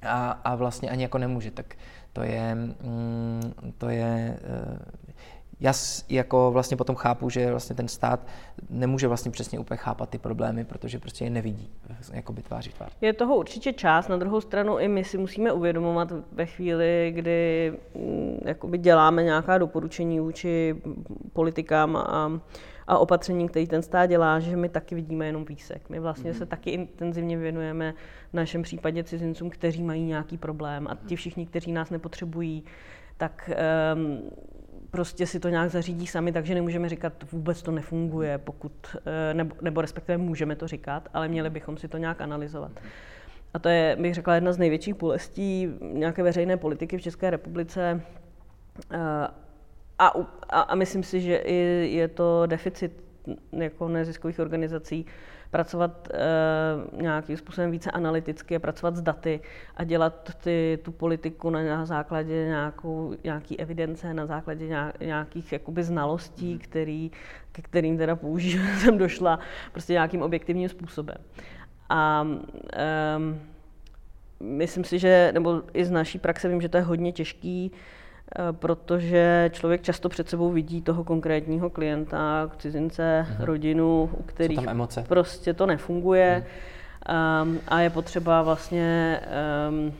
a, 0.06 0.40
a 0.44 0.54
vlastně 0.54 0.90
ani 0.90 1.02
jako 1.02 1.18
nemůže. 1.18 1.50
Tak 1.50 1.74
to 2.12 2.22
je, 2.22 2.54
mm, 2.54 3.52
to 3.78 3.88
je 3.88 4.38
eh, 4.44 4.78
já 5.60 5.72
jako 6.08 6.50
vlastně 6.52 6.76
potom 6.76 6.96
chápu, 6.96 7.30
že 7.30 7.50
vlastně 7.50 7.76
ten 7.76 7.88
stát 7.88 8.20
nemůže 8.70 9.08
vlastně 9.08 9.30
přesně 9.30 9.58
úplně 9.58 9.78
chápat 9.78 10.10
ty 10.10 10.18
problémy, 10.18 10.64
protože 10.64 10.98
prostě 10.98 11.24
je 11.24 11.30
nevidí 11.30 11.70
jako 12.12 12.32
by 12.32 12.42
tváří 12.42 12.70
tvář. 12.70 12.92
Je 13.00 13.12
toho 13.12 13.36
určitě 13.36 13.72
čas, 13.72 14.08
na 14.08 14.16
druhou 14.16 14.40
stranu 14.40 14.78
i 14.78 14.88
my 14.88 15.04
si 15.04 15.18
musíme 15.18 15.52
uvědomovat 15.52 16.12
ve 16.32 16.46
chvíli, 16.46 17.12
kdy 17.14 17.72
mm, 17.94 18.38
jakoby 18.44 18.78
děláme 18.78 19.22
nějaká 19.22 19.58
doporučení 19.58 20.20
vůči 20.20 20.76
politikám 21.32 21.96
a, 21.96 22.40
a 22.86 22.98
opatření, 22.98 23.48
který 23.48 23.66
ten 23.66 23.82
stát 23.82 24.06
dělá, 24.06 24.40
že 24.40 24.56
my 24.56 24.68
taky 24.68 24.94
vidíme 24.94 25.26
jenom 25.26 25.44
výsek. 25.44 25.90
My 25.90 26.00
vlastně 26.00 26.32
mm-hmm. 26.32 26.38
se 26.38 26.46
taky 26.46 26.70
intenzivně 26.70 27.38
věnujeme 27.38 27.94
v 28.30 28.34
našem 28.34 28.62
případě 28.62 29.04
cizincům, 29.04 29.50
kteří 29.50 29.82
mají 29.82 30.02
nějaký 30.02 30.38
problém 30.38 30.88
a 30.88 30.98
ti 31.06 31.16
všichni, 31.16 31.46
kteří 31.46 31.72
nás 31.72 31.90
nepotřebují, 31.90 32.64
tak 33.16 33.50
um, 33.94 34.22
prostě 34.90 35.26
si 35.26 35.40
to 35.40 35.48
nějak 35.48 35.70
zařídí 35.70 36.06
sami, 36.06 36.32
takže 36.32 36.54
nemůžeme 36.54 36.88
říkat, 36.88 37.12
vůbec 37.32 37.62
to 37.62 37.70
nefunguje, 37.70 38.38
pokud, 38.38 38.72
eh, 39.06 39.34
nebo, 39.34 39.56
nebo 39.60 39.80
respektive 39.80 40.18
můžeme 40.18 40.56
to 40.56 40.68
říkat, 40.68 41.08
ale 41.14 41.28
měli 41.28 41.50
bychom 41.50 41.76
si 41.76 41.88
to 41.88 41.98
nějak 41.98 42.20
analyzovat. 42.20 42.72
A 43.54 43.58
to 43.58 43.68
je, 43.68 43.96
bych 44.00 44.14
řekla, 44.14 44.34
jedna 44.34 44.52
z 44.52 44.58
největších 44.58 44.94
bolestí 44.94 45.68
nějaké 45.80 46.22
veřejné 46.22 46.56
politiky 46.56 46.98
v 46.98 47.02
České 47.02 47.30
republice. 47.30 48.00
A, 49.98 50.12
a, 50.48 50.60
a 50.60 50.74
myslím 50.74 51.02
si, 51.02 51.20
že 51.20 51.36
i 51.36 51.54
je 51.92 52.08
to 52.08 52.42
deficit 52.46 53.04
jako 53.52 53.88
neziskových 53.88 54.38
organizací, 54.38 55.06
pracovat 55.50 56.08
uh, 56.92 57.02
nějakým 57.02 57.36
způsobem 57.36 57.70
více 57.70 57.90
analyticky, 57.90 58.58
pracovat 58.58 58.96
s 58.96 59.02
daty 59.02 59.40
a 59.76 59.84
dělat 59.84 60.36
ty, 60.44 60.78
tu 60.82 60.92
politiku 60.92 61.50
na, 61.50 61.62
na 61.62 61.86
základě 61.86 62.44
nějakou, 62.44 63.14
nějaký 63.24 63.60
evidence, 63.60 64.14
na 64.14 64.26
základě 64.26 64.68
nějakých 65.00 65.52
jakoby 65.52 65.82
znalostí, 65.82 66.50
mhm. 66.50 66.58
který, 66.58 67.10
ke 67.52 67.62
kterým 67.62 67.98
teda 67.98 68.16
používám, 68.16 68.76
jsem 68.78 68.98
došla 68.98 69.38
prostě 69.72 69.92
nějakým 69.92 70.22
objektivním 70.22 70.68
způsobem. 70.68 71.16
A 71.88 72.22
um, 72.22 73.40
myslím 74.40 74.84
si, 74.84 74.98
že, 74.98 75.30
nebo 75.34 75.62
i 75.72 75.84
z 75.84 75.90
naší 75.90 76.18
praxe 76.18 76.48
vím, 76.48 76.60
že 76.60 76.68
to 76.68 76.76
je 76.76 76.82
hodně 76.82 77.12
těžký 77.12 77.72
protože 78.52 79.50
člověk 79.52 79.82
často 79.82 80.08
před 80.08 80.28
sebou 80.28 80.50
vidí 80.50 80.82
toho 80.82 81.04
konkrétního 81.04 81.70
klienta, 81.70 82.50
cizince, 82.58 83.26
mm-hmm. 83.28 83.44
rodinu, 83.44 84.10
u 84.18 84.22
kterých 84.22 84.60
prostě 85.08 85.54
to 85.54 85.66
nefunguje. 85.66 86.46
Mm. 86.46 87.46
Um, 87.48 87.60
a 87.68 87.80
je 87.80 87.90
potřeba 87.90 88.42
vlastně 88.42 89.20
um, 89.68 89.92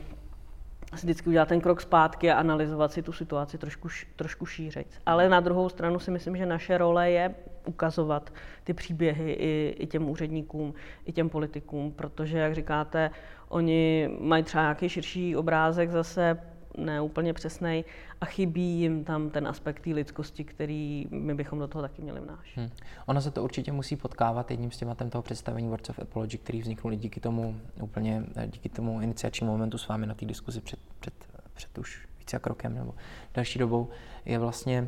vždycky 0.93 1.29
udělat 1.29 1.47
ten 1.47 1.61
krok 1.61 1.81
zpátky 1.81 2.31
a 2.31 2.37
analyzovat 2.37 2.91
si 2.91 3.01
tu 3.01 3.11
situaci 3.11 3.57
trošku, 3.57 3.87
trošku 4.15 4.45
šířit. 4.45 4.87
Ale 5.05 5.29
na 5.29 5.39
druhou 5.39 5.69
stranu 5.69 5.99
si 5.99 6.11
myslím, 6.11 6.37
že 6.37 6.45
naše 6.45 6.77
role 6.77 7.11
je 7.11 7.35
ukazovat 7.65 8.33
ty 8.63 8.73
příběhy 8.73 9.31
i, 9.31 9.75
i 9.79 9.87
těm 9.87 10.09
úředníkům, 10.09 10.73
i 11.05 11.11
těm 11.11 11.29
politikům, 11.29 11.91
protože, 11.91 12.37
jak 12.37 12.55
říkáte, 12.55 13.11
oni 13.49 14.09
mají 14.19 14.43
třeba 14.43 14.63
nějaký 14.63 14.89
širší 14.89 15.35
obrázek 15.35 15.91
zase, 15.91 16.37
ne 16.77 17.01
úplně 17.01 17.33
přesný, 17.33 17.85
a 18.21 18.25
chybí 18.25 18.79
jim 18.79 19.03
tam 19.03 19.29
ten 19.29 19.47
aspekt 19.47 19.79
té 19.83 19.89
lidskosti, 19.89 20.43
který 20.43 21.07
my 21.11 21.35
bychom 21.35 21.59
do 21.59 21.67
toho 21.67 21.81
taky 21.81 22.01
měli 22.01 22.19
vnášet. 22.19 22.59
Hmm. 22.59 22.69
Ono 23.05 23.21
se 23.21 23.31
to 23.31 23.43
určitě 23.43 23.71
musí 23.71 23.95
potkávat 23.95 24.51
jedním 24.51 24.71
s 24.71 24.77
tématem 24.77 25.09
toho 25.09 25.21
představení 25.21 25.67
Words 25.67 25.89
of 25.89 25.99
Apology, 25.99 26.37
který 26.37 26.61
vzniknul 26.61 26.93
díky 26.93 27.19
tomu 27.19 27.59
úplně, 27.81 28.23
díky 28.47 28.69
tomu 28.69 29.01
iniciačnímu 29.01 29.51
momentu 29.51 29.77
s 29.77 29.87
vámi 29.87 30.07
na 30.07 30.13
té 30.13 30.25
diskuzi 30.25 30.61
před, 30.61 30.79
před, 30.99 31.13
před 31.53 31.77
už 31.77 32.07
více 32.19 32.35
jak 32.35 32.47
rokem 32.47 32.75
nebo 32.75 32.93
další 33.33 33.59
dobou, 33.59 33.89
je 34.25 34.39
vlastně 34.39 34.87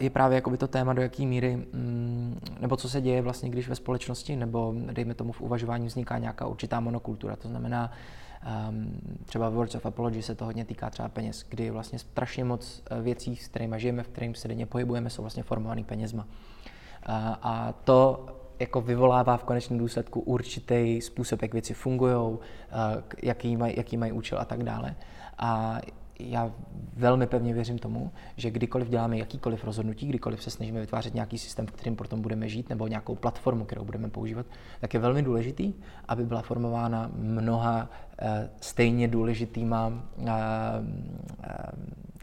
je 0.00 0.10
právě 0.10 0.34
jakoby 0.34 0.58
to 0.58 0.68
téma, 0.68 0.92
do 0.92 1.02
jaké 1.02 1.22
míry, 1.26 1.56
mm, 1.56 2.40
nebo 2.60 2.76
co 2.76 2.88
se 2.88 3.00
děje 3.00 3.22
vlastně, 3.22 3.50
když 3.50 3.68
ve 3.68 3.74
společnosti, 3.74 4.36
nebo 4.36 4.74
dejme 4.92 5.14
tomu 5.14 5.32
v 5.32 5.40
uvažování 5.40 5.86
vzniká 5.86 6.18
nějaká 6.18 6.46
určitá 6.46 6.80
monokultura. 6.80 7.36
To 7.36 7.48
znamená, 7.48 7.92
Um, 8.68 9.00
třeba 9.24 9.48
Words 9.48 9.74
of 9.74 9.86
Apology 9.86 10.22
se 10.22 10.34
to 10.34 10.44
hodně 10.44 10.64
týká 10.64 10.90
třeba 10.90 11.08
peněz, 11.08 11.44
kdy 11.48 11.70
vlastně 11.70 11.98
strašně 11.98 12.44
moc 12.44 12.82
eh, 12.90 13.02
věcí, 13.02 13.36
s 13.36 13.48
kterými 13.48 13.80
žijeme, 13.80 14.02
v 14.02 14.08
kterým 14.08 14.34
se 14.34 14.48
denně 14.48 14.66
pohybujeme, 14.66 15.10
jsou 15.10 15.22
vlastně 15.22 15.42
formovaný 15.42 15.84
penězma. 15.84 16.26
A, 17.02 17.38
a 17.42 17.72
to 17.72 18.26
jako 18.60 18.80
vyvolává 18.80 19.36
v 19.36 19.44
konečném 19.44 19.78
důsledku 19.78 20.20
určitý 20.20 21.00
způsob, 21.00 21.42
jak 21.42 21.52
věci 21.52 21.74
fungují, 21.74 22.38
eh, 22.38 23.02
jaký 23.22 23.56
mají, 23.56 23.74
jaký 23.76 23.96
mají 23.96 24.12
účel 24.12 24.38
a 24.38 24.44
tak 24.44 24.62
dále. 24.62 24.94
A 25.38 25.80
já 26.30 26.52
velmi 26.96 27.26
pevně 27.26 27.54
věřím 27.54 27.78
tomu, 27.78 28.10
že 28.36 28.50
kdykoliv 28.50 28.88
děláme 28.88 29.18
jakýkoliv 29.18 29.64
rozhodnutí, 29.64 30.06
kdykoliv 30.06 30.42
se 30.42 30.50
snažíme 30.50 30.80
vytvářet 30.80 31.14
nějaký 31.14 31.38
systém, 31.38 31.66
v 31.66 31.72
kterým 31.72 31.96
potom 31.96 32.22
budeme 32.22 32.48
žít, 32.48 32.68
nebo 32.68 32.86
nějakou 32.86 33.14
platformu, 33.14 33.64
kterou 33.64 33.84
budeme 33.84 34.08
používat, 34.08 34.46
tak 34.80 34.94
je 34.94 35.00
velmi 35.00 35.22
důležitý, 35.22 35.74
aby 36.08 36.24
byla 36.24 36.42
formována 36.42 37.10
mnoha 37.14 37.90
eh, 38.18 38.50
stejně 38.60 39.08
důležitýma 39.08 39.92
eh, 40.18 40.32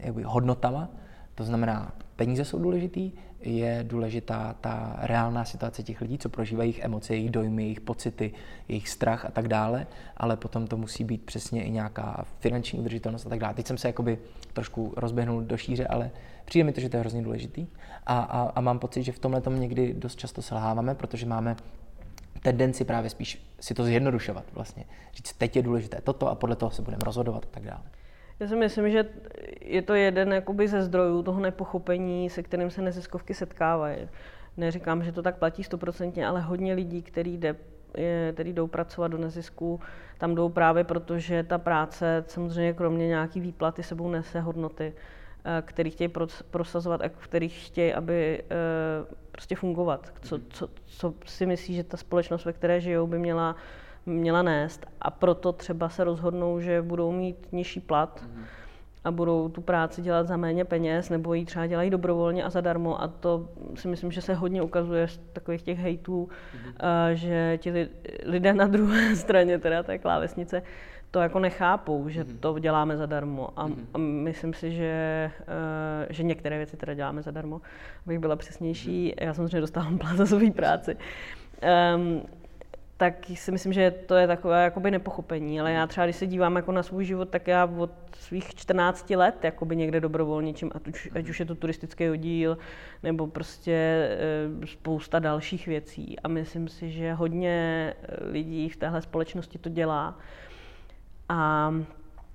eh, 0.00 0.12
hodnotama. 0.24 0.88
To 1.34 1.44
znamená, 1.44 1.92
peníze 2.20 2.44
jsou 2.44 2.58
důležitý, 2.58 3.12
je 3.40 3.84
důležitá 3.88 4.56
ta 4.60 4.96
reálná 5.02 5.44
situace 5.44 5.82
těch 5.82 6.00
lidí, 6.00 6.18
co 6.18 6.28
prožívají 6.28 6.70
jejich 6.70 6.84
emoce, 6.84 7.14
jejich 7.14 7.30
dojmy, 7.30 7.62
jejich 7.62 7.80
pocity, 7.80 8.32
jejich 8.68 8.88
strach 8.88 9.24
a 9.24 9.30
tak 9.30 9.48
dále, 9.48 9.86
ale 10.16 10.36
potom 10.36 10.66
to 10.66 10.76
musí 10.76 11.04
být 11.04 11.22
přesně 11.24 11.64
i 11.64 11.70
nějaká 11.70 12.24
finanční 12.40 12.78
udržitelnost 12.78 13.26
a 13.26 13.28
tak 13.28 13.38
dále. 13.38 13.54
Teď 13.54 13.66
jsem 13.66 13.78
se 13.78 13.88
jakoby 13.88 14.18
trošku 14.52 14.94
rozběhnul 14.96 15.42
do 15.42 15.56
šíře, 15.56 15.86
ale 15.86 16.10
přijde 16.44 16.64
mi 16.64 16.72
to, 16.72 16.80
že 16.80 16.88
to 16.88 16.96
je 16.96 17.00
hrozně 17.00 17.22
důležitý 17.22 17.66
a, 18.06 18.20
a, 18.20 18.42
a 18.42 18.60
mám 18.60 18.78
pocit, 18.78 19.02
že 19.02 19.12
v 19.12 19.18
tomhle 19.18 19.40
tom 19.40 19.60
někdy 19.60 19.94
dost 19.94 20.18
často 20.18 20.42
selháváme, 20.42 20.94
protože 20.94 21.26
máme 21.26 21.56
tendenci 22.42 22.84
právě 22.84 23.10
spíš 23.10 23.42
si 23.60 23.74
to 23.74 23.84
zjednodušovat 23.84 24.44
vlastně. 24.52 24.84
Říct, 25.14 25.32
teď 25.32 25.56
je 25.56 25.62
důležité 25.62 26.00
toto 26.04 26.28
a 26.28 26.34
podle 26.34 26.56
toho 26.56 26.70
se 26.70 26.82
budeme 26.82 27.02
rozhodovat 27.04 27.44
a 27.44 27.48
tak 27.50 27.64
dále. 27.64 27.82
Já 28.40 28.48
si 28.48 28.56
myslím, 28.56 28.90
že 28.90 29.04
je 29.60 29.82
to 29.82 29.94
jeden 29.94 30.32
jakoby 30.32 30.68
ze 30.68 30.82
zdrojů 30.82 31.22
toho 31.22 31.40
nepochopení, 31.40 32.30
se 32.30 32.42
kterým 32.42 32.70
se 32.70 32.82
neziskovky 32.82 33.34
setkávají. 33.34 34.08
Neříkám, 34.56 35.04
že 35.04 35.12
to 35.12 35.22
tak 35.22 35.38
platí 35.38 35.64
stoprocentně, 35.64 36.26
ale 36.26 36.40
hodně 36.40 36.74
lidí, 36.74 37.02
který, 37.02 37.38
jde, 37.38 37.56
který 38.32 38.52
jdou 38.52 38.66
pracovat 38.66 39.08
do 39.08 39.18
nezisku, 39.18 39.80
tam 40.18 40.34
jdou 40.34 40.48
právě 40.48 40.84
proto, 40.84 41.18
že 41.18 41.42
ta 41.42 41.58
práce 41.58 42.24
samozřejmě 42.26 42.72
kromě 42.72 43.08
nějaký 43.08 43.40
výplaty 43.40 43.82
sebou 43.82 44.10
nese 44.10 44.40
hodnoty, 44.40 44.94
eh, 45.44 45.62
který 45.62 45.90
chtějí 45.90 46.10
prosazovat 46.50 47.00
a 47.00 47.08
kterých 47.08 47.66
chtějí, 47.66 47.94
aby 47.94 48.42
eh, 48.42 49.14
prostě 49.32 49.56
fungovat. 49.56 50.12
Co, 50.20 50.38
co, 50.48 50.68
co 50.86 51.14
si 51.26 51.46
myslí, 51.46 51.74
že 51.74 51.84
ta 51.84 51.96
společnost, 51.96 52.44
ve 52.44 52.52
které 52.52 52.80
žijou, 52.80 53.06
by 53.06 53.18
měla 53.18 53.56
měla 54.06 54.42
nést 54.42 54.86
a 55.00 55.10
proto 55.10 55.52
třeba 55.52 55.88
se 55.88 56.04
rozhodnou, 56.04 56.60
že 56.60 56.82
budou 56.82 57.12
mít 57.12 57.36
nižší 57.52 57.80
plat 57.80 58.24
mm. 58.34 58.44
a 59.04 59.10
budou 59.10 59.48
tu 59.48 59.60
práci 59.60 60.02
dělat 60.02 60.26
za 60.26 60.36
méně 60.36 60.64
peněz 60.64 61.10
nebo 61.10 61.34
ji 61.34 61.44
třeba 61.44 61.66
dělají 61.66 61.90
dobrovolně 61.90 62.44
a 62.44 62.50
zadarmo 62.50 63.02
a 63.02 63.08
to 63.08 63.48
si 63.74 63.88
myslím, 63.88 64.12
že 64.12 64.22
se 64.22 64.34
hodně 64.34 64.62
ukazuje 64.62 65.08
z 65.08 65.20
takových 65.32 65.62
těch 65.62 65.78
hejtů, 65.78 66.28
mm. 66.54 66.72
že 67.14 67.58
ti 67.62 67.88
lidé 68.24 68.52
na 68.52 68.66
druhé 68.66 69.16
straně 69.16 69.58
teda 69.58 69.82
té 69.82 69.98
klávesnice 69.98 70.62
to 71.10 71.20
jako 71.20 71.38
nechápou, 71.38 72.08
že 72.08 72.24
mm. 72.24 72.38
to 72.38 72.58
děláme 72.58 72.96
zadarmo 72.96 73.48
a, 73.56 73.66
mm. 73.66 73.86
a 73.94 73.98
myslím 73.98 74.54
si, 74.54 74.72
že, 74.72 75.30
uh, 75.40 76.06
že 76.10 76.22
některé 76.22 76.56
věci 76.56 76.76
teda 76.76 76.94
děláme 76.94 77.22
zadarmo, 77.22 77.60
abych 78.06 78.18
byla 78.18 78.36
přesnější. 78.36 79.14
Mm. 79.20 79.26
Já 79.26 79.34
samozřejmě 79.34 79.60
dostávám 79.60 79.98
plat 79.98 80.16
za 80.16 80.26
svou 80.26 80.52
práci. 80.52 80.96
Um, 81.96 82.22
tak 83.00 83.14
si 83.34 83.52
myslím, 83.52 83.72
že 83.72 83.90
to 83.90 84.14
je 84.14 84.26
takové 84.26 84.64
jakoby 84.64 84.90
nepochopení. 84.90 85.60
Ale 85.60 85.72
já 85.72 85.86
třeba, 85.86 86.06
když 86.06 86.16
se 86.16 86.26
dívám 86.26 86.56
jako 86.56 86.72
na 86.72 86.82
svůj 86.82 87.04
život, 87.04 87.28
tak 87.28 87.48
já 87.48 87.64
od 87.64 87.90
svých 88.16 88.54
14 88.54 89.10
let 89.10 89.44
jakoby 89.44 89.76
někde 89.76 90.00
dobrovolničím, 90.00 90.70
ať 90.74 90.88
už, 90.88 91.10
ať 91.14 91.28
už 91.28 91.40
je 91.40 91.46
to 91.46 91.54
turistický 91.54 92.10
oddíl, 92.10 92.58
nebo 93.02 93.26
prostě 93.26 93.72
e, 94.62 94.66
spousta 94.66 95.18
dalších 95.18 95.66
věcí. 95.66 96.18
A 96.18 96.28
myslím 96.28 96.68
si, 96.68 96.90
že 96.90 97.12
hodně 97.12 97.94
eh, 98.02 98.24
lidí 98.24 98.68
v 98.68 98.76
téhle 98.76 99.02
společnosti 99.02 99.58
to 99.58 99.68
dělá. 99.68 100.18
A 101.28 101.74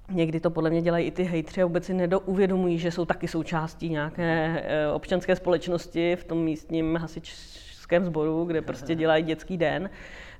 Někdy 0.09 0.39
to 0.39 0.49
podle 0.49 0.69
mě 0.69 0.81
dělají 0.81 1.05
i 1.07 1.11
ty 1.11 1.23
hejtři 1.23 1.61
a 1.61 1.65
vůbec 1.65 1.85
si 1.85 1.93
nedouvědomují, 1.93 2.79
že 2.79 2.91
jsou 2.91 3.05
taky 3.05 3.27
součástí 3.27 3.89
nějaké 3.89 4.63
eh, 4.65 4.87
občanské 4.87 5.35
společnosti 5.35 6.15
v 6.15 6.23
tom 6.23 6.37
místním 6.37 6.95
hasičském 6.95 8.05
sboru, 8.05 8.45
kde 8.45 8.61
prostě 8.61 8.95
dělají 9.01 9.23
dětský 9.23 9.57
den 9.57 9.89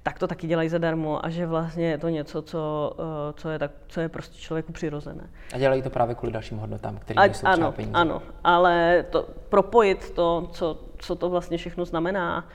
tak 0.06 0.20
to 0.20 0.28
taky 0.28 0.48
dělají 0.48 0.70
zadarmo 0.70 1.26
a 1.26 1.30
že 1.30 1.46
vlastně 1.46 1.90
je 1.90 1.98
to 1.98 2.10
něco, 2.10 2.42
co, 2.42 2.92
eh, 3.00 3.34
co, 3.34 3.50
je, 3.50 3.60
tak, 3.60 3.72
co 3.88 4.02
je 4.02 4.10
prostě 4.10 4.38
člověku 4.38 4.72
přirozené. 4.72 5.30
A 5.54 5.58
dělají 5.58 5.82
to 5.82 5.90
právě 5.90 6.16
kvůli 6.16 6.34
dalším 6.34 6.58
hodnotám, 6.58 6.98
které 6.98 7.34
jsou 7.34 7.48
ano, 7.48 7.72
peníze. 7.72 7.94
Ano, 7.94 8.22
ale 8.44 9.06
to, 9.10 9.28
propojit 9.50 10.12
to, 10.12 10.50
co, 10.52 10.80
co 10.98 11.16
to 11.16 11.30
vlastně 11.30 11.58
všechno 11.58 11.86
znamená, 11.86 12.48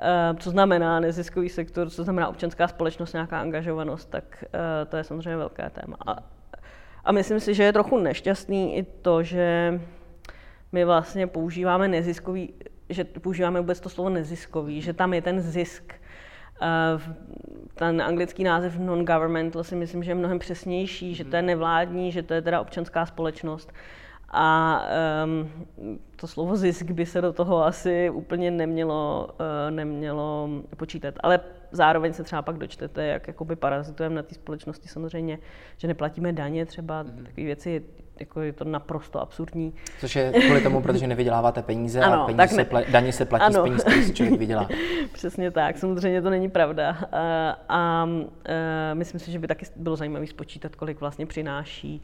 eh, 0.00 0.34
co 0.38 0.50
znamená 0.50 1.00
neziskový 1.00 1.48
sektor, 1.48 1.90
co 1.90 2.04
znamená 2.04 2.28
občanská 2.28 2.68
společnost, 2.68 3.12
nějaká 3.12 3.40
angažovanost, 3.40 4.10
tak 4.10 4.44
eh, 4.44 4.86
to 4.86 4.96
je 4.96 5.04
samozřejmě 5.04 5.36
velké 5.36 5.70
téma. 5.70 5.96
A, 6.06 6.16
a 7.04 7.12
myslím 7.12 7.40
si, 7.40 7.54
že 7.54 7.62
je 7.62 7.72
trochu 7.72 7.98
nešťastný 7.98 8.76
i 8.76 8.82
to, 8.82 9.22
že 9.22 9.80
my 10.72 10.84
vlastně 10.84 11.26
používáme 11.26 11.88
neziskový, 11.88 12.54
že 12.88 13.04
používáme 13.04 13.60
vůbec 13.60 13.80
to 13.80 13.88
slovo 13.88 14.10
neziskový, 14.10 14.82
že 14.82 14.92
tam 14.92 15.14
je 15.14 15.22
ten 15.22 15.40
zisk 15.40 15.94
ten 17.74 18.02
anglický 18.02 18.44
název 18.44 18.78
non-governmental 18.78 19.64
si 19.64 19.76
myslím, 19.76 20.02
že 20.02 20.10
je 20.10 20.14
mnohem 20.14 20.38
přesnější, 20.38 21.14
že 21.14 21.24
to 21.24 21.36
je 21.36 21.42
mhm. 21.42 21.46
nevládní, 21.46 22.12
že 22.12 22.22
to 22.22 22.34
je 22.34 22.42
teda 22.42 22.60
občanská 22.60 23.06
společnost. 23.06 23.72
A 24.30 24.80
um, 25.24 25.50
to 26.16 26.26
slovo 26.26 26.56
zisk 26.56 26.90
by 26.90 27.06
se 27.06 27.20
do 27.20 27.32
toho 27.32 27.64
asi 27.64 28.10
úplně 28.10 28.50
nemělo, 28.50 29.28
uh, 29.30 29.70
nemělo 29.70 30.48
počítat. 30.76 31.14
Ale 31.20 31.40
zároveň 31.70 32.12
se 32.12 32.24
třeba 32.24 32.42
pak 32.42 32.58
dočtete, 32.58 33.06
jak 33.06 33.28
jakoby 33.28 33.56
parazitujeme 33.56 34.14
na 34.14 34.22
té 34.22 34.34
společnosti 34.34 34.88
samozřejmě, 34.88 35.38
že 35.76 35.88
neplatíme 35.88 36.32
daně 36.32 36.66
třeba, 36.66 37.04
mm-hmm. 37.04 37.24
takové 37.24 37.44
věci, 37.44 37.84
jako 38.20 38.40
je 38.40 38.52
to 38.52 38.64
naprosto 38.64 39.20
absurdní. 39.20 39.74
Což 40.00 40.16
je 40.16 40.32
kvůli 40.32 40.60
tomu, 40.60 40.82
protože 40.82 41.06
nevyděláváte 41.06 41.62
peníze 41.62 42.00
ano, 42.00 42.22
a 42.22 42.26
peníze 42.26 42.54
se 42.54 42.62
pla- 42.62 42.90
daně 42.90 43.12
se 43.12 43.24
platí 43.24 43.44
ano. 43.44 43.60
z 43.60 43.62
peníz, 43.62 43.82
které 43.82 44.02
si 44.02 44.14
člověk 44.14 44.38
vydělá. 44.38 44.68
Přesně 45.12 45.50
tak, 45.50 45.78
samozřejmě 45.78 46.22
to 46.22 46.30
není 46.30 46.50
pravda. 46.50 46.90
A, 46.90 47.50
a, 47.68 47.78
a 47.78 48.06
myslím 48.94 49.20
si, 49.20 49.30
že 49.32 49.38
by 49.38 49.46
taky 49.46 49.66
bylo 49.76 49.96
zajímavé 49.96 50.26
spočítat, 50.26 50.76
kolik 50.76 51.00
vlastně 51.00 51.26
přináší 51.26 52.02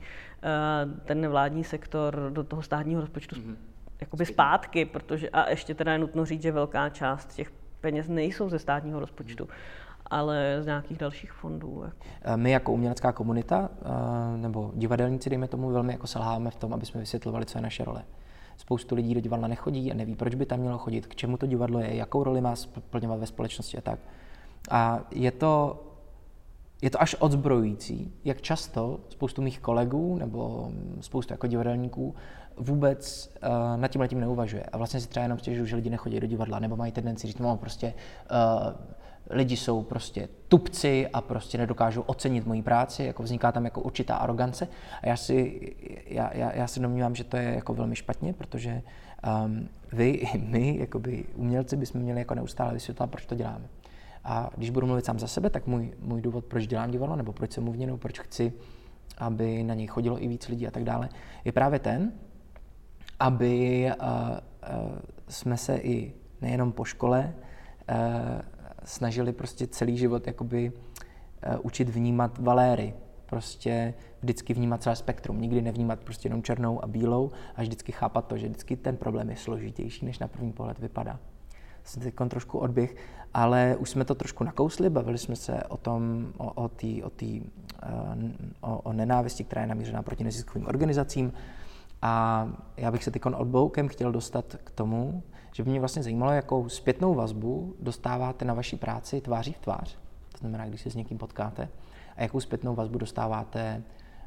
ten 1.04 1.20
nevládní 1.20 1.64
sektor 1.64 2.30
do 2.30 2.44
toho 2.44 2.62
státního 2.62 3.00
rozpočtu 3.00 3.36
mm-hmm. 3.36 3.56
jakoby 4.00 4.26
zpátky, 4.26 4.84
protože 4.84 5.30
a 5.30 5.50
ještě 5.50 5.74
teda 5.74 5.92
je 5.92 5.98
nutno 5.98 6.24
říct, 6.24 6.42
že 6.42 6.52
velká 6.52 6.88
část 6.88 7.34
těch 7.34 7.52
peněz 7.80 8.08
nejsou 8.08 8.48
ze 8.48 8.58
státního 8.58 9.00
rozpočtu, 9.00 9.48
ale 10.12 10.58
z 10.60 10.66
nějakých 10.66 10.98
dalších 10.98 11.32
fondů. 11.32 11.82
Jako. 11.84 11.96
My 12.36 12.50
jako 12.50 12.72
umělecká 12.72 13.12
komunita, 13.12 13.68
nebo 14.36 14.72
divadelníci, 14.74 15.30
dejme 15.30 15.48
tomu, 15.48 15.70
velmi 15.70 15.92
jako 15.92 16.06
selháme 16.06 16.50
v 16.50 16.56
tom, 16.56 16.74
aby 16.74 16.86
jsme 16.86 17.00
vysvětlovali, 17.00 17.46
co 17.46 17.58
je 17.58 17.62
naše 17.62 17.84
role. 17.84 18.04
Spoustu 18.56 18.94
lidí 18.94 19.14
do 19.14 19.20
divadla 19.20 19.48
nechodí 19.48 19.92
a 19.92 19.94
neví, 19.94 20.14
proč 20.14 20.34
by 20.34 20.46
tam 20.46 20.60
mělo 20.60 20.78
chodit, 20.78 21.06
k 21.06 21.14
čemu 21.14 21.36
to 21.36 21.46
divadlo 21.46 21.80
je, 21.80 21.96
jakou 21.96 22.24
roli 22.24 22.40
má 22.40 22.56
splňovat 22.56 23.20
ve 23.20 23.26
společnosti 23.26 23.78
a 23.78 23.80
tak. 23.80 23.98
A 24.70 25.00
je 25.10 25.30
to 25.30 25.82
je 26.82 26.90
to 26.90 27.02
až 27.02 27.16
odzbrojující, 27.18 28.12
jak 28.24 28.40
často 28.40 29.00
spoustu 29.08 29.42
mých 29.42 29.60
kolegů 29.60 30.18
nebo 30.18 30.70
spoustu 31.00 31.32
jako 31.32 31.46
divadelníků 31.46 32.14
vůbec 32.56 33.30
uh, 33.42 33.80
nad 33.80 33.88
tím 33.88 34.00
letím 34.00 34.20
neuvažuje. 34.20 34.62
A 34.62 34.76
vlastně 34.76 35.00
si 35.00 35.08
třeba 35.08 35.22
jenom 35.22 35.38
stěžují, 35.38 35.68
že 35.68 35.76
lidi 35.76 35.90
nechodí 35.90 36.20
do 36.20 36.26
divadla, 36.26 36.58
nebo 36.58 36.76
mají 36.76 36.92
tendenci 36.92 37.26
říct, 37.26 37.38
no 37.38 37.56
prostě 37.56 37.94
uh, 38.30 38.72
lidi 39.30 39.56
jsou 39.56 39.82
prostě 39.82 40.28
tupci 40.48 41.08
a 41.12 41.20
prostě 41.20 41.58
nedokážou 41.58 42.02
ocenit 42.02 42.46
moji 42.46 42.62
práci, 42.62 43.04
jako 43.04 43.22
vzniká 43.22 43.52
tam 43.52 43.64
jako 43.64 43.80
určitá 43.80 44.16
arogance. 44.16 44.68
A 45.02 45.08
já 45.08 45.16
si, 45.16 45.60
já, 46.06 46.36
já, 46.36 46.52
já 46.56 46.66
si 46.66 46.80
domnívám, 46.80 47.14
že 47.14 47.24
to 47.24 47.36
je 47.36 47.54
jako 47.54 47.74
velmi 47.74 47.96
špatně, 47.96 48.32
protože 48.32 48.82
um, 49.44 49.68
vy 49.92 50.08
i 50.08 50.38
my, 50.38 50.78
jakoby 50.78 51.24
umělci, 51.34 51.76
bychom 51.76 52.00
měli 52.00 52.18
jako 52.18 52.34
neustále 52.34 52.72
vysvětlovat, 52.72 53.10
proč 53.10 53.26
to 53.26 53.34
děláme. 53.34 53.64
A 54.24 54.50
když 54.56 54.70
budu 54.70 54.86
mluvit 54.86 55.04
sám 55.04 55.18
za 55.18 55.26
sebe, 55.26 55.50
tak 55.50 55.66
můj, 55.66 55.92
můj 56.00 56.20
důvod, 56.20 56.44
proč 56.44 56.66
dělám 56.66 56.90
divadlo, 56.90 57.16
nebo 57.16 57.32
proč 57.32 57.52
jsem 57.52 57.64
mluvně, 57.64 57.96
proč 57.96 58.20
chci, 58.20 58.52
aby 59.18 59.62
na 59.62 59.74
něj 59.74 59.86
chodilo 59.86 60.22
i 60.22 60.28
víc 60.28 60.48
lidí 60.48 60.66
a 60.66 60.70
tak 60.70 60.84
dále, 60.84 61.08
je 61.44 61.52
právě 61.52 61.78
ten, 61.78 62.12
aby 63.20 63.86
uh, 64.00 64.06
uh, 64.06 64.98
jsme 65.28 65.56
se 65.56 65.76
i 65.76 66.12
nejenom 66.40 66.72
po 66.72 66.84
škole 66.84 67.34
uh, 67.90 67.96
snažili 68.84 69.32
prostě 69.32 69.66
celý 69.66 69.98
život 69.98 70.26
jakoby 70.26 70.72
uh, 70.72 71.56
učit 71.62 71.88
vnímat 71.88 72.38
valéry, 72.38 72.94
prostě 73.26 73.94
vždycky 74.20 74.54
vnímat 74.54 74.82
celé 74.82 74.96
spektrum, 74.96 75.40
nikdy 75.40 75.62
nevnímat 75.62 76.00
prostě 76.00 76.26
jenom 76.26 76.42
černou 76.42 76.84
a 76.84 76.86
bílou 76.86 77.30
a 77.56 77.62
vždycky 77.62 77.92
chápat 77.92 78.26
to, 78.26 78.36
že 78.36 78.46
vždycky 78.46 78.76
ten 78.76 78.96
problém 78.96 79.30
je 79.30 79.36
složitější, 79.36 80.06
než 80.06 80.18
na 80.18 80.28
první 80.28 80.52
pohled 80.52 80.78
vypadá. 80.78 81.18
Jsem 81.84 82.02
teď 82.02 82.14
trošku 82.28 82.58
odběh, 82.58 82.96
ale 83.34 83.76
už 83.78 83.90
jsme 83.90 84.04
to 84.04 84.14
trošku 84.14 84.44
nakousli, 84.44 84.90
bavili 84.90 85.18
jsme 85.18 85.36
se 85.36 85.62
o 85.64 85.76
tom, 85.76 86.26
o, 86.36 86.52
o, 86.52 86.68
tý, 86.68 87.02
o, 87.02 87.10
tý, 87.10 87.42
o, 88.60 88.78
o 88.78 88.92
nenávisti, 88.92 89.44
která 89.44 89.62
je 89.62 89.66
namířená 89.66 90.02
proti 90.02 90.24
neziskovým 90.24 90.66
organizacím, 90.66 91.32
a 92.02 92.48
já 92.76 92.90
bych 92.90 93.04
se 93.04 93.10
teď 93.10 93.22
odboukem 93.26 93.88
chtěl 93.88 94.12
dostat 94.12 94.56
k 94.64 94.70
tomu, 94.70 95.22
že 95.52 95.62
by 95.62 95.70
mě 95.70 95.80
vlastně 95.80 96.02
zajímalo, 96.02 96.32
jakou 96.32 96.68
zpětnou 96.68 97.14
vazbu 97.14 97.74
dostáváte 97.80 98.44
na 98.44 98.54
vaší 98.54 98.76
práci 98.76 99.20
tváří 99.20 99.52
v 99.52 99.58
tvář. 99.58 99.98
To 100.32 100.38
znamená, 100.38 100.66
když 100.66 100.80
se 100.80 100.90
s 100.90 100.94
někým 100.94 101.18
potkáte. 101.18 101.68
A 102.16 102.22
jakou 102.22 102.40
zpětnou 102.40 102.74
vazbu 102.74 102.98
dostáváte 102.98 103.82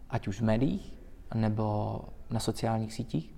ať 0.09 0.27
už 0.27 0.41
v 0.41 0.43
médiích, 0.43 0.97
nebo 1.33 2.01
na 2.29 2.39
sociálních 2.39 2.93
sítích. 2.93 3.35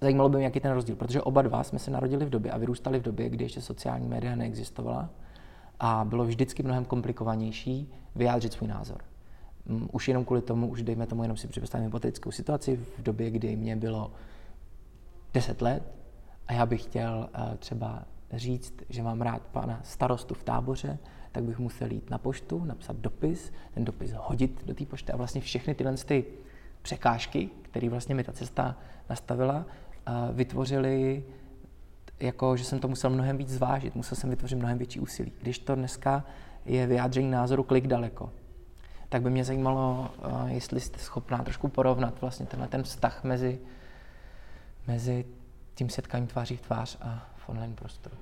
Zajímalo 0.00 0.28
by 0.28 0.36
mě, 0.36 0.44
jaký 0.44 0.60
ten 0.60 0.72
rozdíl, 0.72 0.96
protože 0.96 1.22
oba 1.22 1.42
dva 1.42 1.64
jsme 1.64 1.78
se 1.78 1.90
narodili 1.90 2.24
v 2.24 2.30
době 2.30 2.52
a 2.52 2.58
vyrůstali 2.58 2.98
v 2.98 3.02
době, 3.02 3.28
kdy 3.28 3.44
ještě 3.44 3.60
sociální 3.60 4.08
média 4.08 4.36
neexistovala 4.36 5.10
a 5.80 6.04
bylo 6.04 6.24
vždycky 6.24 6.62
mnohem 6.62 6.84
komplikovanější 6.84 7.92
vyjádřit 8.14 8.52
svůj 8.52 8.68
názor. 8.68 9.00
Mm, 9.66 9.88
už 9.92 10.08
jenom 10.08 10.24
kvůli 10.24 10.42
tomu, 10.42 10.68
už 10.68 10.82
dejme 10.82 11.06
tomu 11.06 11.22
jenom 11.22 11.36
si 11.36 11.48
představím 11.48 11.86
hypotetickou 11.86 12.30
situaci 12.30 12.76
v 12.76 13.02
době, 13.02 13.30
kdy 13.30 13.56
mě 13.56 13.76
bylo 13.76 14.12
10 15.34 15.62
let 15.62 15.99
a 16.50 16.52
já 16.52 16.66
bych 16.66 16.82
chtěl 16.82 17.28
uh, 17.38 17.56
třeba 17.56 18.02
říct, 18.32 18.74
že 18.88 19.02
mám 19.02 19.20
rád 19.20 19.42
pana 19.42 19.80
starostu 19.84 20.34
v 20.34 20.42
táboře, 20.42 20.98
tak 21.32 21.44
bych 21.44 21.58
musel 21.58 21.92
jít 21.92 22.10
na 22.10 22.18
poštu, 22.18 22.64
napsat 22.64 22.96
dopis, 22.96 23.52
ten 23.74 23.84
dopis 23.84 24.12
hodit 24.16 24.66
do 24.66 24.74
té 24.74 24.86
pošty 24.86 25.12
a 25.12 25.16
vlastně 25.16 25.40
všechny 25.40 25.74
tyhle 25.74 25.94
ty 25.94 26.24
překážky, 26.82 27.50
které 27.62 27.88
vlastně 27.88 28.14
mi 28.14 28.24
ta 28.24 28.32
cesta 28.32 28.76
nastavila, 29.10 29.56
uh, 29.56 30.36
vytvořily 30.36 31.24
jako, 32.20 32.56
že 32.56 32.64
jsem 32.64 32.78
to 32.78 32.88
musel 32.88 33.10
mnohem 33.10 33.36
víc 33.36 33.48
zvážit, 33.48 33.94
musel 33.94 34.16
jsem 34.16 34.30
vytvořit 34.30 34.58
mnohem 34.58 34.78
větší 34.78 35.00
úsilí. 35.00 35.32
Když 35.42 35.58
to 35.58 35.74
dneska 35.74 36.24
je 36.64 36.86
vyjádření 36.86 37.30
názoru 37.30 37.62
klik 37.62 37.86
daleko, 37.86 38.32
tak 39.08 39.22
by 39.22 39.30
mě 39.30 39.44
zajímalo, 39.44 40.10
eh, 40.22 40.52
jestli 40.52 40.80
jste 40.80 40.98
schopná 40.98 41.38
trošku 41.38 41.68
porovnat 41.68 42.20
vlastně 42.20 42.46
tenhle 42.46 42.68
ten 42.68 42.82
vztah 42.82 43.24
mezi, 43.24 43.58
mezi 44.86 45.24
tím 45.80 45.88
setkáním 45.88 46.26
tváří 46.26 46.56
v 46.56 46.60
tvář 46.60 46.98
a 47.00 47.28
v 47.36 47.48
online 47.48 47.74
prostoru. 47.74 48.16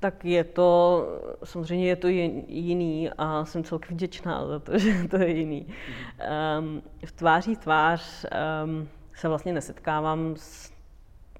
Tak 0.00 0.24
je 0.24 0.44
to, 0.44 1.06
samozřejmě 1.44 1.86
je 1.88 1.96
to 1.96 2.08
jiný 2.08 3.10
a 3.18 3.44
jsem 3.44 3.64
celkem 3.64 3.96
vděčná 3.96 4.46
za 4.46 4.58
to, 4.58 4.78
že 4.78 5.08
to 5.08 5.16
je 5.16 5.30
jiný. 5.30 5.66
Um, 6.58 6.82
v 7.06 7.12
tváří 7.12 7.56
tvář 7.56 8.26
um, 8.64 8.88
se 9.14 9.28
vlastně 9.28 9.52
nesetkávám 9.52 10.34
s 10.36 10.72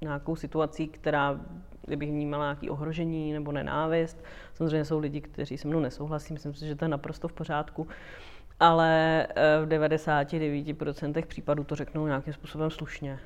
nějakou 0.01 0.35
situací, 0.35 0.87
která 0.87 1.39
kdybych 1.85 2.09
vnímala 2.09 2.43
nějaké 2.43 2.69
ohrožení 2.69 3.33
nebo 3.33 3.51
nenávist. 3.51 4.23
Samozřejmě 4.53 4.85
jsou 4.85 4.99
lidi, 4.99 5.21
kteří 5.21 5.57
se 5.57 5.67
mnou 5.67 5.79
nesouhlasí, 5.79 6.33
myslím 6.33 6.53
si, 6.53 6.65
že 6.65 6.75
to 6.75 6.85
je 6.85 6.89
naprosto 6.89 7.27
v 7.27 7.33
pořádku. 7.33 7.87
Ale 8.59 9.27
eh, 9.29 9.65
v 9.65 9.67
99% 9.67 11.25
případů 11.25 11.63
to 11.63 11.75
řeknou 11.75 12.07
nějakým 12.07 12.33
způsobem 12.33 12.71
slušně. 12.71 13.19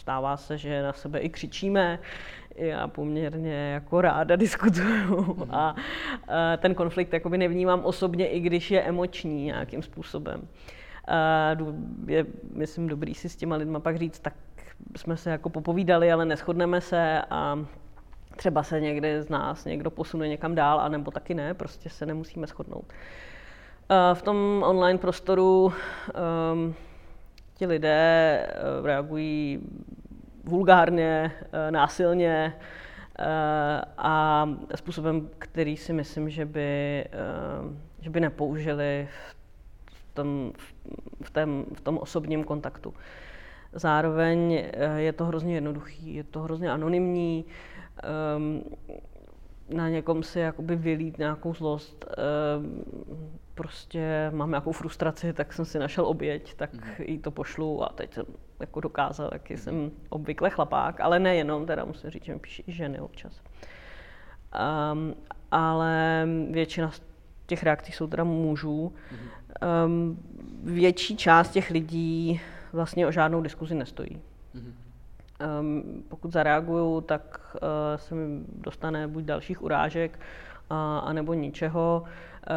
Stává 0.00 0.36
se, 0.36 0.58
že 0.58 0.82
na 0.82 0.92
sebe 0.92 1.18
i 1.18 1.28
křičíme, 1.28 1.98
já 2.56 2.88
poměrně 2.88 3.54
jako 3.54 4.00
ráda 4.00 4.36
diskutuju 4.46 5.34
mhm. 5.38 5.54
a 5.54 5.76
eh, 6.28 6.56
ten 6.56 6.74
konflikt 6.74 7.12
jakoby 7.12 7.38
nevnímám 7.38 7.84
osobně, 7.84 8.28
i 8.28 8.40
když 8.40 8.70
je 8.70 8.82
emoční 8.82 9.44
nějakým 9.44 9.82
způsobem. 9.82 10.48
Je, 12.06 12.26
myslím, 12.54 12.88
dobrý 12.88 13.14
si 13.14 13.28
s 13.28 13.36
těma 13.36 13.56
lidma 13.56 13.80
pak 13.80 13.98
říct, 13.98 14.20
tak 14.20 14.34
jsme 14.96 15.16
se 15.16 15.30
jako 15.30 15.50
popovídali, 15.50 16.12
ale 16.12 16.24
neschodneme 16.24 16.80
se 16.80 17.22
a 17.30 17.58
třeba 18.36 18.62
se 18.62 18.80
někde 18.80 19.22
z 19.22 19.28
nás 19.28 19.64
někdo 19.64 19.90
posune 19.90 20.28
někam 20.28 20.54
dál, 20.54 20.80
anebo 20.80 21.10
taky 21.10 21.34
ne, 21.34 21.54
prostě 21.54 21.90
se 21.90 22.06
nemusíme 22.06 22.46
shodnout. 22.46 22.92
V 24.14 24.22
tom 24.22 24.62
online 24.66 24.98
prostoru 24.98 25.72
um, 26.52 26.74
ti 27.60 27.66
lidé 27.66 28.46
uh, 28.46 28.86
reagují 28.86 29.60
vulgárně, 30.44 31.32
uh, 31.36 31.70
násilně 31.70 32.54
uh, 32.56 33.24
a 33.98 34.48
způsobem, 34.74 35.28
který 35.38 35.76
si 35.76 35.92
myslím, 35.92 36.30
že 36.30 36.46
by, 36.46 37.04
že 38.00 38.10
by 38.10 38.20
nepoužili 38.20 39.08
v 39.92 40.14
tom, 40.14 40.52
v, 41.22 41.30
tém, 41.30 41.64
v 41.74 41.80
tom 41.80 41.98
osobním 41.98 42.44
kontaktu. 42.44 42.94
Zároveň 43.72 44.64
je 44.96 45.12
to 45.12 45.24
hrozně 45.24 45.54
jednoduchý, 45.54 46.14
je 46.14 46.24
to 46.24 46.40
hrozně 46.40 46.70
anonymní, 46.70 47.44
um, 48.36 48.64
na 49.74 49.88
někom 49.88 50.22
si 50.22 50.40
jakoby 50.40 50.76
vylít 50.76 51.18
nějakou 51.18 51.54
zlost, 51.54 52.04
um, 52.58 52.84
prostě 53.54 54.30
mám 54.34 54.50
nějakou 54.50 54.72
frustraci, 54.72 55.32
tak 55.32 55.52
jsem 55.52 55.64
si 55.64 55.78
našel 55.78 56.06
oběť, 56.06 56.54
tak 56.54 56.74
mm. 56.74 56.80
jí 56.98 57.18
to 57.18 57.30
pošlu 57.30 57.84
a 57.84 57.88
teď 57.88 58.14
jsem 58.14 58.24
jako 58.60 58.80
dokázal, 58.80 59.30
jaký 59.32 59.54
mm. 59.54 59.58
jsem 59.58 59.90
obvykle 60.08 60.50
chlapák, 60.50 61.00
ale 61.00 61.18
nejenom, 61.18 61.66
teda 61.66 61.84
musím 61.84 62.10
říct, 62.10 62.24
že 62.24 62.32
mi 62.32 62.38
píší 62.38 62.64
i 62.66 62.72
ženy 62.72 63.00
občas. 63.00 63.42
Um, 64.92 65.14
ale 65.50 66.26
většina 66.50 66.90
z 66.90 67.02
těch 67.46 67.62
reakcí 67.62 67.92
jsou 67.92 68.06
teda 68.06 68.24
mužů. 68.24 68.92
Um, 69.86 70.18
větší 70.62 71.16
část 71.16 71.50
těch 71.50 71.70
lidí 71.70 72.40
vlastně 72.72 73.06
o 73.06 73.12
žádnou 73.12 73.40
diskuzi 73.40 73.74
nestojí. 73.74 74.22
Um, 75.60 76.04
pokud 76.08 76.32
zareagují, 76.32 77.02
tak 77.02 77.56
uh, 77.62 77.68
se 77.96 78.14
mi 78.14 78.44
dostane 78.48 79.08
buď 79.08 79.24
dalších 79.24 79.62
urážek, 79.62 80.18
uh, 80.70 80.76
anebo 81.08 81.34
ničeho. 81.34 82.04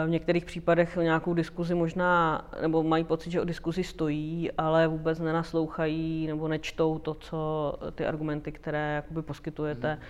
V 0.06 0.10
některých 0.10 0.46
případech 0.46 0.96
nějakou 0.96 1.34
diskuzi 1.34 1.76
možná, 1.76 2.42
nebo 2.62 2.84
mají 2.84 3.04
pocit, 3.04 3.32
že 3.32 3.42
o 3.42 3.46
diskuzi 3.46 3.84
stojí, 3.84 4.52
ale 4.52 4.88
vůbec 4.88 5.20
nenaslouchají 5.20 6.28
nebo 6.28 6.48
nečtou 6.48 7.00
to, 7.00 7.14
co 7.14 7.74
ty 7.96 8.06
argumenty, 8.06 8.52
které 8.52 8.96
jakoby 8.96 9.22
poskytujete. 9.22 9.94
Mm. 9.94 10.02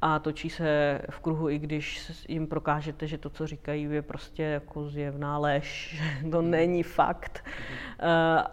A 0.00 0.18
točí 0.18 0.50
se 0.50 1.00
v 1.10 1.20
kruhu, 1.20 1.48
i 1.48 1.58
když 1.58 2.12
jim 2.28 2.46
prokážete, 2.46 3.06
že 3.06 3.18
to, 3.18 3.30
co 3.30 3.46
říkají, 3.46 3.82
je 3.82 4.02
prostě 4.02 4.42
jako 4.42 4.88
zjevná 4.88 5.38
lež, 5.38 5.96
že 6.22 6.30
to 6.30 6.42
mhm. 6.42 6.50
není 6.50 6.82
fakt. 6.82 7.44
Mm. 7.46 8.04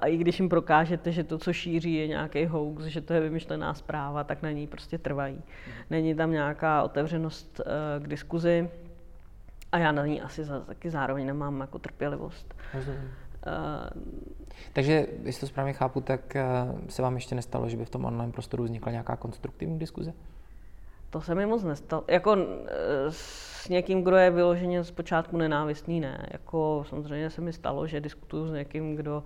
A 0.01 0.05
i 0.05 0.17
když 0.17 0.39
jim 0.39 0.49
prokážete, 0.49 1.11
že 1.11 1.23
to, 1.23 1.37
co 1.37 1.53
šíří, 1.53 1.93
je 1.93 2.07
nějaký 2.07 2.45
hoax, 2.45 2.83
že 2.83 3.01
to 3.01 3.13
je 3.13 3.19
vymyšlená 3.19 3.73
zpráva, 3.73 4.23
tak 4.23 4.41
na 4.41 4.51
ní 4.51 4.67
prostě 4.67 4.97
trvají. 4.97 5.35
Mm. 5.35 5.73
Není 5.89 6.15
tam 6.15 6.31
nějaká 6.31 6.83
otevřenost 6.83 7.61
eh, 7.61 7.99
k 7.99 8.07
diskuzi. 8.07 8.69
A 9.71 9.77
já 9.77 9.91
na 9.91 10.05
ní 10.05 10.21
asi 10.21 10.43
za, 10.43 10.59
taky 10.59 10.89
zároveň 10.89 11.25
nemám 11.25 11.61
jako 11.61 11.79
trpělivost. 11.79 12.55
Uh, 12.73 12.81
Takže, 14.73 15.07
jestli 15.23 15.39
to 15.39 15.47
správně 15.47 15.73
chápu, 15.73 16.01
tak 16.01 16.37
se 16.89 17.01
vám 17.01 17.15
ještě 17.15 17.35
nestalo, 17.35 17.69
že 17.69 17.77
by 17.77 17.85
v 17.85 17.89
tom 17.89 18.05
online 18.05 18.31
prostoru 18.31 18.63
vznikla 18.63 18.91
nějaká 18.91 19.15
konstruktivní 19.15 19.79
diskuze? 19.79 20.13
To 21.15 21.21
se 21.21 21.35
mi 21.35 21.45
moc 21.45 21.63
nestalo. 21.63 22.03
Jako 22.07 22.37
s 23.09 23.69
někým, 23.69 24.03
kdo 24.03 24.15
je 24.15 24.31
vyloženě 24.31 24.83
zpočátku 24.83 25.37
nenávistný, 25.37 25.99
ne. 25.99 26.25
Jako 26.31 26.85
samozřejmě 26.89 27.29
se 27.29 27.41
mi 27.41 27.53
stalo, 27.53 27.87
že 27.87 28.01
diskutuju 28.01 28.47
s 28.47 28.51
někým, 28.51 28.95
kdo 28.95 29.23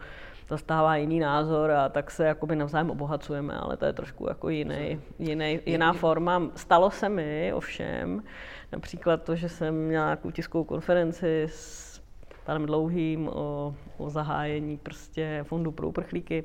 zastává 0.49 0.95
jiný 0.95 1.19
názor 1.19 1.71
a 1.71 1.89
tak 1.89 2.11
se 2.11 2.25
jakoby 2.25 2.55
navzájem 2.55 2.89
obohacujeme, 2.89 3.53
ale 3.53 3.77
to 3.77 3.85
je 3.85 3.93
trošku 3.93 4.27
jako 4.29 4.49
jiný, 4.49 5.01
jiný, 5.19 5.59
jiná 5.65 5.93
forma. 5.93 6.41
Stalo 6.55 6.91
se 6.91 7.09
mi 7.09 7.53
ovšem 7.53 8.23
například 8.71 9.23
to, 9.23 9.35
že 9.35 9.49
jsem 9.49 9.75
měla 9.75 10.05
nějakou 10.05 10.31
tiskovou 10.31 10.63
konferenci 10.63 11.47
s 11.49 12.01
panem 12.45 12.65
Dlouhým 12.65 13.27
o, 13.27 13.75
o 13.97 14.09
zahájení 14.09 14.77
prostě 14.77 15.39
fondu 15.43 15.71
pro 15.71 15.87
uprchlíky 15.87 16.43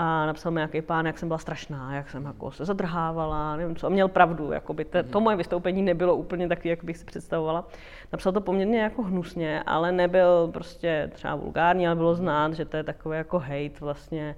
a 0.00 0.26
napsal 0.26 0.52
mi 0.52 0.58
nějaký 0.58 0.82
pán, 0.82 1.06
jak 1.06 1.18
jsem 1.18 1.28
byla 1.28 1.38
strašná, 1.38 1.94
jak 1.94 2.10
jsem 2.10 2.24
jako 2.24 2.50
se 2.50 2.64
zadrhávala, 2.64 3.56
nevím 3.56 3.76
co. 3.76 3.86
A 3.86 3.90
měl 3.90 4.08
pravdu, 4.08 4.52
jakoby 4.52 4.84
te, 4.84 5.02
to 5.02 5.20
moje 5.20 5.36
vystoupení 5.36 5.82
nebylo 5.82 6.16
úplně 6.16 6.48
takový, 6.48 6.70
jak 6.70 6.84
bych 6.84 6.96
si 6.96 7.04
představovala. 7.04 7.68
Napsal 8.12 8.32
to 8.32 8.40
poměrně 8.40 8.80
jako 8.80 9.02
hnusně, 9.02 9.62
ale 9.66 9.92
nebyl 9.92 10.48
prostě 10.52 11.10
třeba 11.12 11.34
vulgární, 11.34 11.86
ale 11.86 11.96
bylo 11.96 12.14
znát, 12.14 12.54
že 12.54 12.64
to 12.64 12.76
je 12.76 12.84
takový 12.84 13.16
jako 13.16 13.38
hate 13.38 13.80
vlastně 13.80 14.36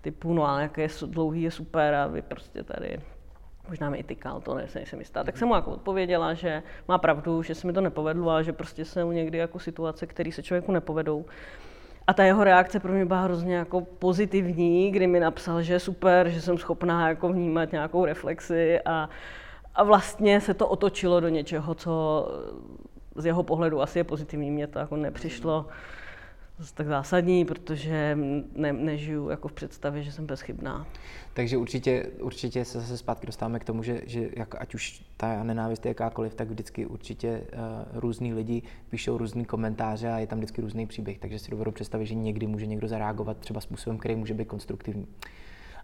typu, 0.00 0.34
no 0.34 0.48
ale 0.48 0.62
jak 0.62 0.78
je 0.78 0.88
dlouhý, 1.06 1.42
je 1.42 1.50
super 1.50 1.94
a 1.94 2.06
vy 2.06 2.22
prostě 2.22 2.62
tady 2.62 3.00
možná 3.68 3.90
mi 3.90 3.98
i 3.98 4.02
tykal, 4.02 4.40
to 4.40 4.54
nejsem 4.54 4.98
jistá. 4.98 5.24
Tak 5.24 5.36
jsem 5.36 5.48
mu 5.48 5.54
jako 5.54 5.70
odpověděla, 5.70 6.34
že 6.34 6.62
má 6.88 6.98
pravdu, 6.98 7.42
že 7.42 7.54
se 7.54 7.66
mi 7.66 7.72
to 7.72 7.80
nepovedlo 7.80 8.30
a 8.30 8.42
že 8.42 8.52
prostě 8.52 8.84
jsou 8.84 9.12
někdy 9.12 9.38
jako 9.38 9.58
situace, 9.58 10.06
které 10.06 10.32
se 10.32 10.42
člověku 10.42 10.72
nepovedou. 10.72 11.24
A 12.06 12.14
ta 12.14 12.24
jeho 12.24 12.44
reakce 12.44 12.80
pro 12.80 12.92
mě 12.92 13.04
byla 13.04 13.20
hrozně 13.22 13.54
jako 13.54 13.80
pozitivní, 13.80 14.90
kdy 14.90 15.06
mi 15.06 15.20
napsal, 15.20 15.62
že 15.62 15.72
je 15.72 15.80
super, 15.80 16.28
že 16.28 16.40
jsem 16.40 16.58
schopná 16.58 17.08
jako 17.08 17.28
vnímat 17.28 17.72
nějakou 17.72 18.04
reflexi 18.04 18.80
a, 18.84 19.08
a 19.74 19.84
vlastně 19.84 20.40
se 20.40 20.54
to 20.54 20.68
otočilo 20.68 21.20
do 21.20 21.28
něčeho, 21.28 21.74
co 21.74 22.26
z 23.16 23.26
jeho 23.26 23.42
pohledu 23.42 23.82
asi 23.82 23.98
je 23.98 24.04
pozitivní. 24.04 24.50
Mně 24.50 24.66
to 24.66 24.78
jako 24.78 24.96
nepřišlo 24.96 25.66
tak 26.74 26.86
zásadní, 26.86 27.44
protože 27.44 28.18
ne, 28.54 28.72
nežiju 28.72 29.28
jako 29.28 29.48
v 29.48 29.52
představě, 29.52 30.02
že 30.02 30.12
jsem 30.12 30.26
bezchybná. 30.26 30.86
Takže 31.34 31.56
určitě, 31.56 32.06
určitě 32.20 32.64
se 32.64 32.80
zase 32.80 32.98
zpátky 32.98 33.26
dostáváme 33.26 33.58
k 33.58 33.64
tomu, 33.64 33.82
že, 33.82 34.02
že 34.06 34.28
jak, 34.36 34.54
ať 34.60 34.74
už 34.74 35.02
ta 35.16 35.42
nenávist 35.42 35.84
je 35.84 35.90
jakákoliv, 35.90 36.34
tak 36.34 36.48
vždycky 36.48 36.86
určitě 36.86 37.40
uh, 37.52 38.00
různý 38.00 38.34
lidi 38.34 38.62
píšou 38.90 39.18
různý 39.18 39.44
komentáře 39.44 40.12
a 40.12 40.18
je 40.18 40.26
tam 40.26 40.38
vždycky 40.38 40.60
různý 40.60 40.86
příběh, 40.86 41.18
takže 41.18 41.38
si 41.38 41.50
dovedu 41.50 41.72
představit, 41.72 42.06
že 42.06 42.14
někdy 42.14 42.46
může 42.46 42.66
někdo 42.66 42.88
zareagovat 42.88 43.36
třeba 43.38 43.60
způsobem, 43.60 43.98
který 43.98 44.16
může 44.16 44.34
být 44.34 44.48
konstruktivní. 44.48 45.06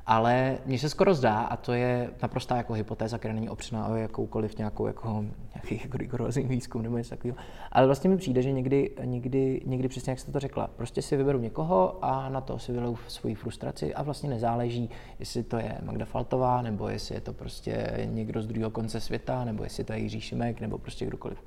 Ale 0.07 0.59
mně 0.67 0.79
se 0.79 0.89
skoro 0.89 1.15
zdá, 1.15 1.41
a 1.41 1.57
to 1.57 1.73
je 1.73 2.11
naprostá 2.23 2.57
jako 2.57 2.73
hypotéza, 2.73 3.19
která 3.19 3.35
není 3.35 3.49
opřená 3.49 3.89
o 3.89 3.95
jakoukoliv 3.95 4.59
nějakou 4.59 4.87
jako, 4.87 5.25
nějaký 5.55 5.81
jako 5.85 5.97
rigorozní 5.97 6.45
výzkum 6.45 6.83
nebo 6.83 6.99
něco 6.99 7.11
takového. 7.11 7.39
Ale 7.73 7.87
vlastně 7.87 8.11
mi 8.11 8.17
přijde, 8.17 8.43
že 8.43 8.53
někdy, 8.53 8.91
někdy, 9.05 9.61
někdy 9.65 9.89
přesně 9.89 10.11
jak 10.11 10.19
jste 10.19 10.33
to 10.33 10.41
řekla, 10.41 10.71
prostě 10.77 11.03
si 11.03 11.17
vyberu 11.17 11.39
někoho 11.39 11.99
a 12.05 12.29
na 12.29 12.41
to 12.41 12.59
si 12.59 12.73
vylou 12.73 12.97
svoji 13.09 13.35
frustraci 13.35 13.95
a 13.95 14.03
vlastně 14.03 14.31
nezáleží, 14.31 14.91
jestli 15.19 15.43
to 15.43 15.57
je 15.57 15.79
Magda 15.83 16.05
Faltová, 16.05 16.63
nebo 16.63 16.89
jestli 16.89 17.15
je 17.15 17.21
to 17.21 17.33
prostě 17.33 17.93
někdo 18.05 18.43
z 18.43 18.47
druhého 18.47 18.71
konce 18.71 19.01
světa, 19.01 19.45
nebo 19.45 19.65
jestli 19.65 19.85
to 19.85 19.93
je 19.93 19.99
Jiří 19.99 20.21
Šimek, 20.21 20.61
nebo 20.61 20.79
prostě 20.79 21.07
kdokoliv. 21.07 21.39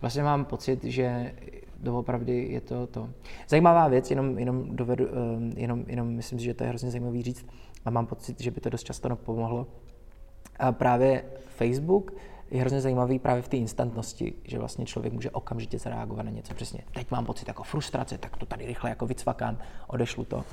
Vlastně 0.00 0.22
mám 0.22 0.44
pocit, 0.44 0.84
že 0.84 1.32
doopravdy 1.80 2.48
je 2.50 2.60
to 2.60 2.86
to. 2.86 3.08
Zajímavá 3.48 3.88
věc, 3.88 4.10
jenom, 4.10 4.38
jenom, 4.38 4.76
dovedu, 4.76 5.06
eh, 5.08 5.60
jenom, 5.60 5.84
jenom 5.86 6.08
myslím 6.08 6.38
si, 6.38 6.44
že 6.44 6.54
to 6.54 6.64
je 6.64 6.68
hrozně 6.68 6.90
zajímavý 6.90 7.22
říct, 7.22 7.46
a 7.84 7.90
mám 7.90 8.06
pocit, 8.06 8.40
že 8.40 8.50
by 8.50 8.60
to 8.60 8.70
dost 8.70 8.84
často 8.84 9.16
pomohlo. 9.16 9.66
A 10.58 10.72
právě 10.72 11.24
Facebook 11.48 12.12
je 12.50 12.60
hrozně 12.60 12.80
zajímavý 12.80 13.18
právě 13.18 13.42
v 13.42 13.48
té 13.48 13.56
instantnosti, 13.56 14.34
že 14.44 14.58
vlastně 14.58 14.86
člověk 14.86 15.12
může 15.12 15.30
okamžitě 15.30 15.78
zareagovat 15.78 16.22
na 16.22 16.30
něco. 16.30 16.54
Přesně, 16.54 16.80
teď 16.92 17.10
mám 17.10 17.26
pocit 17.26 17.48
jako 17.48 17.62
frustrace, 17.62 18.18
tak 18.18 18.36
to 18.36 18.46
tady 18.46 18.66
rychle 18.66 18.90
jako 18.90 19.06
vycvakám, 19.06 19.58
odešlu 19.86 20.24
to. 20.24 20.44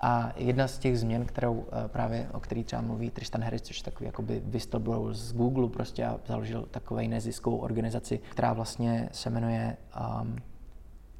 A 0.00 0.32
jedna 0.36 0.68
z 0.68 0.78
těch 0.78 0.98
změn, 0.98 1.24
kterou 1.24 1.66
eh, 1.72 1.88
právě, 1.88 2.28
o 2.32 2.40
který 2.40 2.64
třeba 2.64 2.82
mluví 2.82 3.10
Tristan 3.10 3.42
Harris, 3.42 3.62
což 3.62 3.82
takový 3.82 4.06
jakoby 4.06 4.42
whistleblower 4.44 5.14
z 5.14 5.32
Google 5.32 5.68
prostě 5.68 6.04
a 6.04 6.20
založil 6.26 6.68
takovou 6.70 7.08
neziskovou 7.08 7.56
organizaci, 7.56 8.20
která 8.30 8.52
vlastně 8.52 9.08
se 9.12 9.30
jmenuje 9.30 9.76
um, 10.22 10.36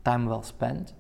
Time 0.03 0.29
Well 0.29 0.43
Spent, 0.43 0.97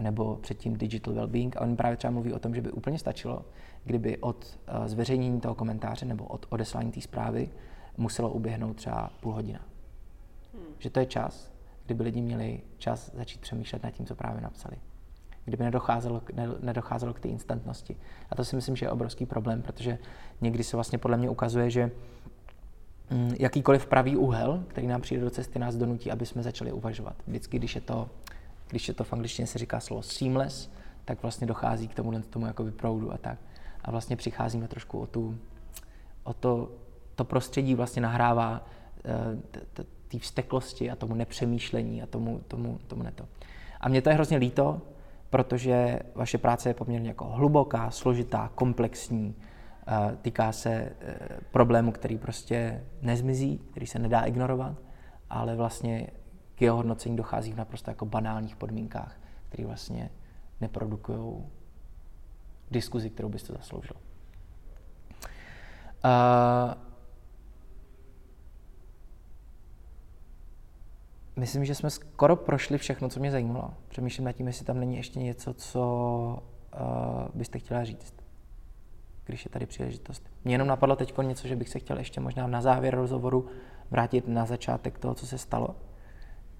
nebo 0.00 0.36
předtím 0.36 0.76
Digital 0.76 1.14
Wellbeing. 1.14 1.56
A 1.56 1.60
on 1.60 1.76
právě 1.76 1.96
třeba 1.96 2.10
mluví 2.10 2.32
o 2.32 2.38
tom, 2.38 2.54
že 2.54 2.60
by 2.60 2.72
úplně 2.72 2.98
stačilo, 2.98 3.44
kdyby 3.84 4.18
od 4.18 4.58
uh, 4.78 4.86
zveřejnění 4.86 5.40
toho 5.40 5.54
komentáře 5.54 6.06
nebo 6.06 6.24
od 6.24 6.46
odeslání 6.48 6.92
té 6.92 7.00
zprávy 7.00 7.50
muselo 7.96 8.30
uběhnout 8.30 8.76
třeba 8.76 9.10
půl 9.20 9.32
hodina. 9.32 9.60
Hmm. 10.54 10.74
Že 10.78 10.90
to 10.90 11.00
je 11.00 11.06
čas, 11.06 11.52
kdyby 11.86 12.02
lidi 12.02 12.20
měli 12.20 12.60
čas 12.78 13.10
začít 13.14 13.40
přemýšlet 13.40 13.82
nad 13.82 13.90
tím, 13.90 14.06
co 14.06 14.14
právě 14.14 14.40
napsali. 14.40 14.76
Kdyby 15.44 15.64
nedocházelo, 15.64 16.22
ne, 16.34 16.48
nedocházelo 16.60 17.14
k 17.14 17.20
té 17.20 17.28
instantnosti. 17.28 17.96
A 18.30 18.34
to 18.34 18.44
si 18.44 18.56
myslím, 18.56 18.76
že 18.76 18.86
je 18.86 18.90
obrovský 18.90 19.26
problém, 19.26 19.62
protože 19.62 19.98
někdy 20.40 20.64
se 20.64 20.76
vlastně 20.76 20.98
podle 20.98 21.16
mě 21.16 21.30
ukazuje, 21.30 21.70
že 21.70 21.90
mm, 23.10 23.34
jakýkoliv 23.38 23.86
pravý 23.86 24.16
úhel, 24.16 24.64
který 24.68 24.86
nám 24.86 25.00
přijde 25.00 25.24
do 25.24 25.30
cesty, 25.30 25.58
nás 25.58 25.76
donutí, 25.76 26.10
aby 26.10 26.26
jsme 26.26 26.42
začali 26.42 26.72
uvažovat. 26.72 27.16
Vždycky, 27.26 27.58
když 27.58 27.74
je 27.74 27.80
to 27.80 28.08
když 28.74 28.88
je 28.88 28.94
to 28.94 29.04
v 29.04 29.12
angličtině 29.12 29.46
se 29.46 29.58
říká 29.58 29.80
slovo 29.80 30.02
seamless, 30.02 30.70
tak 31.04 31.22
vlastně 31.22 31.46
dochází 31.46 31.88
k 31.88 31.94
tomu, 31.94 32.22
tomu 32.22 32.46
jakoby 32.46 32.70
proudu 32.70 33.12
a 33.12 33.18
tak. 33.18 33.38
A 33.84 33.90
vlastně 33.90 34.16
přicházíme 34.16 34.68
trošku 34.68 35.00
o, 35.00 35.06
tu, 35.06 35.38
o 36.24 36.34
to, 36.34 36.72
to 37.14 37.24
prostředí 37.24 37.74
vlastně 37.74 38.02
nahrává 38.02 38.66
eh, 39.04 39.82
té 40.08 40.18
vzteklosti 40.18 40.90
a 40.90 40.96
tomu 40.96 41.14
nepřemýšlení 41.14 42.02
a 42.02 42.06
tomu, 42.06 42.40
tomu, 42.48 42.78
tomu 42.86 43.02
neto. 43.02 43.28
A 43.80 43.88
mně 43.88 44.02
to 44.02 44.08
je 44.08 44.14
hrozně 44.14 44.36
líto, 44.36 44.82
protože 45.30 45.98
vaše 46.14 46.38
práce 46.38 46.68
je 46.68 46.74
poměrně 46.74 47.08
jako 47.08 47.24
hluboká, 47.24 47.90
složitá, 47.90 48.50
komplexní, 48.54 49.34
eh, 49.86 50.16
týká 50.22 50.52
se 50.52 50.72
eh, 50.72 51.18
problému, 51.50 51.92
který 51.92 52.18
prostě 52.18 52.84
nezmizí, 53.02 53.58
který 53.70 53.86
se 53.86 53.98
nedá 53.98 54.20
ignorovat, 54.20 54.76
ale 55.30 55.56
vlastně 55.56 56.06
k 56.54 56.62
jeho 56.62 56.76
hodnocení 56.76 57.16
dochází 57.16 57.52
v 57.52 57.56
naprosto 57.56 57.90
jako 57.90 58.06
banálních 58.06 58.56
podmínkách, 58.56 59.20
které 59.48 59.66
vlastně 59.66 60.10
neprodukují 60.60 61.44
diskuzi, 62.70 63.10
kterou 63.10 63.28
byste 63.28 63.52
zasloužil. 63.52 63.96
Uh, 66.04 66.74
myslím, 71.36 71.64
že 71.64 71.74
jsme 71.74 71.90
skoro 71.90 72.36
prošli 72.36 72.78
všechno, 72.78 73.08
co 73.08 73.20
mě 73.20 73.30
zajímalo. 73.30 73.74
Přemýšlím 73.88 74.24
nad 74.24 74.32
tím, 74.32 74.46
jestli 74.46 74.64
tam 74.64 74.80
není 74.80 74.96
ještě 74.96 75.18
něco, 75.20 75.54
co 75.54 76.42
uh, 76.74 76.80
byste 77.34 77.58
chtěla 77.58 77.84
říct, 77.84 78.14
když 79.24 79.44
je 79.44 79.50
tady 79.50 79.66
příležitost. 79.66 80.30
Mně 80.44 80.54
jenom 80.54 80.68
napadlo 80.68 80.96
teď 80.96 81.18
něco, 81.22 81.48
že 81.48 81.56
bych 81.56 81.68
se 81.68 81.78
chtěl 81.78 81.98
ještě 81.98 82.20
možná 82.20 82.46
na 82.46 82.60
závěr 82.60 82.94
rozhovoru 82.94 83.46
vrátit 83.90 84.28
na 84.28 84.46
začátek 84.46 84.98
toho, 84.98 85.14
co 85.14 85.26
se 85.26 85.38
stalo 85.38 85.76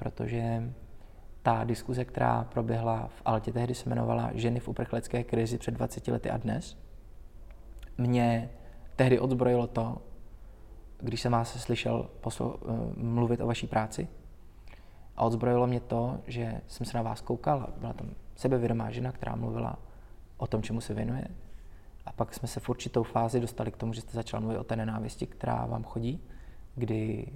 protože 0.05 0.73
ta 1.43 1.65
diskuze, 1.65 2.05
která 2.05 2.45
proběhla 2.45 3.09
v 3.09 3.23
Altě, 3.25 3.53
tehdy 3.53 3.75
se 3.75 3.89
jmenovala 3.89 4.31
Ženy 4.35 4.61
v 4.61 4.69
uprchlecké 4.69 5.25
krizi 5.25 5.59
před 5.59 5.75
20 5.75 6.09
lety 6.09 6.31
a 6.31 6.37
dnes, 6.37 6.77
mě 7.99 8.51
tehdy 8.97 9.19
odzbrojilo 9.19 9.67
to, 9.67 10.03
když 10.99 11.21
jsem 11.21 11.33
vás 11.33 11.63
slyšel 11.63 12.11
eh, 12.27 12.43
mluvit 12.97 13.41
o 13.41 13.47
vaší 13.47 13.67
práci. 13.67 14.09
A 15.17 15.25
odzbrojilo 15.25 15.67
mě 15.67 15.81
to, 15.81 16.21
že 16.27 16.61
jsem 16.67 16.87
se 16.87 16.97
na 16.97 17.03
vás 17.03 17.21
koukal, 17.21 17.69
byla 17.77 17.93
tam 17.93 18.11
sebevědomá 18.37 18.91
žena, 18.91 19.13
která 19.13 19.37
mluvila 19.37 19.79
o 20.37 20.47
tom, 20.47 20.63
čemu 20.63 20.81
se 20.81 20.95
věnuje. 20.95 21.25
A 22.07 22.13
pak 22.13 22.35
jsme 22.35 22.49
se 22.49 22.61
v 22.61 22.69
určitou 22.69 23.03
fázi 23.03 23.41
dostali 23.41 23.71
k 23.71 23.77
tomu, 23.77 23.93
že 23.93 24.01
jste 24.01 24.13
začal 24.13 24.41
mluvit 24.41 24.59
o 24.59 24.65
té 24.65 24.77
nenávisti, 24.77 25.27
která 25.27 25.67
vám 25.67 25.85
chodí, 25.85 26.21
kdy 26.75 27.27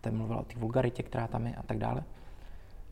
jste 0.00 0.10
mluvila 0.10 0.40
o 0.40 0.44
té 0.44 0.58
vulgaritě, 0.58 1.02
která 1.02 1.26
tam 1.26 1.46
je 1.46 1.54
a 1.54 1.62
tak 1.62 1.78
dále. 1.78 2.04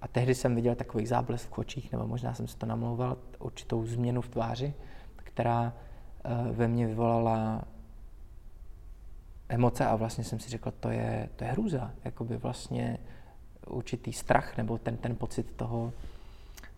A 0.00 0.08
tehdy 0.08 0.34
jsem 0.34 0.54
viděl 0.54 0.74
takový 0.74 1.06
záblesk 1.06 1.50
v 1.50 1.58
očích, 1.58 1.92
nebo 1.92 2.06
možná 2.06 2.34
jsem 2.34 2.48
se 2.48 2.56
to 2.58 2.66
namlouval, 2.66 3.16
určitou 3.38 3.86
změnu 3.86 4.20
v 4.20 4.28
tváři, 4.28 4.74
která 5.16 5.72
eh, 5.72 6.52
ve 6.52 6.68
mně 6.68 6.86
vyvolala 6.86 7.64
emoce 9.48 9.86
a 9.86 9.96
vlastně 9.96 10.24
jsem 10.24 10.38
si 10.38 10.50
řekl, 10.50 10.72
to 10.80 10.90
je, 10.90 11.28
to 11.36 11.44
je 11.44 11.50
hrůza, 11.50 11.90
jakoby 12.04 12.36
vlastně 12.36 12.98
určitý 13.66 14.12
strach 14.12 14.56
nebo 14.56 14.78
ten, 14.78 14.96
ten 14.96 15.16
pocit 15.16 15.52
toho, 15.56 15.92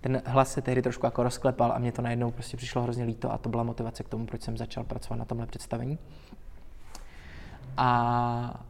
ten 0.01 0.23
hlas 0.27 0.53
se 0.53 0.63
tehdy 0.63 0.83
trošku 0.83 1.07
jako 1.07 1.23
rozklepal 1.23 1.73
a 1.73 1.79
mě 1.79 1.93
to 1.93 2.03
najednou 2.03 2.31
prostě 2.31 2.57
přišlo 2.57 2.83
hrozně 2.83 3.05
líto 3.05 3.33
a 3.33 3.39
to 3.39 3.49
byla 3.49 3.63
motivace 3.63 4.03
k 4.03 4.09
tomu, 4.09 4.27
proč 4.27 4.43
jsem 4.43 4.57
začal 4.57 4.85
pracovat 4.85 5.17
na 5.17 5.25
tomhle 5.25 5.47
představení. 5.47 5.99
A 7.77 8.65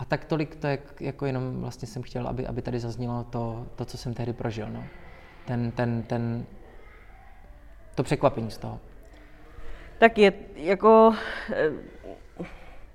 a 0.00 0.04
tak 0.04 0.24
tolik 0.24 0.56
to 0.56 0.66
je, 0.66 0.78
jako 1.00 1.26
jenom 1.26 1.60
vlastně 1.60 1.88
jsem 1.88 2.02
chtěl, 2.02 2.28
aby, 2.28 2.46
aby 2.46 2.62
tady 2.62 2.78
zaznělo 2.78 3.24
to, 3.24 3.66
to, 3.76 3.84
co 3.84 3.98
jsem 3.98 4.14
tehdy 4.14 4.32
prožil. 4.32 4.68
No. 4.70 4.84
Ten, 5.46 5.70
ten, 5.72 6.02
ten, 6.02 6.46
to 7.94 8.02
překvapení 8.02 8.50
z 8.50 8.58
toho. 8.58 8.80
Tak 9.98 10.18
je 10.18 10.32
jako, 10.54 11.14
eh, 11.52 11.70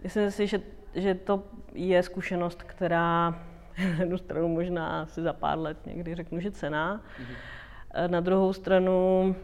myslím 0.04 0.32
si, 0.32 0.48
že, 0.48 0.62
že 0.96 1.16
to 1.16 1.44
je 1.74 2.04
zkušenost, 2.04 2.64
která 2.64 3.30
na 3.78 4.00
jednu 4.00 4.18
stranu 4.18 4.48
možná 4.48 5.06
si 5.06 5.22
za 5.22 5.34
pár 5.34 5.60
let 5.60 5.78
někdy 5.86 6.16
řeknu, 6.16 6.40
že 6.40 6.52
cená. 6.52 6.98
Mm-hmm. 6.98 8.10
Na 8.10 8.20
druhou 8.20 8.54
stranu 8.54 9.36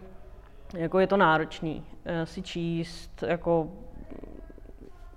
jako 0.77 0.99
je 0.99 1.07
to 1.07 1.17
náročný 1.17 1.83
eh, 2.05 2.25
si 2.25 2.41
číst 2.41 3.23
jako 3.27 3.71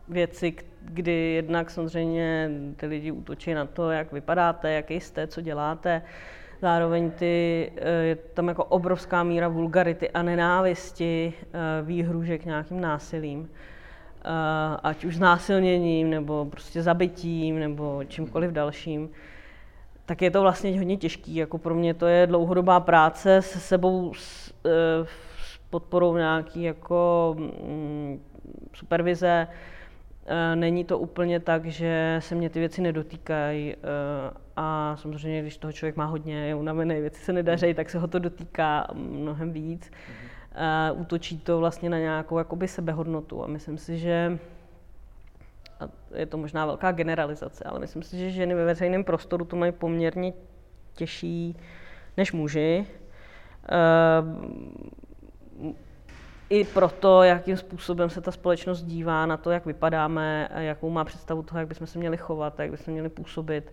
věci, 0.08 0.54
kdy 0.84 1.12
jednak 1.12 1.70
samozřejmě 1.70 2.50
ty 2.76 2.86
lidi 2.86 3.10
útočí 3.10 3.54
na 3.54 3.66
to, 3.66 3.90
jak 3.90 4.12
vypadáte, 4.12 4.72
jak 4.72 4.90
jste, 4.90 5.26
co 5.26 5.40
děláte. 5.40 6.02
Zároveň 6.62 7.10
ty, 7.10 7.72
eh, 7.76 7.90
je 7.90 8.16
tam 8.16 8.48
jako 8.48 8.64
obrovská 8.64 9.22
míra 9.22 9.48
vulgarity 9.48 10.10
a 10.10 10.22
nenávisti, 10.22 11.32
výhružek 11.82 12.44
nějakým 12.44 12.80
násilím. 12.80 13.50
Ať 14.82 15.04
už 15.04 15.16
znásilněním, 15.16 16.10
nebo 16.10 16.44
prostě 16.44 16.82
zabitím, 16.82 17.58
nebo 17.58 18.04
čímkoliv 18.08 18.50
dalším 18.50 19.10
tak 20.06 20.22
je 20.22 20.30
to 20.30 20.40
vlastně 20.40 20.78
hodně 20.78 20.96
těžký. 20.96 21.36
Jako 21.36 21.58
pro 21.58 21.74
mě 21.74 21.94
to 21.94 22.06
je 22.06 22.26
dlouhodobá 22.26 22.80
práce 22.80 23.42
se 23.42 23.60
sebou, 23.60 24.14
s, 24.14 24.54
eh, 24.64 25.06
s 25.42 25.58
podporou 25.70 26.16
nějaký 26.16 26.62
jako 26.62 27.34
mm, 27.38 28.22
supervize. 28.72 29.48
Eh, 30.26 30.56
není 30.56 30.84
to 30.84 30.98
úplně 30.98 31.40
tak, 31.40 31.66
že 31.66 32.16
se 32.18 32.34
mě 32.34 32.50
ty 32.50 32.58
věci 32.58 32.82
nedotýkají 32.82 33.74
eh, 33.74 33.76
a 34.56 34.96
samozřejmě, 34.96 35.42
když 35.42 35.56
toho 35.56 35.72
člověk 35.72 35.96
má 35.96 36.04
hodně, 36.04 36.46
je 36.46 36.54
unavený, 36.54 37.00
věci 37.00 37.24
se 37.24 37.32
nedaří, 37.32 37.74
tak 37.74 37.90
se 37.90 37.98
ho 37.98 38.08
to 38.08 38.18
dotýká 38.18 38.86
mnohem 38.92 39.52
víc. 39.52 39.90
Mm-hmm. 39.90 41.00
Útočí 41.00 41.38
to 41.38 41.58
vlastně 41.58 41.90
na 41.90 41.98
nějakou 41.98 42.38
jakoby 42.38 42.68
sebehodnotu 42.68 43.44
a 43.44 43.46
myslím 43.46 43.78
si, 43.78 43.98
že 43.98 44.38
a 45.80 45.88
je 46.14 46.26
to 46.26 46.36
možná 46.38 46.66
velká 46.66 46.92
generalizace, 46.92 47.64
ale 47.64 47.80
myslím 47.80 48.02
si, 48.02 48.18
že 48.18 48.30
ženy 48.30 48.54
ve 48.54 48.64
veřejném 48.64 49.04
prostoru 49.04 49.44
to 49.44 49.56
mají 49.56 49.72
poměrně 49.72 50.32
těžší 50.94 51.56
než 52.16 52.32
muži. 52.32 52.86
I 56.50 56.64
proto, 56.64 57.22
jakým 57.22 57.56
způsobem 57.56 58.10
se 58.10 58.20
ta 58.20 58.30
společnost 58.30 58.82
dívá 58.82 59.26
na 59.26 59.36
to, 59.36 59.50
jak 59.50 59.66
vypadáme, 59.66 60.48
jakou 60.56 60.90
má 60.90 61.04
představu 61.04 61.42
toho, 61.42 61.58
jak 61.58 61.68
bychom 61.68 61.86
se 61.86 61.98
měli 61.98 62.16
chovat, 62.16 62.58
jak 62.58 62.70
bychom 62.70 62.92
měli 62.92 63.08
působit. 63.08 63.72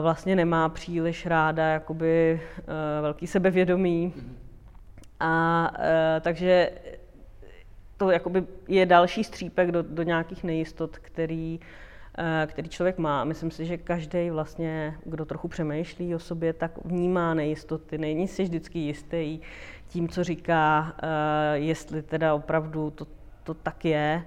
Vlastně 0.00 0.36
nemá 0.36 0.68
příliš 0.68 1.26
ráda 1.26 1.66
jakoby 1.66 2.40
eh, 2.58 3.02
velký 3.02 3.26
sebevědomí. 3.26 4.14
A 5.20 5.70
eh, 5.78 6.20
takže 6.20 6.70
to 7.96 8.10
jakoby 8.10 8.44
je 8.68 8.86
další 8.86 9.24
střípek 9.24 9.70
do, 9.72 9.82
do 9.82 10.02
nějakých 10.02 10.44
nejistot, 10.44 10.98
který, 10.98 11.60
eh, 12.18 12.46
který 12.46 12.68
člověk 12.68 12.98
má. 12.98 13.24
Myslím 13.24 13.50
si, 13.50 13.66
že 13.66 13.76
každý 13.76 14.30
vlastně, 14.30 14.94
kdo 15.04 15.24
trochu 15.24 15.48
přemýšlí 15.48 16.14
o 16.14 16.18
sobě, 16.18 16.52
tak 16.52 16.84
vnímá 16.84 17.34
nejistoty. 17.34 17.98
Není 17.98 18.28
si 18.28 18.42
vždycky 18.42 18.78
jistý 18.78 19.40
tím, 19.88 20.08
co 20.08 20.24
říká, 20.24 20.92
eh, 21.02 21.58
jestli 21.58 22.02
teda 22.02 22.34
opravdu 22.34 22.90
to, 22.90 23.06
to 23.44 23.54
tak 23.54 23.84
je, 23.84 24.24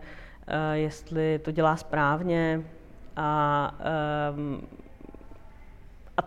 eh, 0.47 0.77
jestli 0.77 1.39
to 1.39 1.51
dělá 1.51 1.75
správně. 1.75 2.61
A, 3.15 3.75
a 6.17 6.21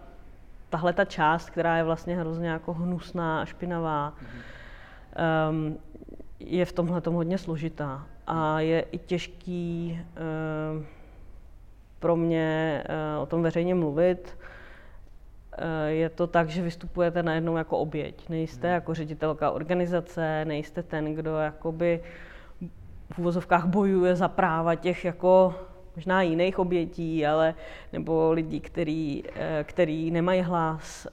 tahle 0.71 0.93
ta 0.93 1.05
část, 1.05 1.51
která 1.51 1.77
je 1.77 1.85
vlastně 1.85 2.17
hrozně 2.17 2.49
jako 2.49 2.73
hnusná 2.73 3.43
a 3.43 3.45
špinavá, 3.45 4.13
mm-hmm 4.13 4.55
je 6.41 6.65
v 6.65 6.73
tomhle 6.73 7.03
hodně 7.07 7.39
složitá 7.39 8.07
a 8.27 8.61
je 8.61 8.81
i 8.81 8.99
těžký 8.99 10.01
eh, 10.01 10.85
pro 11.99 12.17
mě 12.17 12.83
eh, 12.87 13.19
o 13.19 13.27
tom 13.27 13.43
veřejně 13.43 13.75
mluvit. 13.75 14.39
Eh, 15.59 15.91
je 15.91 16.09
to 16.09 16.27
tak, 16.27 16.49
že 16.49 16.63
vystupujete 16.63 17.23
najednou 17.23 17.57
jako 17.57 17.79
oběť. 17.79 18.29
Nejste 18.29 18.67
hmm. 18.67 18.75
jako 18.75 18.95
ředitelka 18.95 19.51
organizace, 19.51 20.45
nejste 20.45 20.83
ten, 20.83 21.15
kdo 21.15 21.37
jakoby 21.37 22.01
v 23.13 23.19
uvozovkách 23.19 23.67
bojuje 23.67 24.17
za 24.17 24.29
práva 24.29 24.75
těch 24.75 25.05
jako 25.05 25.55
možná 25.97 26.23
jiných 26.23 26.59
obětí, 26.59 27.27
ale 27.27 27.55
nebo 27.93 28.33
lidí, 28.33 28.61
který, 28.61 29.23
který 29.63 30.11
nemají 30.11 30.41
hlas, 30.41 31.07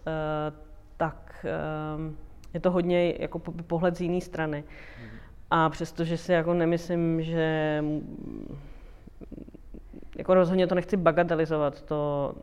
tak 0.98 1.46
je 2.54 2.60
to 2.60 2.72
hodně 2.72 3.14
jako 3.20 3.40
pohled 3.40 3.96
z 3.96 4.02
jiné 4.02 4.22
strany. 4.22 4.64
A 5.52 5.70
přestože 5.70 6.18
si 6.18 6.34
jako 6.34 6.54
nemyslím, 6.54 7.22
že 7.22 7.84
jako 10.32 10.40
rozhodně 10.40 10.68
to 10.68 10.76
nechci 10.76 10.98
bagatelizovat, 10.98 11.82
to, 11.82 12.34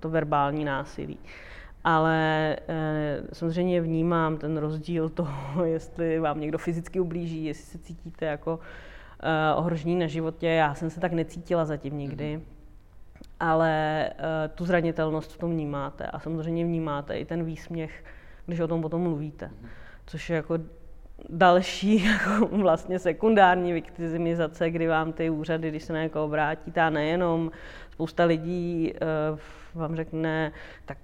to 0.00 0.08
verbální 0.08 0.64
násilí. 0.64 1.18
Ale 1.84 2.56
e, 2.68 3.22
samozřejmě 3.32 3.80
vnímám 3.80 4.36
ten 4.36 4.56
rozdíl 4.56 5.08
toho, 5.20 5.64
jestli 5.64 6.18
vám 6.18 6.40
někdo 6.40 6.58
fyzicky 6.58 7.00
ublíží, 7.00 7.44
jestli 7.44 7.64
se 7.64 7.78
cítíte 7.78 8.26
jako 8.26 8.58
e, 9.20 9.54
ohrožení 9.54 9.98
na 9.98 10.06
životě. 10.06 10.46
Já 10.46 10.74
jsem 10.74 10.90
se 10.90 11.00
tak 11.00 11.12
necítila 11.12 11.64
zatím 11.64 11.98
nikdy. 11.98 12.36
Mm-hmm. 12.36 12.42
Ale 13.40 13.70
e, 14.08 14.48
tu 14.54 14.64
zranitelnost 14.64 15.32
v 15.32 15.38
tom 15.38 15.50
vnímáte 15.50 16.04
a 16.04 16.18
samozřejmě 16.18 16.64
vnímáte 16.64 17.18
i 17.18 17.24
ten 17.24 17.44
výsměch, 17.44 18.04
když 18.46 18.60
o 18.60 18.68
tom 18.68 18.82
potom 18.82 19.00
mluvíte. 19.00 19.46
Mm-hmm. 19.46 19.68
Což 20.06 20.30
je 20.30 20.36
jako 20.36 20.58
další 21.28 22.04
jako 22.12 22.46
vlastně 22.46 22.98
sekundární 22.98 23.72
viktimizace, 23.72 24.70
kdy 24.70 24.86
vám 24.86 25.12
ty 25.12 25.30
úřady, 25.30 25.68
když 25.68 25.82
se 25.82 25.92
na 25.92 26.02
někoho 26.02 26.24
obrátí, 26.24 26.72
a 26.72 26.90
nejenom 26.90 27.50
spousta 27.90 28.24
lidí 28.24 28.92
uh, 28.92 29.38
vám 29.80 29.96
řekne, 29.96 30.52
tak 30.84 30.98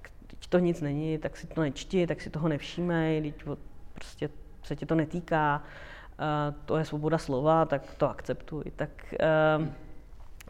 to 0.48 0.58
nic 0.58 0.80
není, 0.80 1.18
tak 1.18 1.36
si 1.36 1.46
to 1.46 1.60
nečti, 1.60 2.06
tak 2.06 2.20
si 2.20 2.30
toho 2.30 2.48
nevšímej, 2.48 3.22
teď 3.22 3.44
prostě 3.94 4.28
se 4.62 4.76
tě 4.76 4.86
to 4.86 4.94
netýká, 4.94 5.62
uh, 5.62 6.54
to 6.64 6.76
je 6.76 6.84
svoboda 6.84 7.18
slova, 7.18 7.64
tak 7.64 7.94
to 7.94 8.10
akceptuj. 8.10 8.64
Tak 8.76 9.14
uh, 9.58 9.66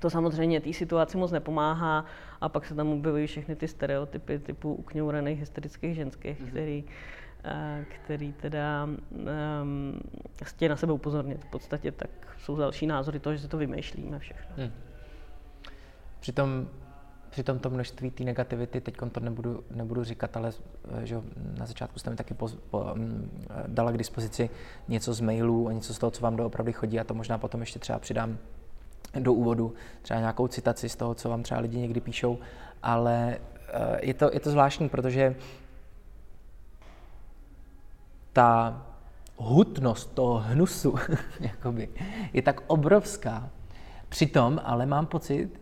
to 0.00 0.10
samozřejmě 0.10 0.60
té 0.60 0.72
situaci 0.72 1.16
moc 1.16 1.32
nepomáhá 1.32 2.04
a 2.40 2.48
pak 2.48 2.66
se 2.66 2.74
tam 2.74 2.88
objevují 2.88 3.26
všechny 3.26 3.56
ty 3.56 3.68
stereotypy 3.68 4.38
typu 4.38 4.74
ukňouraných 4.74 5.40
hysterických 5.40 5.94
ženských, 5.94 6.40
mm-hmm. 6.40 6.48
který 6.48 6.84
který 7.88 8.32
teda 8.32 8.84
um, 8.84 10.01
chtějí 10.45 10.68
na 10.68 10.76
sebe 10.76 10.92
upozornit. 10.92 11.45
V 11.45 11.51
podstatě 11.51 11.92
tak 11.92 12.11
jsou 12.38 12.57
další 12.57 12.86
názory 12.86 13.20
toho, 13.20 13.34
že 13.34 13.42
si 13.42 13.49
to 13.49 13.57
vymýšlíme 13.57 14.18
všechno. 14.18 14.55
Hmm. 14.57 14.72
Přitom 16.20 16.66
při 17.34 17.42
tom 17.42 17.59
to 17.59 17.70
množství 17.70 18.11
té 18.11 18.24
negativity, 18.24 18.80
teď 18.80 18.97
to 19.12 19.20
nebudu, 19.20 19.64
nebudu 19.70 20.05
říkat, 20.05 20.36
ale 20.36 20.53
eh, 21.03 21.07
že 21.07 21.20
na 21.59 21.66
začátku 21.66 21.99
jste 21.99 22.11
mi 22.11 22.16
taky 22.16 22.34
po, 22.34 22.49
po, 22.70 22.78
um, 22.80 23.30
dala 23.66 23.92
k 23.92 23.99
dispozici 23.99 24.51
něco 24.88 25.14
z 25.14 25.20
mailů 25.20 25.68
a 25.68 25.72
něco 25.72 25.95
z 25.95 25.99
toho, 25.99 26.11
co 26.11 26.22
vám 26.22 26.36
doopravdy 26.36 26.72
chodí 26.72 27.01
a 27.01 27.05
to 27.05 27.14
možná 27.14 27.38
potom 27.38 27.61
ještě 27.61 27.78
třeba 27.78 27.99
přidám 27.99 28.38
do 29.18 29.32
úvodu, 29.32 29.74
třeba 30.03 30.20
nějakou 30.20 30.49
citaci 30.49 30.88
z 30.88 30.97
toho, 30.97 31.14
co 31.14 31.28
vám 31.28 31.42
třeba 31.42 31.61
lidi 31.61 31.78
někdy 31.78 32.01
píšou, 32.01 32.38
ale 32.82 33.38
uh, 33.38 33.97
je, 34.03 34.14
to, 34.14 34.30
je 34.32 34.40
to 34.40 34.51
zvláštní, 34.51 34.88
protože 34.88 35.34
ta 38.35 38.82
hutnost 39.37 40.14
toho 40.14 40.39
hnusu 40.39 40.95
jakoby, 41.41 41.89
je 42.32 42.43
tak 42.43 42.61
obrovská. 42.66 43.51
Přitom 44.09 44.61
ale 44.64 44.87
mám 44.87 45.07
pocit, 45.07 45.61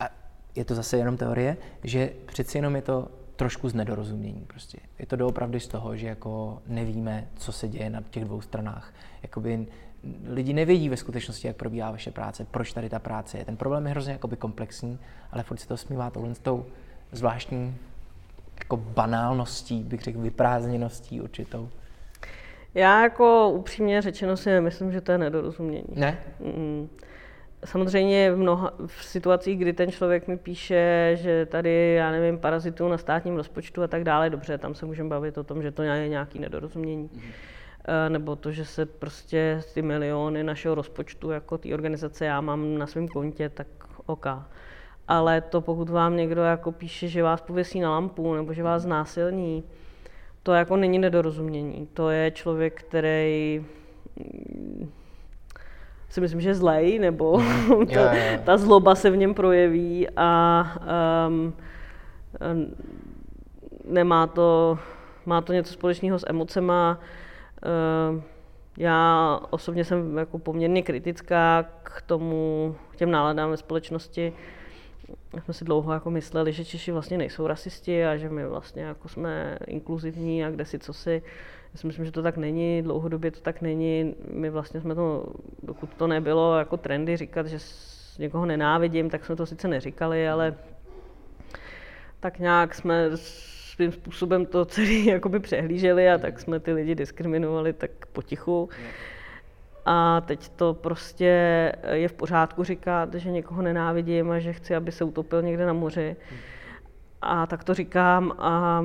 a 0.00 0.08
je 0.54 0.64
to 0.64 0.74
zase 0.74 0.96
jenom 0.96 1.16
teorie, 1.16 1.56
že 1.84 2.12
přeci 2.26 2.58
jenom 2.58 2.76
je 2.76 2.82
to 2.82 3.08
trošku 3.36 3.68
z 3.68 3.74
nedorozumění. 3.74 4.44
Prostě. 4.46 4.78
Je 4.98 5.06
to 5.06 5.16
doopravdy 5.16 5.60
z 5.60 5.68
toho, 5.68 5.96
že 5.96 6.06
jako 6.06 6.62
nevíme, 6.66 7.28
co 7.36 7.52
se 7.52 7.68
děje 7.68 7.90
na 7.90 8.02
těch 8.10 8.24
dvou 8.24 8.40
stranách. 8.40 8.94
Jakoby 9.22 9.66
lidi 10.24 10.52
nevědí 10.52 10.88
ve 10.88 10.96
skutečnosti, 10.96 11.46
jak 11.46 11.56
probíhá 11.56 11.90
vaše 11.90 12.10
práce, 12.10 12.46
proč 12.50 12.72
tady 12.72 12.88
ta 12.88 12.98
práce 12.98 13.38
je. 13.38 13.44
Ten 13.44 13.56
problém 13.56 13.86
je 13.86 13.90
hrozně 13.90 14.12
jakoby 14.12 14.36
komplexní, 14.36 14.98
ale 15.30 15.42
furt 15.42 15.56
se 15.56 15.68
to 15.68 15.76
smívá 15.76 16.10
tohle 16.10 16.34
s 16.34 16.38
tou 16.38 16.66
zvláštní 17.12 17.76
jako 18.58 18.76
banálností, 18.76 19.82
bych 19.82 20.02
řekl, 20.02 20.20
vyprázdněností 20.20 21.20
určitou. 21.20 21.68
Já 22.74 23.02
jako 23.02 23.50
upřímně 23.50 24.02
řečeno 24.02 24.36
si 24.36 24.50
nemyslím, 24.50 24.92
že 24.92 25.00
to 25.00 25.12
je 25.12 25.18
nedorozumění. 25.18 25.94
Ne? 25.94 26.18
Mm. 26.40 26.88
Samozřejmě 27.64 28.32
v, 28.32 28.36
mnoha, 28.36 28.72
v 28.86 29.04
situacích, 29.04 29.58
kdy 29.58 29.72
ten 29.72 29.90
člověk 29.90 30.28
mi 30.28 30.36
píše, 30.36 31.12
že 31.14 31.46
tady, 31.46 31.94
já 31.94 32.10
nevím, 32.10 32.38
parazituju 32.38 32.90
na 32.90 32.98
státním 32.98 33.36
rozpočtu 33.36 33.82
a 33.82 33.88
tak 33.88 34.04
dále, 34.04 34.30
dobře, 34.30 34.58
tam 34.58 34.74
se 34.74 34.86
můžeme 34.86 35.08
bavit 35.08 35.38
o 35.38 35.44
tom, 35.44 35.62
že 35.62 35.70
to 35.70 35.82
je 35.82 36.08
nějaký 36.08 36.38
nedorozumění. 36.38 37.10
Mm. 37.12 37.22
Nebo 38.08 38.36
to, 38.36 38.52
že 38.52 38.64
se 38.64 38.86
prostě 38.86 39.60
ty 39.74 39.82
miliony 39.82 40.44
našeho 40.44 40.74
rozpočtu, 40.74 41.30
jako 41.30 41.58
ty 41.58 41.74
organizace 41.74 42.24
já 42.24 42.40
mám 42.40 42.78
na 42.78 42.86
svém 42.86 43.08
kontě, 43.08 43.48
tak 43.48 43.66
OK. 44.06 44.26
Ale 45.08 45.40
to, 45.40 45.60
pokud 45.60 45.88
vám 45.88 46.16
někdo 46.16 46.42
jako 46.42 46.72
píše, 46.72 47.08
že 47.08 47.22
vás 47.22 47.40
pověsí 47.40 47.80
na 47.80 47.90
lampu 47.90 48.34
nebo 48.34 48.52
že 48.52 48.62
vás 48.62 48.82
znásilní, 48.82 49.64
to 50.42 50.52
jako 50.52 50.76
není 50.76 50.98
nedorozumění. 50.98 51.88
To 51.94 52.10
je 52.10 52.30
člověk, 52.30 52.80
který 52.82 53.64
si 56.08 56.20
myslím, 56.20 56.40
že 56.40 56.54
zlej, 56.54 56.98
nebo 56.98 57.38
ta, 57.68 57.74
Jo, 57.74 58.02
jo, 58.02 58.32
jo. 58.32 58.38
ta 58.44 58.56
zloba 58.56 58.94
se 58.94 59.10
v 59.10 59.16
něm 59.16 59.34
projeví 59.34 60.08
a 60.16 60.64
um, 61.28 61.54
nemá 63.84 64.26
to, 64.26 64.78
má 65.26 65.40
to 65.40 65.52
něco 65.52 65.72
společného 65.72 66.18
s 66.18 66.26
emocema. 66.28 66.98
Um, 68.10 68.22
já 68.78 69.40
osobně 69.50 69.84
jsem 69.84 70.18
jako 70.18 70.38
poměrně 70.38 70.82
kritická 70.82 71.64
k 71.82 72.02
tomu, 72.02 72.74
k 72.90 72.96
těm 72.96 73.10
náladám 73.10 73.50
ve 73.50 73.56
společnosti. 73.56 74.32
Jsme 75.44 75.54
si 75.54 75.64
dlouho 75.64 75.92
jako 75.92 76.10
mysleli, 76.10 76.52
že 76.52 76.64
Češi 76.64 76.92
vlastně 76.92 77.18
nejsou 77.18 77.46
rasisti 77.46 78.06
a 78.06 78.16
že 78.16 78.28
my 78.28 78.46
vlastně 78.46 78.82
jako 78.82 79.08
jsme 79.08 79.58
inkluzivní 79.66 80.44
a 80.44 80.50
kde 80.50 80.64
si 80.64 80.78
co 80.78 80.92
si. 80.92 81.22
Já 81.72 81.78
si 81.78 81.86
myslím, 81.86 82.04
že 82.04 82.12
to 82.12 82.22
tak 82.22 82.36
není, 82.36 82.82
dlouhodobě 82.82 83.30
to 83.30 83.40
tak 83.40 83.60
není. 83.60 84.14
My 84.30 84.50
vlastně 84.50 84.80
jsme 84.80 84.94
to, 84.94 85.26
dokud 85.62 85.94
to 85.94 86.06
nebylo 86.06 86.58
jako 86.58 86.76
trendy 86.76 87.16
říkat, 87.16 87.46
že 87.46 87.58
s 87.58 88.18
někoho 88.18 88.46
nenávidím, 88.46 89.10
tak 89.10 89.24
jsme 89.24 89.36
to 89.36 89.46
sice 89.46 89.68
neříkali, 89.68 90.28
ale 90.28 90.54
tak 92.20 92.38
nějak 92.38 92.74
jsme 92.74 93.10
svým 93.16 93.92
způsobem 93.92 94.46
to 94.46 94.64
celý 94.64 95.06
jakoby 95.16 95.40
přehlíželi 95.40 96.10
a 96.10 96.18
tak 96.18 96.40
jsme 96.40 96.60
ty 96.60 96.72
lidi 96.72 96.94
diskriminovali 96.94 97.72
tak 97.72 97.90
potichu. 98.12 98.68
A 99.86 100.20
teď 100.20 100.48
to 100.48 100.74
prostě 100.74 101.72
je 101.92 102.08
v 102.08 102.12
pořádku 102.12 102.64
říkat, 102.64 103.14
že 103.14 103.30
někoho 103.30 103.62
nenávidím 103.62 104.30
a 104.30 104.38
že 104.38 104.52
chci, 104.52 104.76
aby 104.76 104.92
se 104.92 105.04
utopil 105.04 105.42
někde 105.42 105.66
na 105.66 105.72
moři. 105.72 106.16
A 107.22 107.46
tak 107.46 107.64
to 107.64 107.74
říkám 107.74 108.32
a 108.38 108.84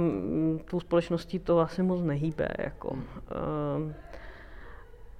tou 0.70 0.80
společností 0.80 1.39
to 1.39 1.60
asi 1.60 1.84
moc 1.84 2.02
nehýbe. 2.02 2.48
Jako. 2.60 2.89
Um, 2.89 3.93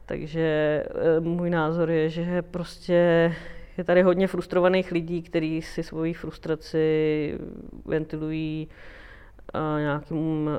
takže 0.05 0.84
eh, 0.89 1.19
můj 1.19 1.49
názor 1.49 1.89
je, 1.89 2.09
že 2.09 2.41
prostě 2.41 3.34
je 3.78 3.84
tady 3.84 4.01
hodně 4.01 4.28
frustrovaných 4.28 4.91
lidí, 4.91 5.21
kteří 5.21 5.61
si 5.61 5.84
svoji 5.84 6.13
frustraci 6.13 7.39
ventilují 7.86 8.67
uh, 9.55 9.80
nějakým 9.80 10.49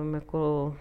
um, 0.00 0.14
jako 0.14 0.74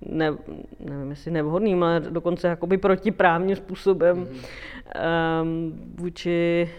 ne, 0.00 0.36
nevím, 0.80 1.10
jestli 1.10 1.30
nevhodným, 1.30 1.82
ale 1.82 2.00
dokonce 2.00 2.48
jakoby 2.48 2.78
protiprávním 2.78 3.56
způsobem 3.56 4.18
mm. 4.18 4.26
um, 4.26 5.92
vůči 5.98 6.70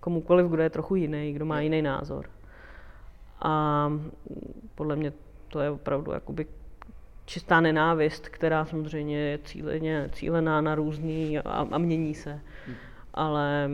komukoliv, 0.00 0.46
kdo 0.46 0.62
je 0.62 0.70
trochu 0.70 0.94
jiný, 0.94 1.32
kdo 1.32 1.44
má 1.44 1.60
jiný 1.60 1.82
názor. 1.82 2.26
A 3.42 3.92
podle 4.74 4.96
mě 4.96 5.12
to 5.48 5.60
je 5.60 5.70
opravdu 5.70 6.12
jakoby 6.12 6.46
čistá 7.26 7.60
nenávist, 7.60 8.28
která 8.28 8.64
samozřejmě 8.64 9.18
je 9.18 9.38
cíleně, 9.38 10.10
cílená 10.12 10.60
na 10.60 10.74
různý 10.74 11.38
a, 11.38 11.66
a 11.70 11.78
mění 11.78 12.14
se. 12.14 12.40
Mm. 12.68 12.74
Ale 13.14 13.70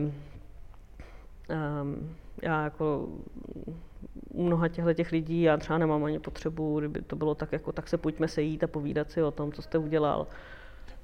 um, 1.83 2.17
já 2.43 2.65
jako 2.65 3.09
u 4.35 4.43
mnoha 4.43 4.69
těchto 4.69 4.95
těch 4.95 5.13
lidí 5.13 5.43
já 5.43 5.57
třeba 5.57 5.79
nemám 5.79 6.05
ani 6.05 6.19
potřebu, 6.19 6.79
kdyby 6.79 7.03
to 7.03 7.17
bylo 7.17 7.35
tak 7.35 7.53
jako, 7.53 7.73
tak 7.73 7.89
se 7.89 7.99
pojďme 7.99 8.29
sejít 8.29 8.65
a 8.65 8.67
povídat 8.67 9.11
si 9.11 9.23
o 9.23 9.31
tom, 9.31 9.53
co 9.53 9.63
jste 9.63 9.79
udělal. 9.79 10.27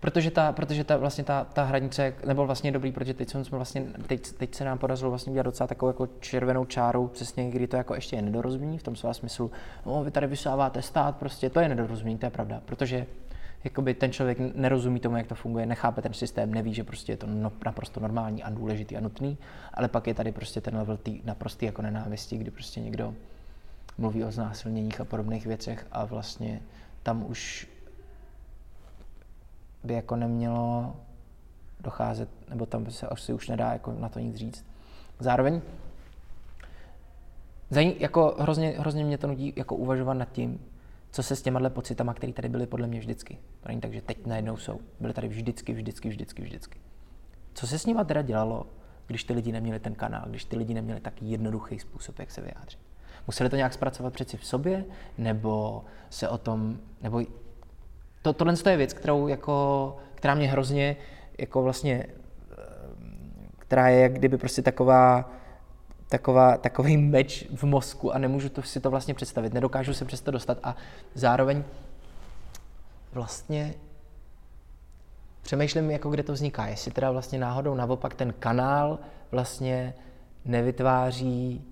Protože 0.00 0.30
ta, 0.30 0.52
protože 0.52 0.84
ta, 0.84 0.96
vlastně 0.96 1.24
ta, 1.24 1.44
ta 1.44 1.64
hranice 1.64 2.14
nebyl 2.26 2.46
vlastně 2.46 2.72
dobrý, 2.72 2.92
protože 2.92 3.14
teď, 3.14 3.30
jsme 3.30 3.42
vlastně, 3.50 3.86
teď, 4.06 4.32
teď 4.32 4.54
se 4.54 4.64
nám 4.64 4.78
podařilo 4.78 5.10
vlastně 5.10 5.30
udělat 5.30 5.42
docela 5.42 5.66
takovou 5.66 5.90
jako 5.90 6.08
červenou 6.20 6.64
čáru, 6.64 7.08
přesně 7.08 7.50
kdy 7.50 7.66
to 7.66 7.76
jako 7.76 7.94
ještě 7.94 8.16
je 8.16 8.22
nedorozumění, 8.22 8.78
v 8.78 8.82
tom 8.82 8.96
svém 8.96 9.14
smyslu, 9.14 9.50
no, 9.86 10.04
vy 10.04 10.10
tady 10.10 10.26
vysáváte 10.26 10.82
stát, 10.82 11.16
prostě 11.16 11.50
to 11.50 11.60
je 11.60 11.68
nedorozumění, 11.68 12.18
to 12.18 12.26
je 12.26 12.30
pravda, 12.30 12.62
protože 12.64 13.06
jakoby 13.66 13.94
ten 13.94 14.12
člověk 14.12 14.38
nerozumí 14.54 15.00
tomu, 15.00 15.16
jak 15.16 15.26
to 15.26 15.34
funguje, 15.34 15.66
nechápe 15.66 16.02
ten 16.02 16.12
systém, 16.12 16.54
neví, 16.54 16.74
že 16.74 16.84
prostě 16.84 17.12
je 17.12 17.16
to 17.16 17.26
no, 17.26 17.52
naprosto 17.64 18.00
normální 18.00 18.42
a 18.42 18.50
důležitý 18.50 18.96
a 18.96 19.00
nutný, 19.00 19.38
ale 19.74 19.88
pak 19.88 20.06
je 20.06 20.14
tady 20.14 20.32
prostě 20.32 20.60
ten 20.60 20.76
level 20.76 20.96
tý 20.96 21.20
naprostý 21.24 21.66
jako 21.66 21.82
nenávisti, 21.82 22.38
kdy 22.38 22.50
prostě 22.50 22.80
někdo 22.80 23.14
mluví 23.98 24.24
o 24.24 24.30
znásilněních 24.30 25.00
a 25.00 25.04
podobných 25.04 25.46
věcech 25.46 25.86
a 25.92 26.04
vlastně 26.04 26.60
tam 27.02 27.26
už 27.26 27.68
by 29.84 29.94
jako 29.94 30.16
nemělo 30.16 30.96
docházet, 31.80 32.28
nebo 32.48 32.66
tam 32.66 32.90
se 32.90 33.06
asi 33.06 33.32
už 33.32 33.48
nedá 33.48 33.72
jako 33.72 33.92
na 33.92 34.08
to 34.08 34.18
nic 34.18 34.36
říct. 34.36 34.64
Zároveň 35.20 35.60
jako 37.98 38.36
hrozně, 38.38 38.68
hrozně 38.78 39.04
mě 39.04 39.18
to 39.18 39.26
nutí 39.26 39.52
jako 39.56 39.76
uvažovat 39.76 40.14
nad 40.14 40.32
tím, 40.32 40.60
co 41.10 41.22
se 41.22 41.36
s 41.36 41.42
těma 41.42 41.70
pocitama, 41.70 42.14
které 42.14 42.32
tady 42.32 42.48
byly 42.48 42.66
podle 42.66 42.86
mě 42.86 43.00
vždycky. 43.00 43.38
To 43.60 43.68
není 43.68 43.80
tak, 43.80 43.92
že 43.92 44.00
teď 44.00 44.26
najednou 44.26 44.56
jsou. 44.56 44.80
Byly 45.00 45.12
tady 45.12 45.28
vždycky, 45.28 45.72
vždycky, 45.72 46.08
vždycky, 46.08 46.42
vždycky. 46.42 46.78
Co 47.54 47.66
se 47.66 47.78
s 47.78 47.86
nima 47.86 48.04
teda 48.04 48.22
dělalo, 48.22 48.66
když 49.06 49.24
ty 49.24 49.32
lidi 49.32 49.52
neměli 49.52 49.80
ten 49.80 49.94
kanál, 49.94 50.24
když 50.26 50.44
ty 50.44 50.56
lidi 50.56 50.74
neměli 50.74 51.00
tak 51.00 51.22
jednoduchý 51.22 51.78
způsob, 51.78 52.18
jak 52.18 52.30
se 52.30 52.40
vyjádřit? 52.40 52.80
Museli 53.26 53.50
to 53.50 53.56
nějak 53.56 53.72
zpracovat 53.72 54.12
přeci 54.12 54.36
v 54.36 54.46
sobě, 54.46 54.84
nebo 55.18 55.84
se 56.10 56.28
o 56.28 56.38
tom, 56.38 56.78
nebo 57.02 57.22
to, 58.22 58.32
tohle 58.32 58.54
je 58.70 58.76
věc, 58.76 58.92
kterou 58.92 59.28
jako, 59.28 59.96
která 60.14 60.34
mě 60.34 60.48
hrozně, 60.48 60.96
jako 61.38 61.62
vlastně, 61.62 62.06
eh, 62.06 62.56
která 63.58 63.88
je 63.88 64.00
jak 64.00 64.12
kdyby 64.12 64.38
prostě 64.38 64.62
taková, 64.62 65.30
taková, 66.08 66.56
takový 66.56 66.96
meč 66.96 67.46
v 67.54 67.64
mozku 67.64 68.14
a 68.14 68.18
nemůžu 68.18 68.48
to, 68.48 68.62
si 68.62 68.80
to 68.80 68.90
vlastně 68.90 69.14
představit, 69.14 69.54
nedokážu 69.54 69.94
se 69.94 70.04
přes 70.04 70.20
to 70.20 70.30
dostat 70.30 70.58
a 70.62 70.76
zároveň 71.14 71.64
vlastně 73.12 73.74
přemýšlím, 75.42 75.90
jako 75.90 76.10
kde 76.10 76.22
to 76.22 76.32
vzniká, 76.32 76.66
jestli 76.66 76.90
teda 76.90 77.10
vlastně 77.10 77.38
náhodou 77.38 77.74
naopak 77.74 78.14
ten 78.14 78.34
kanál 78.38 78.98
vlastně 79.30 79.94
nevytváří 80.44 81.64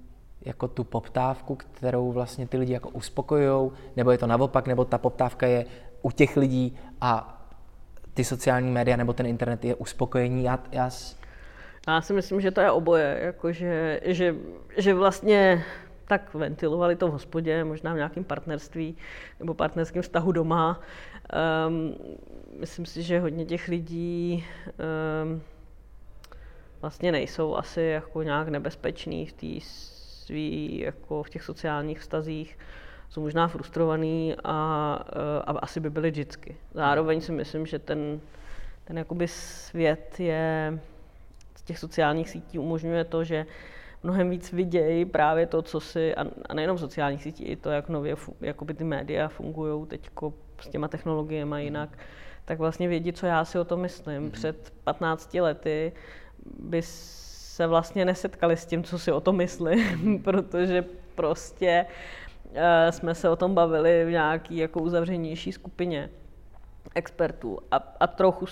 jako 0.45 0.69
tu 0.69 0.85
poptávku, 0.85 1.55
kterou 1.57 2.13
vlastně 2.13 2.47
ty 2.47 2.57
lidi 2.57 2.73
jako 2.73 2.89
uspokojují, 2.89 3.71
nebo 3.97 4.11
je 4.11 4.19
to 4.19 4.27
naopak, 4.27 4.67
nebo 4.67 4.85
ta 4.85 4.99
poptávka 4.99 5.47
je 5.47 5.67
u 6.03 6.11
těch 6.11 6.37
lidí 6.37 6.77
a 7.01 7.41
ty 8.15 8.25
sociální 8.25 8.71
média 8.71 8.97
nebo 8.97 9.13
ten 9.13 9.27
internet 9.27 9.65
je 9.65 9.75
uspokojení. 9.75 10.45
Já, 10.45 10.59
já, 10.73 10.91
já 11.87 12.01
si 12.01 12.13
myslím, 12.13 12.41
že 12.41 12.51
to 12.51 12.61
je 12.61 12.71
oboje, 12.71 13.19
jako 13.23 13.53
že, 13.53 14.01
že, 14.05 14.95
vlastně 14.95 15.65
tak 16.09 16.35
ventilovali 16.35 16.97
to 16.97 17.09
v 17.09 17.13
hospodě, 17.13 17.65
možná 17.65 17.93
v 17.93 17.97
nějakém 17.97 18.25
partnerství 18.25 18.97
nebo 19.41 19.55
partnerském 19.55 20.03
vztahu 20.03 20.33
doma. 20.33 20.81
Um, 21.69 21.95
myslím 22.61 22.87
si, 22.87 23.03
že 23.03 23.21
hodně 23.21 23.45
těch 23.45 23.69
lidí 23.69 24.45
um, 25.25 25.43
vlastně 26.81 27.13
nejsou 27.13 27.57
asi 27.57 27.81
jako 27.81 28.23
nějak 28.23 28.49
nebezpeční 28.49 29.27
v 29.27 29.33
té 29.33 29.67
svý, 29.67 30.79
jako 30.79 31.23
v 31.23 31.31
těch 31.31 31.43
sociálních 31.43 32.01
vztazích 32.01 32.59
jsou 33.09 33.21
možná 33.21 33.49
frustrovaný 33.49 34.35
a, 34.45 34.95
a 35.47 35.59
asi 35.59 35.81
by 35.81 35.91
byli 35.91 36.11
vždycky. 36.11 36.57
Zároveň 36.75 37.21
si 37.21 37.33
myslím, 37.33 37.67
že 37.67 37.79
ten, 37.79 38.21
ten 38.85 38.99
jakoby 38.99 39.29
svět 39.29 40.21
je 40.21 40.79
těch 41.65 41.79
sociálních 41.79 42.31
sítí 42.31 42.59
umožňuje 42.59 43.05
to, 43.05 43.25
že 43.25 43.47
mnohem 44.03 44.31
víc 44.31 44.53
vidějí 44.53 45.05
právě 45.05 45.47
to, 45.47 45.63
co 45.63 45.81
si, 45.81 46.15
a, 46.15 46.55
nejenom 46.55 46.79
sociálních 46.79 47.23
sítí, 47.23 47.45
i 47.45 47.57
to, 47.57 47.71
jak 47.71 47.89
nově 47.89 48.17
jakoby 48.41 48.75
ty 48.75 48.85
média 48.85 49.29
fungují 49.29 49.87
teď 49.87 50.11
s 50.61 50.69
těma 50.69 50.89
technologiemi 50.89 51.65
jinak, 51.65 51.99
tak 52.45 52.59
vlastně 52.59 52.89
vědí, 52.89 53.13
co 53.13 53.27
já 53.27 53.45
si 53.45 53.59
o 53.59 53.65
tom 53.65 53.81
myslím. 53.81 54.23
Mhm. 54.23 54.31
Před 54.31 54.73
15 54.85 55.35
lety 55.35 55.93
by 56.59 56.83
se 56.83 57.67
vlastně 57.67 58.05
nesetkali 58.05 58.57
s 58.57 58.67
tím, 58.67 58.85
co 58.85 58.99
si 58.99 59.13
o 59.13 59.21
tom 59.21 59.37
myslím, 59.37 60.23
protože 60.25 60.85
prostě 61.15 61.87
uh, 62.51 62.57
jsme 62.91 63.15
se 63.15 63.29
o 63.29 63.37
tom 63.37 63.55
bavili 63.55 64.05
v 64.05 64.11
nějaký 64.11 64.57
jako 64.57 64.81
uzavřenější 64.81 65.53
skupině 65.53 66.11
expertů 66.95 67.59
a, 67.71 67.77
a 68.01 68.07
trochu 68.07 68.47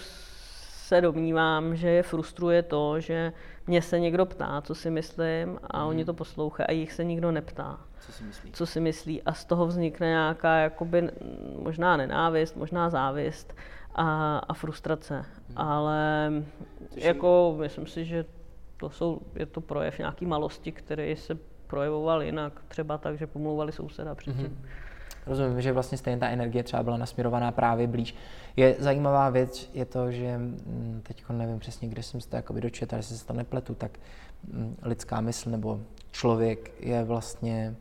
se 0.92 1.00
domnívám, 1.00 1.76
že 1.76 1.88
je 1.88 2.02
frustruje 2.02 2.62
to, 2.62 3.00
že 3.00 3.32
mě 3.66 3.82
se 3.82 4.00
někdo 4.00 4.26
ptá, 4.26 4.60
co 4.60 4.74
si 4.74 4.90
myslím 4.90 5.58
a 5.70 5.82
mm. 5.82 5.88
oni 5.88 6.04
to 6.04 6.14
poslouchají 6.14 6.66
a 6.68 6.72
jich 6.72 6.92
se 6.92 7.04
nikdo 7.04 7.32
neptá. 7.32 7.80
Co 8.00 8.12
si 8.12 8.24
myslí? 8.24 8.52
Co 8.52 8.66
si 8.66 8.80
myslí 8.80 9.22
a 9.22 9.32
z 9.32 9.44
toho 9.44 9.66
vznikne 9.66 10.06
nějaká 10.06 10.56
jakoby 10.56 11.10
možná 11.62 11.96
nenávist, 11.96 12.56
možná 12.56 12.90
závist 12.90 13.56
a, 13.94 14.38
a 14.38 14.54
frustrace. 14.54 15.24
Mm. 15.48 15.58
Ale 15.58 16.32
Což 16.90 17.02
jako 17.02 17.56
myslím 17.60 17.86
si, 17.86 18.04
že 18.04 18.24
to 18.76 18.90
jsou, 18.90 19.20
je 19.34 19.46
to 19.46 19.60
projev 19.60 19.98
nějaký 19.98 20.26
malosti, 20.26 20.72
který 20.72 21.16
se 21.16 21.38
projevoval 21.66 22.22
jinak, 22.22 22.60
třeba 22.68 22.98
tak, 22.98 23.18
že 23.18 23.26
pomlouvali 23.26 23.72
souseda 23.72 24.14
předtím. 24.14 24.46
Mm-hmm. 24.46 24.68
Rozumím, 25.26 25.60
že 25.60 25.72
vlastně 25.72 25.98
stejně 25.98 26.18
ta 26.18 26.28
energie 26.28 26.64
třeba 26.64 26.82
byla 26.82 26.96
nasměrovaná 26.96 27.52
právě 27.52 27.86
blíž. 27.86 28.14
Je 28.56 28.76
zajímavá 28.78 29.30
věc, 29.30 29.70
je 29.74 29.84
to, 29.84 30.10
že 30.10 30.38
mm, 30.38 31.00
teď 31.02 31.24
nevím 31.28 31.58
přesně, 31.58 31.88
kde 31.88 32.02
jsem 32.02 32.20
se 32.20 32.28
to 32.28 32.36
jakoby 32.36 32.60
dočetl, 32.60 32.96
jestli 32.96 33.16
se 33.16 33.26
to 33.26 33.32
nepletu, 33.32 33.74
tak 33.74 33.98
mm, 34.52 34.76
lidská 34.82 35.20
mysl 35.20 35.50
nebo 35.50 35.80
člověk 36.10 36.70
je 36.80 37.04
vlastně 37.04 37.74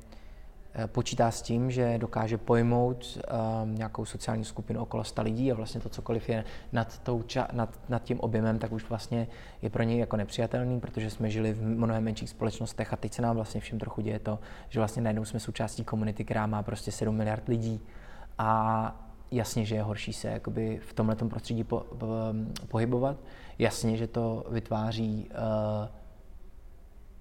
počítá 0.88 1.32
s 1.32 1.42
tím, 1.42 1.72
že 1.72 1.98
dokáže 1.98 2.38
pojmout 2.38 3.18
um, 3.64 3.76
nějakou 3.76 4.06
sociální 4.06 4.46
skupinu 4.46 4.82
okolo 4.82 5.04
100 5.04 5.22
lidí 5.22 5.52
a 5.52 5.56
vlastně 5.56 5.82
to 5.82 5.90
cokoliv 5.90 6.30
je 6.30 6.44
nad, 6.72 7.00
tou 7.00 7.22
ča- 7.22 7.48
nad, 7.52 7.80
nad 7.90 8.04
tím 8.04 8.20
objemem, 8.20 8.60
tak 8.60 8.72
už 8.72 8.90
vlastně 8.90 9.28
je 9.62 9.70
pro 9.70 9.84
něj 9.84 9.98
jako 9.98 10.18
nepřijatelný, 10.18 10.80
protože 10.80 11.10
jsme 11.10 11.30
žili 11.30 11.54
v 11.54 11.62
mnohem 11.62 12.04
menších 12.04 12.30
společnostech 12.30 12.94
a 12.94 12.96
teď 12.96 13.14
se 13.14 13.22
nám 13.22 13.36
vlastně 13.36 13.62
všem 13.62 13.80
trochu 13.80 14.02
děje 14.02 14.20
to, 14.20 14.40
že 14.70 14.80
vlastně 14.80 15.02
najednou 15.02 15.26
jsme 15.26 15.40
součástí 15.40 15.84
komunity, 15.84 16.26
která 16.26 16.48
má 16.48 16.64
prostě 16.64 16.92
7 16.92 17.16
miliard 17.16 17.48
lidí 17.48 17.82
a 18.38 19.12
jasně, 19.32 19.66
že 19.66 19.76
je 19.76 19.84
horší 19.84 20.14
se 20.14 20.28
jakoby 20.28 20.80
v 20.88 20.94
tomhle 20.94 21.16
prostředí 21.16 21.64
po, 21.64 21.80
po, 21.80 22.08
pohybovat. 22.68 23.18
Jasně, 23.60 23.98
že 23.98 24.08
to 24.08 24.46
vytváří 24.50 25.30
uh, 25.30 26.01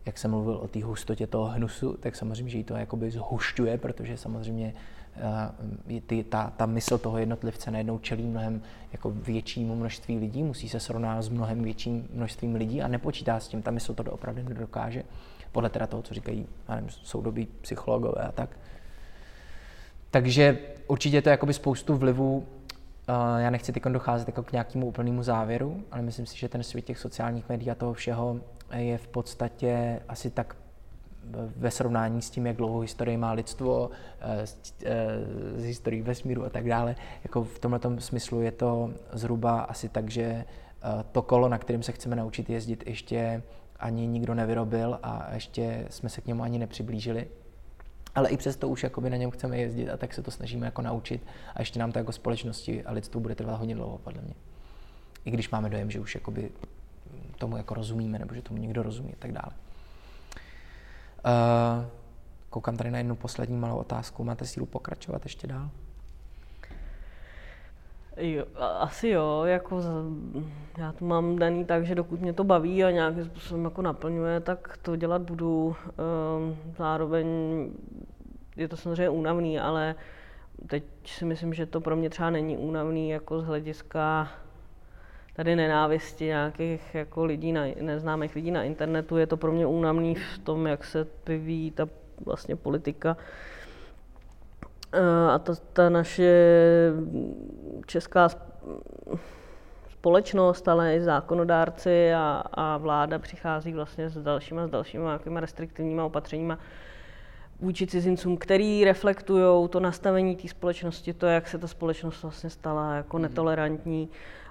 jak 0.06 0.18
jsem 0.18 0.30
mluvil 0.30 0.54
o 0.54 0.68
té 0.68 0.84
hustotě 0.84 1.26
toho 1.26 1.46
hnusu, 1.46 1.96
tak 2.00 2.16
samozřejmě, 2.16 2.50
že 2.50 2.58
ji 2.58 2.64
to 2.64 2.74
jakoby 2.74 3.10
zhušťuje, 3.10 3.78
protože 3.78 4.16
samozřejmě 4.16 4.74
uh, 5.92 6.00
ty, 6.00 6.24
ta, 6.24 6.52
ta 6.56 6.66
mysl 6.66 6.98
toho 6.98 7.18
jednotlivce 7.18 7.70
najednou 7.70 7.98
čelí 7.98 8.22
mnohem 8.22 8.62
jako 8.92 9.10
většímu 9.10 9.76
množství 9.76 10.18
lidí, 10.18 10.42
musí 10.42 10.68
se 10.68 10.80
srovnávat 10.80 11.22
s 11.22 11.28
mnohem 11.28 11.62
větším 11.62 12.08
množstvím 12.12 12.54
lidí 12.54 12.82
a 12.82 12.88
nepočítá 12.88 13.40
s 13.40 13.48
tím, 13.48 13.62
ta 13.62 13.70
mysl 13.70 13.94
to 13.94 14.12
opravdu 14.12 14.42
nedokáže, 14.42 15.04
podle 15.52 15.70
teda 15.70 15.86
toho, 15.86 16.02
co 16.02 16.14
říkají 16.14 16.46
nevím, 16.68 16.90
soudobí 16.90 17.48
psychologové 17.60 18.22
a 18.22 18.32
tak. 18.32 18.50
Takže 20.10 20.58
určitě 20.86 21.22
to 21.22 21.28
je 21.28 21.30
jakoby 21.30 21.54
spoustu 21.54 21.96
vlivů. 21.96 22.46
Já 23.38 23.50
nechci 23.50 23.72
teď 23.72 23.82
docházet 23.82 24.28
jako 24.28 24.42
k 24.42 24.52
nějakému 24.52 24.86
úplnému 24.86 25.22
závěru, 25.22 25.84
ale 25.90 26.02
myslím 26.02 26.26
si, 26.26 26.38
že 26.38 26.48
ten 26.48 26.62
svět 26.62 26.84
těch 26.84 26.98
sociálních 26.98 27.48
médií 27.48 27.70
a 27.70 27.74
toho 27.74 27.94
všeho 27.94 28.40
je 28.76 28.98
v 28.98 29.08
podstatě 29.08 30.00
asi 30.08 30.30
tak 30.30 30.56
ve 31.56 31.70
srovnání 31.70 32.22
s 32.22 32.30
tím, 32.30 32.46
jak 32.46 32.56
dlouhou 32.56 32.80
historii 32.80 33.16
má 33.16 33.32
lidstvo, 33.32 33.90
eh, 34.20 34.46
s, 34.46 34.74
eh, 34.84 35.06
s 35.56 35.64
historií 35.64 36.02
vesmíru 36.02 36.44
a 36.44 36.50
tak 36.50 36.68
dále, 36.68 36.96
jako 37.24 37.44
v 37.44 37.58
tomto 37.58 38.00
smyslu 38.00 38.40
je 38.40 38.52
to 38.52 38.90
zhruba 39.12 39.60
asi 39.60 39.88
tak, 39.88 40.10
že 40.10 40.22
eh, 40.22 40.44
to 41.12 41.22
kolo, 41.22 41.48
na 41.48 41.58
kterým 41.58 41.82
se 41.82 41.92
chceme 41.92 42.16
naučit 42.16 42.50
jezdit, 42.50 42.86
ještě 42.86 43.42
ani 43.78 44.06
nikdo 44.06 44.34
nevyrobil 44.34 44.98
a 45.02 45.34
ještě 45.34 45.86
jsme 45.90 46.08
se 46.08 46.20
k 46.20 46.26
němu 46.26 46.42
ani 46.42 46.58
nepřiblížili. 46.58 47.28
Ale 48.14 48.28
i 48.28 48.36
přesto 48.36 48.68
už 48.68 48.82
jakoby 48.82 49.10
na 49.10 49.16
něm 49.16 49.30
chceme 49.30 49.58
jezdit 49.58 49.90
a 49.90 49.96
tak 49.96 50.14
se 50.14 50.22
to 50.22 50.30
snažíme 50.30 50.66
jako 50.66 50.82
naučit 50.82 51.26
a 51.54 51.60
ještě 51.60 51.78
nám 51.78 51.92
to 51.92 51.98
jako 51.98 52.12
společnosti 52.12 52.84
a 52.84 52.92
lidstvu 52.92 53.20
bude 53.20 53.34
trvat 53.34 53.58
hodně 53.58 53.74
dlouho, 53.74 53.98
podle 53.98 54.22
mě. 54.22 54.34
I 55.24 55.30
když 55.30 55.50
máme 55.50 55.70
dojem, 55.70 55.90
že 55.90 56.00
už 56.00 56.14
jakoby 56.14 56.50
tomu 57.40 57.56
jako 57.56 57.74
rozumíme, 57.74 58.18
nebo 58.18 58.34
že 58.34 58.42
tomu 58.42 58.58
někdo 58.58 58.82
rozumí 58.82 59.12
a 59.12 59.16
tak 59.18 59.32
dále. 59.32 59.52
Uh, 61.24 61.84
koukám 62.50 62.76
tady 62.76 62.90
na 62.90 62.98
jednu 62.98 63.16
poslední 63.16 63.56
malou 63.56 63.76
otázku. 63.76 64.24
Máte 64.24 64.44
sílu 64.44 64.66
pokračovat 64.66 65.24
ještě 65.24 65.46
dál? 65.46 65.70
Jo, 68.16 68.44
asi 68.78 69.08
jo, 69.08 69.42
jako 69.44 69.82
já 70.78 70.92
to 70.92 71.04
mám 71.04 71.38
daný 71.38 71.64
tak, 71.64 71.86
že 71.86 71.94
dokud 71.94 72.20
mě 72.20 72.32
to 72.32 72.44
baví 72.44 72.84
a 72.84 72.90
nějakým 72.90 73.24
způsobem 73.24 73.64
jako 73.64 73.82
naplňuje, 73.82 74.40
tak 74.40 74.78
to 74.82 74.96
dělat 74.96 75.22
budu. 75.22 75.76
Ehm, 75.86 76.56
zároveň 76.78 77.26
je 78.56 78.68
to 78.68 78.76
samozřejmě 78.76 79.08
únavný, 79.08 79.60
ale 79.60 79.94
teď 80.66 80.84
si 81.04 81.24
myslím, 81.24 81.54
že 81.54 81.66
to 81.66 81.80
pro 81.80 81.96
mě 81.96 82.10
třeba 82.10 82.30
není 82.30 82.56
únavný 82.56 83.10
jako 83.10 83.40
z 83.40 83.44
hlediska 83.44 84.28
tady 85.32 85.56
nenávisti 85.56 86.24
nějakých 86.24 86.94
jako 86.94 87.24
lidí, 87.24 87.52
na, 87.52 87.62
neznámých 87.80 88.34
lidí 88.34 88.50
na 88.50 88.62
internetu. 88.62 89.16
Je 89.16 89.26
to 89.26 89.36
pro 89.36 89.52
mě 89.52 89.66
únavný 89.66 90.14
v 90.14 90.38
tom, 90.38 90.66
jak 90.66 90.84
se 90.84 91.06
vyvíjí 91.26 91.70
ta 91.70 91.88
vlastně 92.24 92.56
politika. 92.56 93.16
A 95.30 95.38
ta, 95.38 95.54
ta 95.72 95.88
naše 95.88 96.44
česká 97.86 98.28
společnost, 99.90 100.68
ale 100.68 100.96
i 100.96 101.00
zákonodárci 101.00 102.12
a, 102.14 102.42
a 102.52 102.76
vláda 102.76 103.18
přichází 103.18 103.72
vlastně 103.72 104.08
s 104.10 104.22
dalšíma, 104.22 104.66
s 104.66 104.70
dalšíma 104.70 105.04
nějakýma 105.04 105.40
restriktivníma 105.40 106.04
opatřeníma 106.04 106.58
vůči 107.60 107.86
cizincům, 107.86 108.36
který 108.36 108.84
reflektují 108.84 109.68
to 109.68 109.80
nastavení 109.80 110.36
té 110.36 110.48
společnosti, 110.48 111.12
to, 111.12 111.26
jak 111.26 111.48
se 111.48 111.58
ta 111.58 111.66
společnost 111.66 112.22
vlastně 112.22 112.50
stala 112.50 112.94
jako 112.94 113.16
mhm. 113.16 113.22
netolerantní 113.22 114.08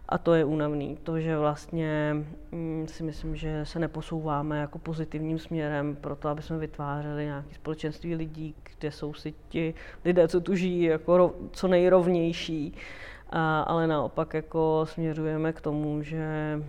a 0.10 0.18
to 0.18 0.34
je 0.34 0.46
únavný. 0.46 0.98
To, 1.04 1.20
že 1.20 1.38
vlastně 1.38 2.16
mm, 2.52 2.88
si 2.88 3.04
myslím, 3.04 3.36
že 3.36 3.66
se 3.66 3.80
neposouváme 3.80 4.60
jako 4.60 4.80
pozitivním 4.80 5.40
směrem 5.40 5.96
pro 5.96 6.16
to, 6.16 6.30
aby 6.30 6.42
jsme 6.42 6.58
vytvářeli 6.58 7.26
nějaké 7.26 7.56
společenství 7.56 8.16
lidí, 8.16 8.56
kde 8.80 8.92
jsou 8.92 9.14
si 9.14 9.34
ti 9.50 9.74
lidé, 10.06 10.28
co 10.28 10.42
tu 10.42 10.56
žijí, 10.56 10.84
jako 10.84 11.36
co 11.52 11.68
nejrovnější, 11.68 12.74
a, 13.30 13.62
ale 13.62 13.88
naopak 13.88 14.34
jako 14.34 14.86
směřujeme 14.90 15.54
k 15.54 15.62
tomu, 15.62 16.04
že 16.04 16.60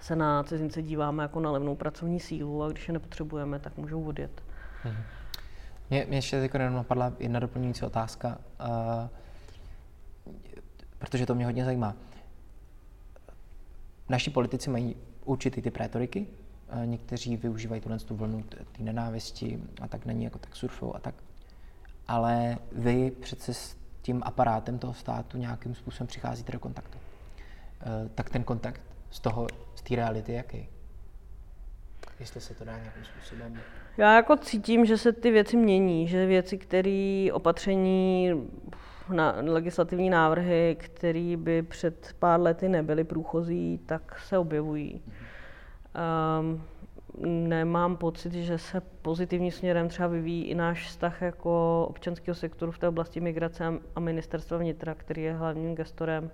se 0.00 0.16
na 0.16 0.42
cizince 0.42 0.82
díváme 0.82 1.22
jako 1.22 1.40
na 1.40 1.50
levnou 1.50 1.76
pracovní 1.76 2.20
sílu 2.20 2.62
a 2.62 2.68
když 2.68 2.88
je 2.88 2.92
nepotřebujeme, 2.92 3.58
tak 3.58 3.76
můžou 3.76 4.04
odjet. 4.04 4.42
Mhm. 4.84 5.02
Mě, 5.90 6.06
mě 6.08 6.18
ještě 6.18 6.40
teď 6.40 6.54
napadla 6.54 7.12
jedna 7.18 7.40
doplňující 7.40 7.84
otázka, 7.84 8.38
uh, 8.60 8.66
protože 10.98 11.26
to 11.26 11.34
mě 11.34 11.44
hodně 11.44 11.64
zajímá 11.64 11.94
naši 14.12 14.30
politici 14.30 14.70
mají 14.70 14.96
určitý 15.24 15.62
typ 15.62 15.76
rétoriky, 15.76 16.26
někteří 16.84 17.36
využívají 17.36 17.80
tuhle 17.80 17.98
tu 17.98 18.16
vlnu 18.16 18.42
té 18.42 18.82
nenávisti 18.82 19.60
a 19.80 19.88
tak 19.88 20.06
není 20.06 20.24
jako 20.24 20.38
tak 20.38 20.56
surfou 20.56 20.96
a 20.96 20.98
tak. 20.98 21.14
Ale 22.08 22.58
vy 22.72 23.10
přece 23.10 23.54
s 23.54 23.76
tím 24.02 24.22
aparátem 24.24 24.78
toho 24.78 24.94
státu 24.94 25.38
nějakým 25.38 25.74
způsobem 25.74 26.06
přicházíte 26.06 26.52
do 26.52 26.58
kontaktu. 26.58 26.98
E, 26.98 28.08
tak 28.08 28.30
ten 28.30 28.44
kontakt 28.44 28.80
z 29.10 29.20
toho, 29.20 29.46
z 29.74 29.82
té 29.82 29.96
reality 29.96 30.32
jaký? 30.32 30.68
Jestli 32.20 32.40
se 32.40 32.54
to 32.54 32.64
dá 32.64 32.78
nějakým 32.78 33.04
způsobem... 33.04 33.60
Já 33.96 34.16
jako 34.16 34.36
cítím, 34.36 34.84
že 34.84 34.98
se 34.98 35.12
ty 35.12 35.30
věci 35.30 35.56
mění, 35.56 36.08
že 36.08 36.26
věci, 36.26 36.58
které 36.58 37.28
opatření 37.32 38.30
na 39.12 39.34
legislativní 39.40 40.10
návrhy, 40.10 40.76
které 40.78 41.36
by 41.36 41.62
před 41.62 42.14
pár 42.18 42.40
lety 42.40 42.68
nebyly 42.68 43.04
průchozí, 43.04 43.80
tak 43.86 44.18
se 44.18 44.38
objevují. 44.38 45.02
Um, 46.40 46.62
nemám 47.48 47.96
pocit, 47.96 48.32
že 48.32 48.58
se 48.58 48.80
pozitivním 48.80 49.50
směrem 49.50 49.88
třeba 49.88 50.08
vyvíjí 50.08 50.44
i 50.44 50.54
náš 50.54 50.86
vztah 50.86 51.22
jako 51.22 51.86
občanského 51.90 52.34
sektoru 52.34 52.72
v 52.72 52.78
té 52.78 52.88
oblasti 52.88 53.20
migrace 53.20 53.72
a 53.96 54.00
ministerstva 54.00 54.58
vnitra, 54.58 54.94
který 54.94 55.22
je 55.22 55.34
hlavním 55.34 55.74
gestorem 55.74 56.24
uh, 56.24 56.30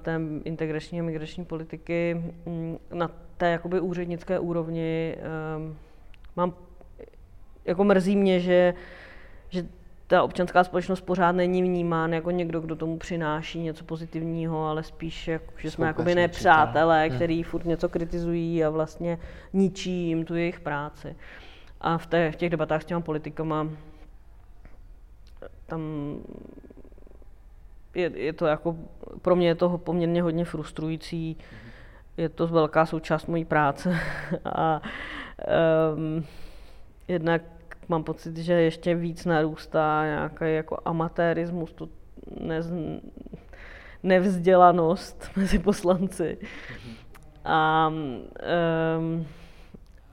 té 0.00 0.20
integrační 0.44 1.00
a 1.00 1.02
migrační 1.02 1.44
politiky. 1.44 2.24
Um, 2.44 2.78
na 2.92 3.10
té 3.36 3.50
jakoby 3.50 3.80
úřednické 3.80 4.38
úrovni 4.38 5.16
um, 5.56 5.76
mám, 6.36 6.54
jako 7.64 7.84
mrzí 7.84 8.16
mě, 8.16 8.40
že, 8.40 8.74
že 9.48 9.66
ta 10.10 10.22
občanská 10.22 10.64
společnost 10.64 11.00
pořád 11.00 11.32
není 11.32 11.62
vnímán 11.62 12.12
jako 12.12 12.30
někdo, 12.30 12.60
kdo 12.60 12.76
tomu 12.76 12.98
přináší 12.98 13.60
něco 13.60 13.84
pozitivního, 13.84 14.66
ale 14.66 14.82
spíš, 14.82 15.28
jako, 15.28 15.52
že 15.56 15.70
jsme 15.70 15.86
jakoby 15.86 16.14
nepřátelé, 16.14 17.06
hmm. 17.06 17.16
který 17.16 17.42
furt 17.42 17.64
něco 17.64 17.88
kritizují 17.88 18.64
a 18.64 18.70
vlastně 18.70 19.18
ničí 19.52 19.90
jim 19.90 20.24
tu 20.24 20.34
jejich 20.34 20.60
práci. 20.60 21.16
A 21.80 21.98
v, 21.98 22.06
té, 22.06 22.32
v 22.32 22.36
těch 22.36 22.50
debatách 22.50 22.82
s 22.82 22.84
těma 22.84 23.00
politikama 23.00 23.68
tam 25.66 25.82
je, 27.94 28.10
je 28.14 28.32
to 28.32 28.46
jako, 28.46 28.76
pro 29.22 29.36
mě 29.36 29.48
je 29.48 29.54
to 29.54 29.78
poměrně 29.78 30.22
hodně 30.22 30.44
frustrující, 30.44 31.36
je 32.16 32.28
to 32.28 32.46
velká 32.46 32.86
součást 32.86 33.26
mojí 33.26 33.44
práce 33.44 33.96
a 34.44 34.82
um, 35.94 36.24
jednak 37.08 37.42
mám 37.90 38.04
pocit, 38.04 38.36
že 38.36 38.52
ještě 38.52 38.94
víc 38.94 39.24
narůstá 39.24 40.02
nějaký 40.04 40.54
jako 40.54 40.78
amatérismus, 40.84 41.72
tu 41.72 41.90
nez, 42.40 42.72
nevzdělanost 44.02 45.30
mezi 45.36 45.58
poslanci. 45.58 46.38
A, 47.44 47.88
um, 47.88 49.26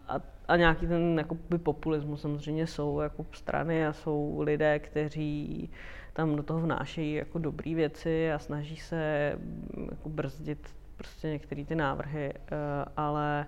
a, 0.07 0.19
a 0.47 0.55
nějaký 0.55 0.87
ten 0.87 1.17
jakoby, 1.17 1.57
populismus 1.57 2.21
samozřejmě 2.21 2.67
jsou 2.67 2.99
jako 2.99 3.25
strany 3.31 3.87
a 3.87 3.93
jsou 3.93 4.41
lidé, 4.41 4.79
kteří 4.79 5.69
tam 6.13 6.35
do 6.35 6.43
toho 6.43 6.59
vnášejí 6.59 7.13
jako 7.13 7.39
dobré 7.39 7.75
věci 7.75 8.31
a 8.31 8.39
snaží 8.39 8.77
se 8.77 9.33
jako 9.91 10.09
brzdit 10.09 10.67
prostě 10.97 11.27
některé 11.27 11.65
ty 11.65 11.75
návrhy, 11.75 12.33
uh, 12.33 12.91
ale 12.97 13.45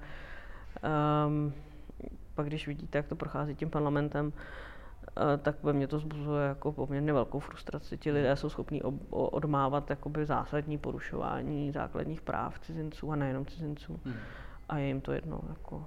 um, 1.28 1.54
pak 2.40 2.48
když 2.48 2.68
vidíte, 2.68 2.98
jak 2.98 3.08
to 3.08 3.16
prochází 3.16 3.56
tím 3.56 3.70
parlamentem, 3.70 4.34
eh, 4.34 5.38
tak 5.38 5.64
ve 5.64 5.74
mně 5.74 5.88
to 5.88 6.00
zbuzuje 6.00 6.48
jako 6.48 6.72
poměrně 6.72 7.14
velkou 7.14 7.40
frustraci. 7.40 7.98
Ti 7.98 8.12
lidé 8.12 8.36
jsou 8.36 8.50
schopní 8.50 8.82
odmávat 9.10 9.90
jakoby 9.90 10.26
zásadní 10.26 10.78
porušování 10.78 11.72
základních 11.72 12.22
práv 12.22 12.60
cizinců 12.60 13.12
a 13.12 13.16
nejenom 13.16 13.46
cizinců. 13.46 14.00
Hmm. 14.06 14.16
A 14.70 14.78
je 14.78 14.88
jim 14.88 15.02
to 15.02 15.12
jedno. 15.12 15.42
Jako, 15.50 15.86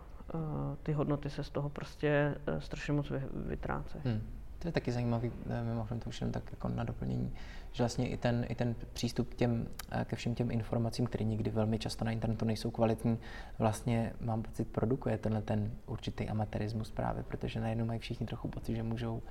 ty 0.83 0.93
hodnoty 0.93 1.31
se 1.31 1.45
z 1.45 1.51
toho 1.51 1.69
prostě 1.69 2.35
strašně 2.59 2.93
moc 2.93 3.13
vytrácejí. 3.33 4.05
Hmm. 4.05 4.21
To 4.63 4.69
je 4.69 4.73
taky 4.73 4.93
zajímavý, 4.93 5.33
mimochodem 5.63 6.01
to 6.01 6.09
už 6.09 6.21
jenom 6.21 6.33
tak 6.33 6.51
jako 6.51 6.69
na 6.69 6.85
doplnění, 6.85 7.35
že 7.73 7.83
vlastně 7.83 8.09
i 8.09 8.17
ten, 8.17 8.47
i 8.49 8.55
ten 8.55 8.75
přístup 8.93 9.29
k 9.29 9.35
těm, 9.35 9.69
ke 10.05 10.17
všem 10.17 10.35
těm 10.35 10.51
informacím, 10.51 11.07
které 11.07 11.25
nikdy 11.25 11.51
velmi 11.51 11.79
často 11.79 12.05
na 12.05 12.11
internetu 12.11 12.45
nejsou 12.45 12.71
kvalitní, 12.71 13.19
vlastně 13.59 14.13
mám 14.21 14.43
pocit 14.43 14.69
produkuje 14.69 15.19
tenhle 15.19 15.43
ten 15.43 15.73
určitý 15.87 16.29
amatérismus 16.29 16.91
právě, 16.91 17.23
protože 17.23 17.61
najednou 17.61 17.85
mají 17.85 18.01
všichni 18.01 18.27
trochu 18.27 18.49
pocit, 18.49 18.77
že 18.77 18.83
můžou, 18.83 19.23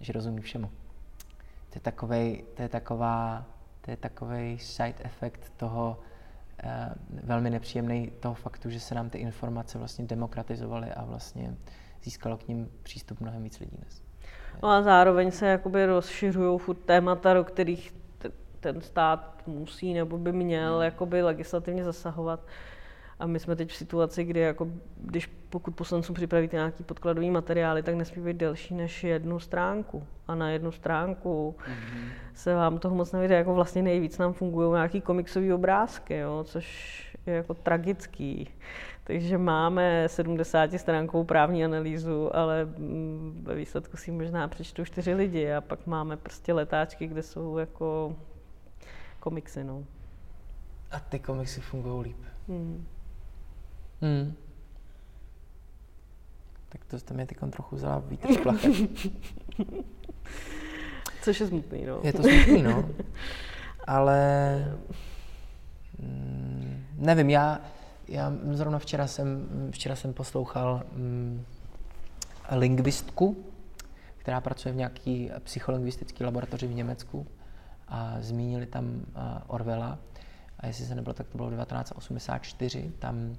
že 0.00 0.12
rozumí 0.12 0.40
všemu. 0.40 0.66
To 1.70 1.74
je 1.74 1.80
takovej, 1.80 2.44
to 2.54 2.62
je 2.62 2.68
taková, 2.68 3.46
to 3.80 3.90
je 3.90 3.96
takový 3.96 4.58
side 4.58 5.04
effect 5.04 5.52
toho, 5.56 6.00
eh, 6.62 6.94
velmi 7.22 7.50
nepříjemný 7.50 8.12
toho 8.20 8.34
faktu, 8.34 8.70
že 8.70 8.80
se 8.80 8.94
nám 8.94 9.10
ty 9.10 9.18
informace 9.18 9.78
vlastně 9.78 10.04
demokratizovaly 10.04 10.92
a 10.92 11.04
vlastně 11.04 11.56
získalo 12.02 12.36
k 12.36 12.48
ním 12.48 12.68
přístup 12.82 13.20
mnohem 13.20 13.42
víc 13.42 13.60
lidí 13.60 13.76
dnes. 13.76 14.05
No 14.62 14.68
a 14.68 14.82
zároveň 14.82 15.30
se 15.30 15.46
jakoby 15.46 15.86
rozšiřují 15.86 16.58
furt 16.58 16.76
témata, 16.76 17.34
do 17.34 17.44
kterých 17.44 17.94
ten 18.60 18.80
stát 18.80 19.42
musí 19.46 19.94
nebo 19.94 20.18
by 20.18 20.32
měl 20.32 20.74
hmm. 20.74 20.82
jakoby 20.82 21.22
legislativně 21.22 21.84
zasahovat. 21.84 22.40
A 23.18 23.26
my 23.26 23.38
jsme 23.38 23.56
teď 23.56 23.70
v 23.70 23.76
situaci, 23.76 24.24
kdy 24.24 24.40
jako, 24.40 24.68
když 24.96 25.26
pokud 25.50 25.76
poslancům 25.76 26.14
připravíte 26.14 26.56
nějaký 26.56 26.84
podkladový 26.84 27.30
materiály, 27.30 27.82
tak 27.82 27.94
nesmí 27.94 28.22
být 28.22 28.36
delší 28.36 28.74
než 28.74 29.04
jednu 29.04 29.38
stránku. 29.38 30.06
A 30.28 30.34
na 30.34 30.50
jednu 30.50 30.72
stránku 30.72 31.56
mm-hmm. 31.58 32.08
se 32.34 32.54
vám 32.54 32.78
toho 32.78 32.94
moc 32.94 33.12
nevíde. 33.12 33.34
Jako 33.34 33.54
vlastně 33.54 33.82
nejvíc 33.82 34.18
nám 34.18 34.32
fungují 34.32 34.72
nějaký 34.72 35.00
komiksové 35.00 35.54
obrázky, 35.54 36.16
jo, 36.16 36.44
což 36.44 36.66
je 37.26 37.34
jako 37.34 37.54
tragický. 37.54 38.48
Takže 39.06 39.38
máme 39.38 40.08
70 40.08 40.70
stránkovou 40.76 41.24
právní 41.24 41.64
analýzu, 41.64 42.36
ale 42.36 42.64
mm, 42.64 43.40
ve 43.42 43.54
výsledku 43.54 43.96
si 43.96 44.10
možná 44.10 44.48
přečtou 44.48 44.84
čtyři 44.84 45.14
lidi 45.14 45.52
a 45.52 45.60
pak 45.60 45.86
máme 45.86 46.16
prostě 46.16 46.52
letáčky, 46.52 47.06
kde 47.06 47.22
jsou 47.22 47.58
jako 47.58 48.16
komiksy. 49.20 49.64
No. 49.64 49.84
A 50.90 51.00
ty 51.00 51.18
komiksy 51.18 51.60
fungují 51.60 52.04
líp. 52.04 52.16
Hmm. 52.48 52.86
Hmm. 54.00 54.34
Tak 56.68 56.84
to 56.84 56.98
jste 56.98 57.14
mě 57.14 57.26
teď 57.26 57.38
trochu 57.50 57.76
vzala 57.76 57.98
vítr 57.98 58.32
z 58.32 58.36
plachet. 58.36 58.72
Což 61.22 61.40
je 61.40 61.46
smutný, 61.46 61.84
no. 61.86 62.00
Je 62.02 62.12
to 62.12 62.22
smutný, 62.22 62.62
no. 62.62 62.88
Ale 63.86 64.78
mm, 65.98 66.86
nevím, 66.96 67.30
já, 67.30 67.60
já 68.08 68.32
zrovna 68.52 68.78
včera 68.78 69.06
jsem, 69.06 69.48
včera 69.70 69.96
jsem 69.96 70.14
poslouchal 70.14 70.82
mm, 70.92 71.44
lingvistku, 72.50 73.36
která 74.16 74.40
pracuje 74.40 74.72
v 74.72 74.76
nějaký 74.76 75.30
psycholingvistický 75.44 76.24
laboratoři 76.24 76.66
v 76.66 76.74
Německu 76.74 77.26
a 77.88 78.16
zmínili 78.20 78.66
tam 78.66 78.84
uh, 78.84 79.22
Orwella. 79.46 79.98
A 80.60 80.66
jestli 80.66 80.86
se 80.86 80.94
nebylo, 80.94 81.14
tak 81.14 81.28
to 81.28 81.36
bylo 81.36 81.50
1984, 81.50 82.92
tam 82.98 83.36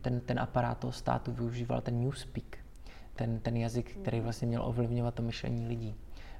ten, 0.00 0.20
ten 0.20 0.38
aparát 0.40 0.78
toho 0.78 0.92
státu 0.92 1.32
využíval 1.32 1.80
ten 1.80 2.00
newspeak, 2.00 2.58
ten, 3.14 3.40
ten 3.40 3.56
jazyk, 3.56 3.96
který 4.02 4.20
vlastně 4.20 4.48
měl 4.48 4.62
ovlivňovat 4.64 5.14
to 5.14 5.22
myšlení 5.22 5.66
lidí. 5.66 5.94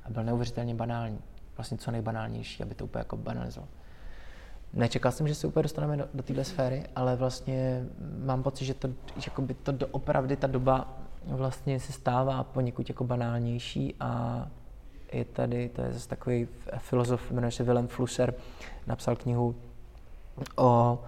A 0.05 0.11
byl 0.11 0.25
neuvěřitelně 0.25 0.75
banální, 0.75 1.19
vlastně 1.57 1.79
co 1.79 1.91
nejbanálnější, 1.91 2.63
aby 2.63 2.75
to 2.75 2.85
úplně 2.85 3.01
jako 3.01 3.17
banalizoval. 3.17 3.69
Nečekal 4.75 5.13
jsem, 5.13 5.29
že 5.29 5.35
se 5.35 5.47
úplně 5.47 5.63
dostaneme 5.63 5.97
do, 5.97 6.05
do 6.15 6.23
téhle 6.23 6.45
sféry, 6.45 6.85
ale 6.97 7.17
vlastně 7.17 7.87
mám 8.25 8.43
pocit, 8.43 8.65
že 8.65 8.75
to, 8.75 8.89
že 9.17 9.31
by 9.39 9.55
to 9.55 9.73
opravdu 9.91 10.37
ta 10.37 10.47
doba 10.47 10.99
vlastně 11.25 11.81
se 11.81 11.93
stává 11.93 12.45
poněkud 12.45 12.89
jako 12.89 13.05
banálnější 13.05 13.95
a 14.01 14.47
je 15.13 15.25
tady, 15.25 15.69
to 15.69 15.83
je 15.83 15.93
zase 15.93 16.09
takový 16.09 16.49
filozof, 16.79 17.31
jmenuje 17.31 17.51
se 17.51 17.65
Willem 17.65 17.89
Flusser, 17.89 18.35
napsal 18.87 19.17
knihu 19.17 19.55
o 20.57 20.99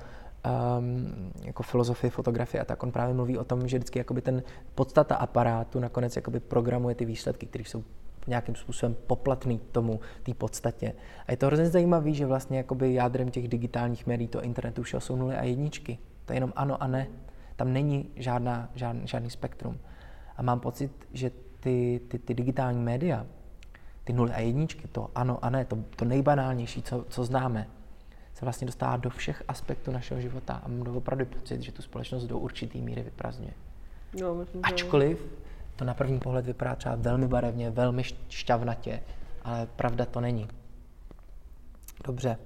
um, 0.79 1.33
jako 1.43 1.63
filozofie, 1.63 2.11
fotografie 2.11 2.61
a 2.61 2.65
tak, 2.65 2.83
on 2.83 2.93
právě 2.93 3.15
mluví 3.15 3.39
o 3.39 3.45
tom, 3.45 3.69
že 3.69 3.79
vždycky 3.79 3.99
jakoby 3.99 4.23
ten 4.23 4.43
podstata 4.75 5.17
aparátu 5.17 5.81
nakonec 5.81 6.17
jakoby 6.17 6.41
programuje 6.41 6.95
ty 6.95 7.05
výsledky, 7.05 7.47
které 7.47 7.65
jsou 7.65 7.85
nějakým 8.27 8.55
způsobem 8.55 8.97
poplatný 9.07 9.61
tomu, 9.73 10.01
té 10.23 10.35
podstatě. 10.35 10.93
A 11.27 11.31
je 11.31 11.37
to 11.37 11.47
hrozně 11.47 11.67
zajímavé, 11.67 12.13
že 12.13 12.27
vlastně 12.27 12.59
jakoby 12.59 12.95
jádrem 12.95 13.31
těch 13.31 13.49
digitálních 13.49 14.07
médií, 14.07 14.29
to 14.29 14.43
internetu 14.43 14.83
všeho 14.83 15.01
jsou 15.01 15.17
nuly 15.17 15.37
a 15.37 15.45
jedničky. 15.45 15.99
To 16.25 16.33
je 16.33 16.37
jenom 16.37 16.53
ano 16.57 16.83
a 16.83 16.87
ne. 16.87 17.07
Tam 17.57 17.73
není 17.73 18.11
žádná, 18.17 18.69
žádný, 18.75 19.07
žádný 19.07 19.31
spektrum. 19.31 19.79
A 20.37 20.43
mám 20.43 20.61
pocit, 20.61 20.93
že 21.13 21.31
ty, 21.61 22.01
ty, 22.09 22.19
ty 22.19 22.35
digitální 22.35 22.83
média, 22.83 23.27
ty 24.05 24.13
nuly 24.13 24.33
a 24.33 24.41
jedničky, 24.41 24.89
to 24.89 25.11
ano 25.15 25.39
a 25.43 25.51
ne, 25.51 25.65
to, 25.65 25.79
to 25.97 26.05
nejbanálnější, 26.05 26.83
co, 26.83 27.05
co 27.09 27.25
známe, 27.25 27.67
se 28.35 28.45
vlastně 28.45 28.67
dostává 28.67 28.97
do 28.97 29.11
všech 29.11 29.43
aspektů 29.49 29.91
našeho 29.91 30.21
života 30.21 30.63
a 30.65 30.69
mám 30.69 30.97
opravdu 30.97 31.27
pocit, 31.27 31.63
že 31.63 31.73
tu 31.73 31.83
společnost 31.83 32.25
do 32.25 32.39
určitý 32.39 32.83
míry 32.83 33.03
vyprazňuje. 33.03 33.53
No, 34.21 34.35
myslím, 34.35 34.61
Ačkoliv 34.65 35.27
to 35.77 35.85
na 35.85 35.95
první 35.95 36.19
pohled 36.19 36.47
vypadá 36.47 36.75
třeba 36.75 36.95
velmi 36.95 37.29
barevně, 37.29 37.71
velmi 37.71 38.03
šťavnatě, 38.29 39.01
ale 39.43 39.67
pravda 39.77 40.05
to 40.05 40.21
není. 40.21 40.49
Dobře. 42.07 42.37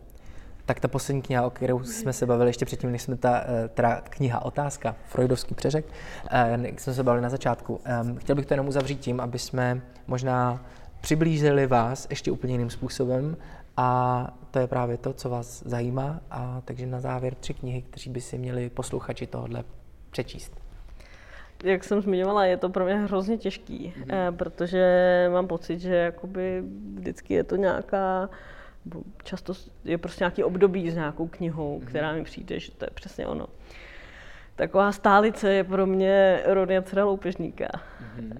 Tak 0.66 0.80
ta 0.80 0.88
poslední 0.88 1.22
kniha, 1.22 1.46
o 1.46 1.50
kterou 1.50 1.84
jsme 1.84 2.12
se 2.12 2.26
bavili 2.26 2.48
ještě 2.48 2.64
předtím, 2.64 2.92
než 2.92 3.02
jsme 3.02 3.16
ta 3.16 3.44
eh, 3.46 3.68
teda 3.68 4.00
kniha 4.00 4.44
Otázka, 4.44 4.96
Freudovský 5.08 5.54
přeřek, 5.54 5.84
eh, 6.30 6.58
jak 6.62 6.80
jsme 6.80 6.94
se 6.94 7.02
bavili 7.02 7.22
na 7.22 7.28
začátku. 7.28 7.80
Ehm, 7.84 8.16
chtěl 8.16 8.36
bych 8.36 8.46
to 8.46 8.54
jenom 8.54 8.68
uzavřít 8.68 9.00
tím, 9.00 9.20
aby 9.20 9.38
jsme 9.38 9.80
možná 10.06 10.64
přiblížili 11.00 11.66
vás 11.66 12.06
ještě 12.10 12.30
úplně 12.30 12.54
jiným 12.54 12.70
způsobem 12.70 13.36
a 13.76 14.30
to 14.50 14.58
je 14.58 14.66
právě 14.66 14.96
to, 14.96 15.12
co 15.12 15.30
vás 15.30 15.62
zajímá. 15.66 16.20
A 16.30 16.62
takže 16.64 16.86
na 16.86 17.00
závěr 17.00 17.34
tři 17.34 17.54
knihy, 17.54 17.82
kteří 17.82 18.10
by 18.10 18.20
si 18.20 18.38
měli 18.38 18.70
posluchači 18.70 19.26
tohle 19.26 19.64
přečíst. 20.10 20.67
Jak 21.64 21.84
jsem 21.84 22.00
zmiňovala, 22.00 22.44
je 22.44 22.56
to 22.56 22.68
pro 22.68 22.84
mě 22.84 22.94
hrozně 22.94 23.38
těžký, 23.38 23.94
mm-hmm. 23.96 24.36
protože 24.36 25.28
mám 25.32 25.46
pocit, 25.46 25.80
že 25.80 25.94
jakoby 25.94 26.62
vždycky 26.94 27.34
je 27.34 27.44
to 27.44 27.56
nějaká, 27.56 28.30
často 29.24 29.52
je 29.84 29.98
prostě 29.98 30.24
nějaký 30.24 30.44
období 30.44 30.90
s 30.90 30.94
nějakou 30.94 31.26
knihou, 31.28 31.78
mm-hmm. 31.78 31.86
která 31.86 32.12
mi 32.12 32.24
přijde, 32.24 32.60
že 32.60 32.72
to 32.72 32.84
je 32.84 32.90
přesně 32.94 33.26
ono. 33.26 33.46
Taková 34.56 34.92
stálice 34.92 35.52
je 35.52 35.64
pro 35.64 35.86
mě 35.86 36.42
Rodia 36.46 36.82
dcera 36.82 37.04
loupežníka 37.04 37.68
mm-hmm. 37.68 38.38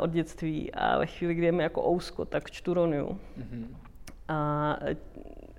od 0.00 0.10
dětství 0.10 0.74
a 0.74 0.98
ve 0.98 1.06
chvíli, 1.06 1.34
kdy 1.34 1.46
je 1.46 1.52
mi 1.52 1.62
jako 1.62 1.90
ousko, 1.90 2.24
tak 2.24 2.50
čtu 2.50 2.74
Roniu. 2.74 3.20
Mm-hmm. 3.38 3.66
A 4.28 4.76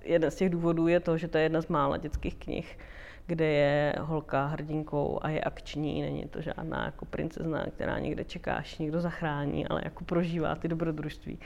jeden 0.04 0.30
z 0.30 0.36
těch 0.36 0.50
důvodů 0.50 0.88
je 0.88 1.00
to, 1.00 1.18
že 1.18 1.28
to 1.28 1.38
je 1.38 1.44
jedna 1.44 1.62
z 1.62 1.68
mála 1.68 1.96
dětských 1.96 2.36
knih, 2.36 2.78
kde 3.26 3.44
je 3.44 3.94
holka 4.00 4.46
hrdinkou 4.46 5.18
a 5.22 5.28
je 5.28 5.40
akční, 5.40 6.02
není 6.02 6.24
to 6.24 6.40
žádná 6.40 6.84
jako 6.84 7.04
princezna, 7.04 7.66
která 7.74 7.98
někde 7.98 8.24
čeká, 8.24 8.54
až 8.54 8.78
někdo 8.78 9.00
zachrání, 9.00 9.66
ale 9.66 9.80
jako 9.84 10.04
prožívá 10.04 10.54
ty 10.54 10.68
dobrodružství. 10.68 11.38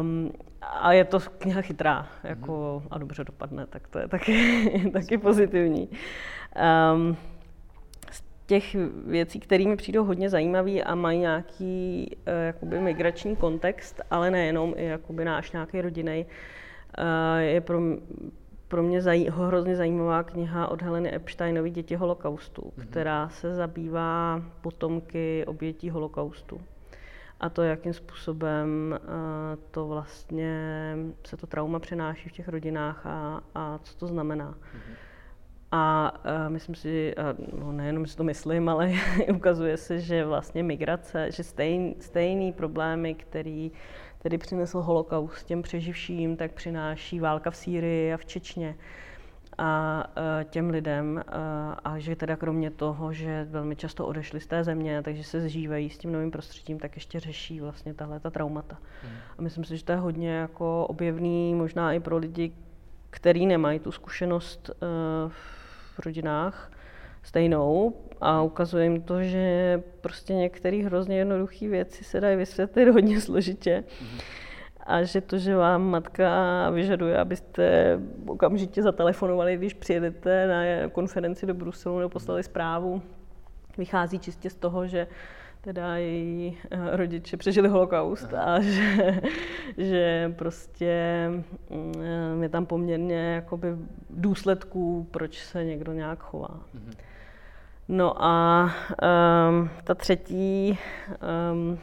Um, 0.00 0.32
a 0.62 0.92
je 0.92 1.04
to 1.04 1.20
kniha 1.20 1.62
chytrá 1.62 2.08
jako, 2.24 2.82
a 2.90 2.98
dobře 2.98 3.24
dopadne, 3.24 3.66
tak 3.66 3.88
to 3.88 3.98
je 3.98 4.08
taky, 4.08 4.90
taky 4.92 5.18
pozitivní. 5.18 5.88
Um, 6.94 7.16
těch 8.46 8.76
věcí, 9.06 9.40
které 9.40 9.64
mi 9.64 9.76
přijdou 9.76 10.04
hodně 10.04 10.30
zajímavé 10.30 10.80
a 10.80 10.94
mají 10.94 11.18
nějaký 11.18 12.10
uh, 12.16 12.46
jakoby 12.46 12.80
migrační 12.80 13.36
kontext, 13.36 14.00
ale 14.10 14.30
nejenom 14.30 14.74
i 14.76 14.84
jakoby 14.84 15.24
náš 15.24 15.52
nějaký 15.52 15.80
rodinný, 15.80 16.24
uh, 16.24 16.32
je 17.38 17.60
pro, 17.60 17.80
pro 18.68 18.82
mě 18.82 19.02
zaj, 19.02 19.26
hrozně 19.30 19.76
zajímavá 19.76 20.22
kniha 20.22 20.68
od 20.68 20.82
Heleny 20.82 21.14
Epsteinovy 21.14 21.70
Děti 21.70 21.94
holokaustu, 21.96 22.62
mm-hmm. 22.62 22.82
která 22.82 23.28
se 23.28 23.54
zabývá 23.54 24.42
potomky 24.60 25.44
obětí 25.46 25.90
holokaustu. 25.90 26.60
A 27.40 27.48
to, 27.48 27.62
jakým 27.62 27.92
způsobem 27.92 28.98
uh, 29.02 29.08
to 29.70 29.88
vlastně 29.88 30.96
se 31.26 31.36
to 31.36 31.46
trauma 31.46 31.78
přenáší 31.78 32.28
v 32.28 32.32
těch 32.32 32.48
rodinách 32.48 33.06
a, 33.06 33.40
a 33.54 33.78
co 33.82 33.96
to 33.96 34.06
znamená. 34.06 34.50
Mm-hmm. 34.50 34.94
A 35.72 36.12
uh, 36.24 36.52
myslím 36.52 36.74
si, 36.74 37.14
uh, 37.18 37.60
no 37.60 37.72
nejenom 37.72 38.06
si 38.06 38.16
to 38.16 38.24
myslím, 38.24 38.68
ale 38.68 38.92
ukazuje 39.34 39.76
se, 39.76 40.00
že 40.00 40.24
vlastně 40.24 40.62
migrace, 40.62 41.30
že 41.30 41.44
stejn, 41.44 41.94
stejný 42.00 42.52
problémy, 42.52 43.14
který 43.14 43.72
tedy 44.22 44.38
přinesl 44.38 44.80
holokaust 44.80 45.46
těm 45.46 45.62
přeživším, 45.62 46.36
tak 46.36 46.52
přináší 46.52 47.20
válka 47.20 47.50
v 47.50 47.56
Sýrii 47.56 48.12
a 48.12 48.16
v 48.16 48.24
Čečně 48.24 48.76
a 49.58 50.04
uh, 50.08 50.50
těm 50.50 50.70
lidem 50.70 51.24
uh, 51.26 51.32
a 51.84 51.98
že 51.98 52.16
teda 52.16 52.36
kromě 52.36 52.70
toho, 52.70 53.12
že 53.12 53.46
velmi 53.50 53.76
často 53.76 54.06
odešli 54.06 54.40
z 54.40 54.46
té 54.46 54.64
země, 54.64 55.02
takže 55.02 55.24
se 55.24 55.40
zžívají 55.40 55.90
s 55.90 55.98
tím 55.98 56.12
novým 56.12 56.30
prostředím, 56.30 56.78
tak 56.78 56.96
ještě 56.96 57.20
řeší 57.20 57.60
vlastně 57.60 57.94
tahle 57.94 58.20
ta 58.20 58.30
traumata. 58.30 58.78
Hmm. 59.02 59.12
A 59.38 59.42
myslím 59.42 59.64
si, 59.64 59.76
že 59.76 59.84
to 59.84 59.92
je 59.92 59.98
hodně 59.98 60.30
jako 60.30 60.86
objevný 60.86 61.54
možná 61.54 61.92
i 61.92 62.00
pro 62.00 62.16
lidi, 62.16 62.52
kteří 63.10 63.46
nemají 63.46 63.78
tu 63.78 63.92
zkušenost 63.92 64.70
uh, 64.70 65.30
v 65.94 65.98
rodinách 66.04 66.70
stejnou 67.22 67.94
a 68.20 68.42
ukazuje 68.42 68.84
jim 68.84 69.02
to, 69.02 69.22
že 69.22 69.82
prostě 70.00 70.34
některé 70.34 70.76
hrozně 70.76 71.18
jednoduché 71.18 71.68
věci 71.68 72.04
se 72.04 72.20
dají 72.20 72.36
vysvětlit 72.36 72.88
hodně 72.92 73.20
složitě. 73.20 73.84
Mm-hmm. 73.88 74.20
A 74.86 75.02
že 75.02 75.20
to, 75.20 75.38
že 75.38 75.56
vám 75.56 75.82
matka 75.82 76.70
vyžaduje, 76.70 77.18
abyste 77.18 77.98
okamžitě 78.26 78.82
zatelefonovali, 78.82 79.56
když 79.56 79.74
přijedete 79.74 80.46
na 80.46 80.88
konferenci 80.88 81.46
do 81.46 81.54
Bruselu 81.54 81.98
nebo 81.98 82.08
poslali 82.08 82.42
zprávu, 82.42 83.02
vychází 83.78 84.18
čistě 84.18 84.50
z 84.50 84.54
toho, 84.54 84.86
že 84.86 85.06
teda 85.60 85.96
její 85.96 86.58
eh, 86.70 86.96
rodiče 86.96 87.36
přežili 87.36 87.68
holokaust 87.68 88.34
a 88.34 88.60
že, 88.60 89.20
že 89.78 90.34
prostě 90.38 90.94
mm, 91.70 92.42
je 92.42 92.48
tam 92.48 92.66
poměrně 92.66 93.34
jakoby 93.34 93.68
důsledků, 94.10 95.08
proč 95.10 95.38
se 95.38 95.64
někdo 95.64 95.92
nějak 95.92 96.18
chová. 96.18 96.60
Mhm. 96.74 96.92
No 97.92 98.24
a 98.24 98.64
um, 99.50 99.70
ta 99.84 99.94
třetí, 99.94 100.78
um, 101.52 101.78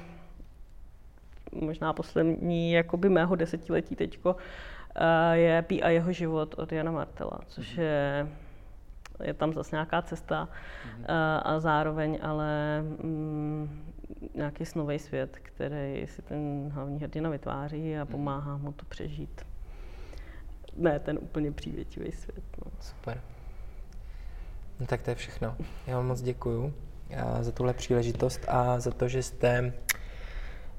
možná 1.52 1.94
poslední 1.94 2.72
jakoby 2.72 3.10
mého 3.10 3.36
desetiletí 3.36 3.96
teďko, 3.96 4.34
uh, 4.34 5.32
je 5.32 5.62
Pí 5.62 5.84
a 5.84 5.90
jeho 5.90 6.12
život 6.12 6.56
od 6.58 6.72
Jana 6.72 6.92
Martela, 6.92 7.40
což 7.48 7.74
mhm. 7.74 7.82
je 7.82 8.28
je 9.24 9.34
tam 9.34 9.54
zase 9.54 9.76
nějaká 9.76 10.02
cesta 10.02 10.50
mm-hmm. 10.50 11.42
a 11.44 11.60
zároveň 11.60 12.20
ale 12.22 12.82
mm, 12.82 13.94
nějaký 14.36 14.66
snový 14.66 15.00
svět, 15.00 15.38
který 15.42 16.08
si 16.08 16.22
ten 16.22 16.70
hlavní 16.74 17.00
hrdina 17.00 17.30
vytváří 17.30 17.98
a 17.98 18.04
mhm. 18.04 18.12
pomáhá 18.12 18.58
mu 18.58 18.72
to 18.72 18.86
přežít. 18.86 19.42
Ne 20.76 21.00
ten 21.00 21.20
úplně 21.22 21.52
přívětivý 21.52 22.12
svět. 22.12 22.44
No. 22.66 22.72
Super. 22.80 23.22
No 24.80 24.86
tak 24.86 25.02
to 25.02 25.10
je 25.10 25.16
všechno. 25.16 25.56
Já 25.88 25.96
vám 25.96 26.08
moc 26.08 26.22
děkuju 26.22 26.74
eh, 27.10 27.44
za 27.44 27.52
tuhle 27.52 27.74
příležitost 27.74 28.42
a 28.48 28.80
za 28.80 28.92
to, 28.92 29.08
že 29.08 29.24
jste 29.24 29.74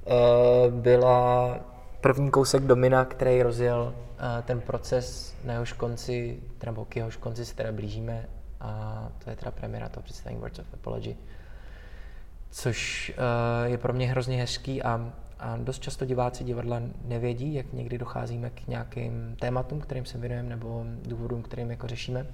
uh, 0.05 0.75
byla 0.75 1.57
první 2.01 2.31
kousek 2.31 2.63
domina, 2.63 3.05
který 3.05 3.43
rozjel 3.43 3.95
uh, 3.95 4.45
ten 4.45 4.61
proces, 4.61 5.37
na 5.45 5.53
jehož 5.53 5.73
konci, 5.73 6.41
nebo 6.67 6.85
k 6.85 6.97
jehož 6.97 7.17
konci 7.17 7.45
se 7.45 7.55
teda 7.55 7.73
blížíme 7.73 8.29
a 8.61 9.09
to 9.25 9.31
je 9.31 9.37
teda 9.37 9.51
premiéra 9.51 9.89
toho 9.89 10.03
představení 10.03 10.41
Words 10.41 10.59
of 10.59 10.75
Apology, 10.75 11.17
což 12.51 13.13
uh, 13.19 13.71
je 13.71 13.79
pro 13.79 13.93
mě 13.93 14.07
hrozně 14.07 14.37
hezký 14.37 14.83
a, 14.83 15.13
a 15.39 15.57
dost 15.57 15.83
často 15.83 16.05
diváci 16.05 16.45
divadla 16.45 16.83
nevědí, 17.05 17.55
jak 17.55 17.73
někdy 17.73 17.99
docházíme 17.99 18.51
k 18.51 18.67
nějakým 18.67 19.37
tématům, 19.41 19.81
kterým 19.81 20.05
se 20.05 20.19
věnujeme, 20.19 20.49
nebo 20.49 20.85
důvodům, 21.03 21.43
kterým 21.43 21.71
jako 21.71 21.87
řešíme. 21.87 22.27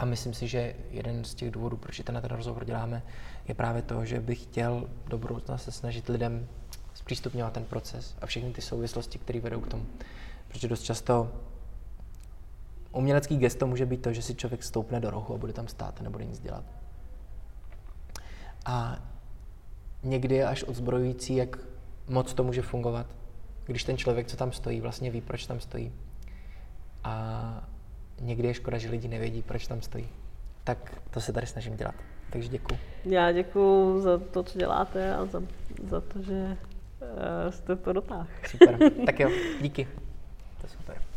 A 0.00 0.04
myslím 0.04 0.34
si, 0.34 0.48
že 0.48 0.74
jeden 0.90 1.24
z 1.24 1.34
těch 1.34 1.50
důvodů, 1.50 1.76
proč 1.76 2.00
ten, 2.04 2.20
ten 2.22 2.36
rozhovor 2.36 2.64
děláme, 2.64 3.02
je 3.48 3.54
právě 3.54 3.82
to, 3.82 4.04
že 4.04 4.20
bych 4.20 4.42
chtěl 4.42 4.88
do 5.06 5.18
budoucna 5.18 5.58
se 5.58 5.72
snažit 5.72 6.08
lidem 6.08 6.48
zpřístupňovat 6.94 7.52
ten 7.52 7.64
proces 7.64 8.16
a 8.20 8.26
všechny 8.26 8.52
ty 8.52 8.62
souvislosti, 8.62 9.18
které 9.18 9.40
vedou 9.40 9.60
k 9.60 9.68
tomu. 9.68 9.86
Protože 10.48 10.68
dost 10.68 10.82
často 10.82 11.32
umělecký 12.92 13.36
gesto 13.36 13.66
může 13.66 13.86
být 13.86 14.02
to, 14.02 14.12
že 14.12 14.22
si 14.22 14.34
člověk 14.34 14.62
stoupne 14.62 15.00
do 15.00 15.10
rohu 15.10 15.34
a 15.34 15.38
bude 15.38 15.52
tam 15.52 15.68
stát 15.68 16.00
a 16.00 16.02
nebude 16.02 16.24
nic 16.24 16.40
dělat. 16.40 16.64
A 18.66 18.98
někdy 20.02 20.34
je 20.34 20.46
až 20.46 20.64
odzbrojující, 20.64 21.36
jak 21.36 21.58
moc 22.08 22.34
to 22.34 22.44
může 22.44 22.62
fungovat, 22.62 23.06
když 23.66 23.84
ten 23.84 23.96
člověk, 23.96 24.26
co 24.26 24.36
tam 24.36 24.52
stojí, 24.52 24.80
vlastně 24.80 25.10
ví, 25.10 25.20
proč 25.20 25.46
tam 25.46 25.60
stojí. 25.60 25.92
A 27.04 27.68
někdy 28.20 28.48
je 28.48 28.54
škoda, 28.54 28.78
že 28.78 28.90
lidi 28.90 29.08
nevědí, 29.08 29.42
proč 29.42 29.66
tam 29.66 29.82
stojí. 29.82 30.08
Tak 30.64 31.02
to 31.10 31.20
se 31.20 31.32
tady 31.32 31.46
snažím 31.46 31.76
dělat. 31.76 31.94
Takže 32.30 32.48
děkuji. 32.48 32.78
Já 33.04 33.32
děkuji 33.32 34.00
za 34.00 34.18
to, 34.18 34.42
co 34.42 34.58
děláte 34.58 35.14
a 35.14 35.24
za, 35.24 35.42
za 35.88 36.00
to, 36.00 36.22
že 36.22 36.56
uh, 37.00 37.50
jste 37.50 37.76
to 37.76 37.92
dotáhl. 37.92 38.26
Super. 38.46 38.78
Tak 39.06 39.20
jo, 39.20 39.30
díky. 39.60 39.84
To 40.60 40.66
je 40.66 40.68
super. 40.68 41.09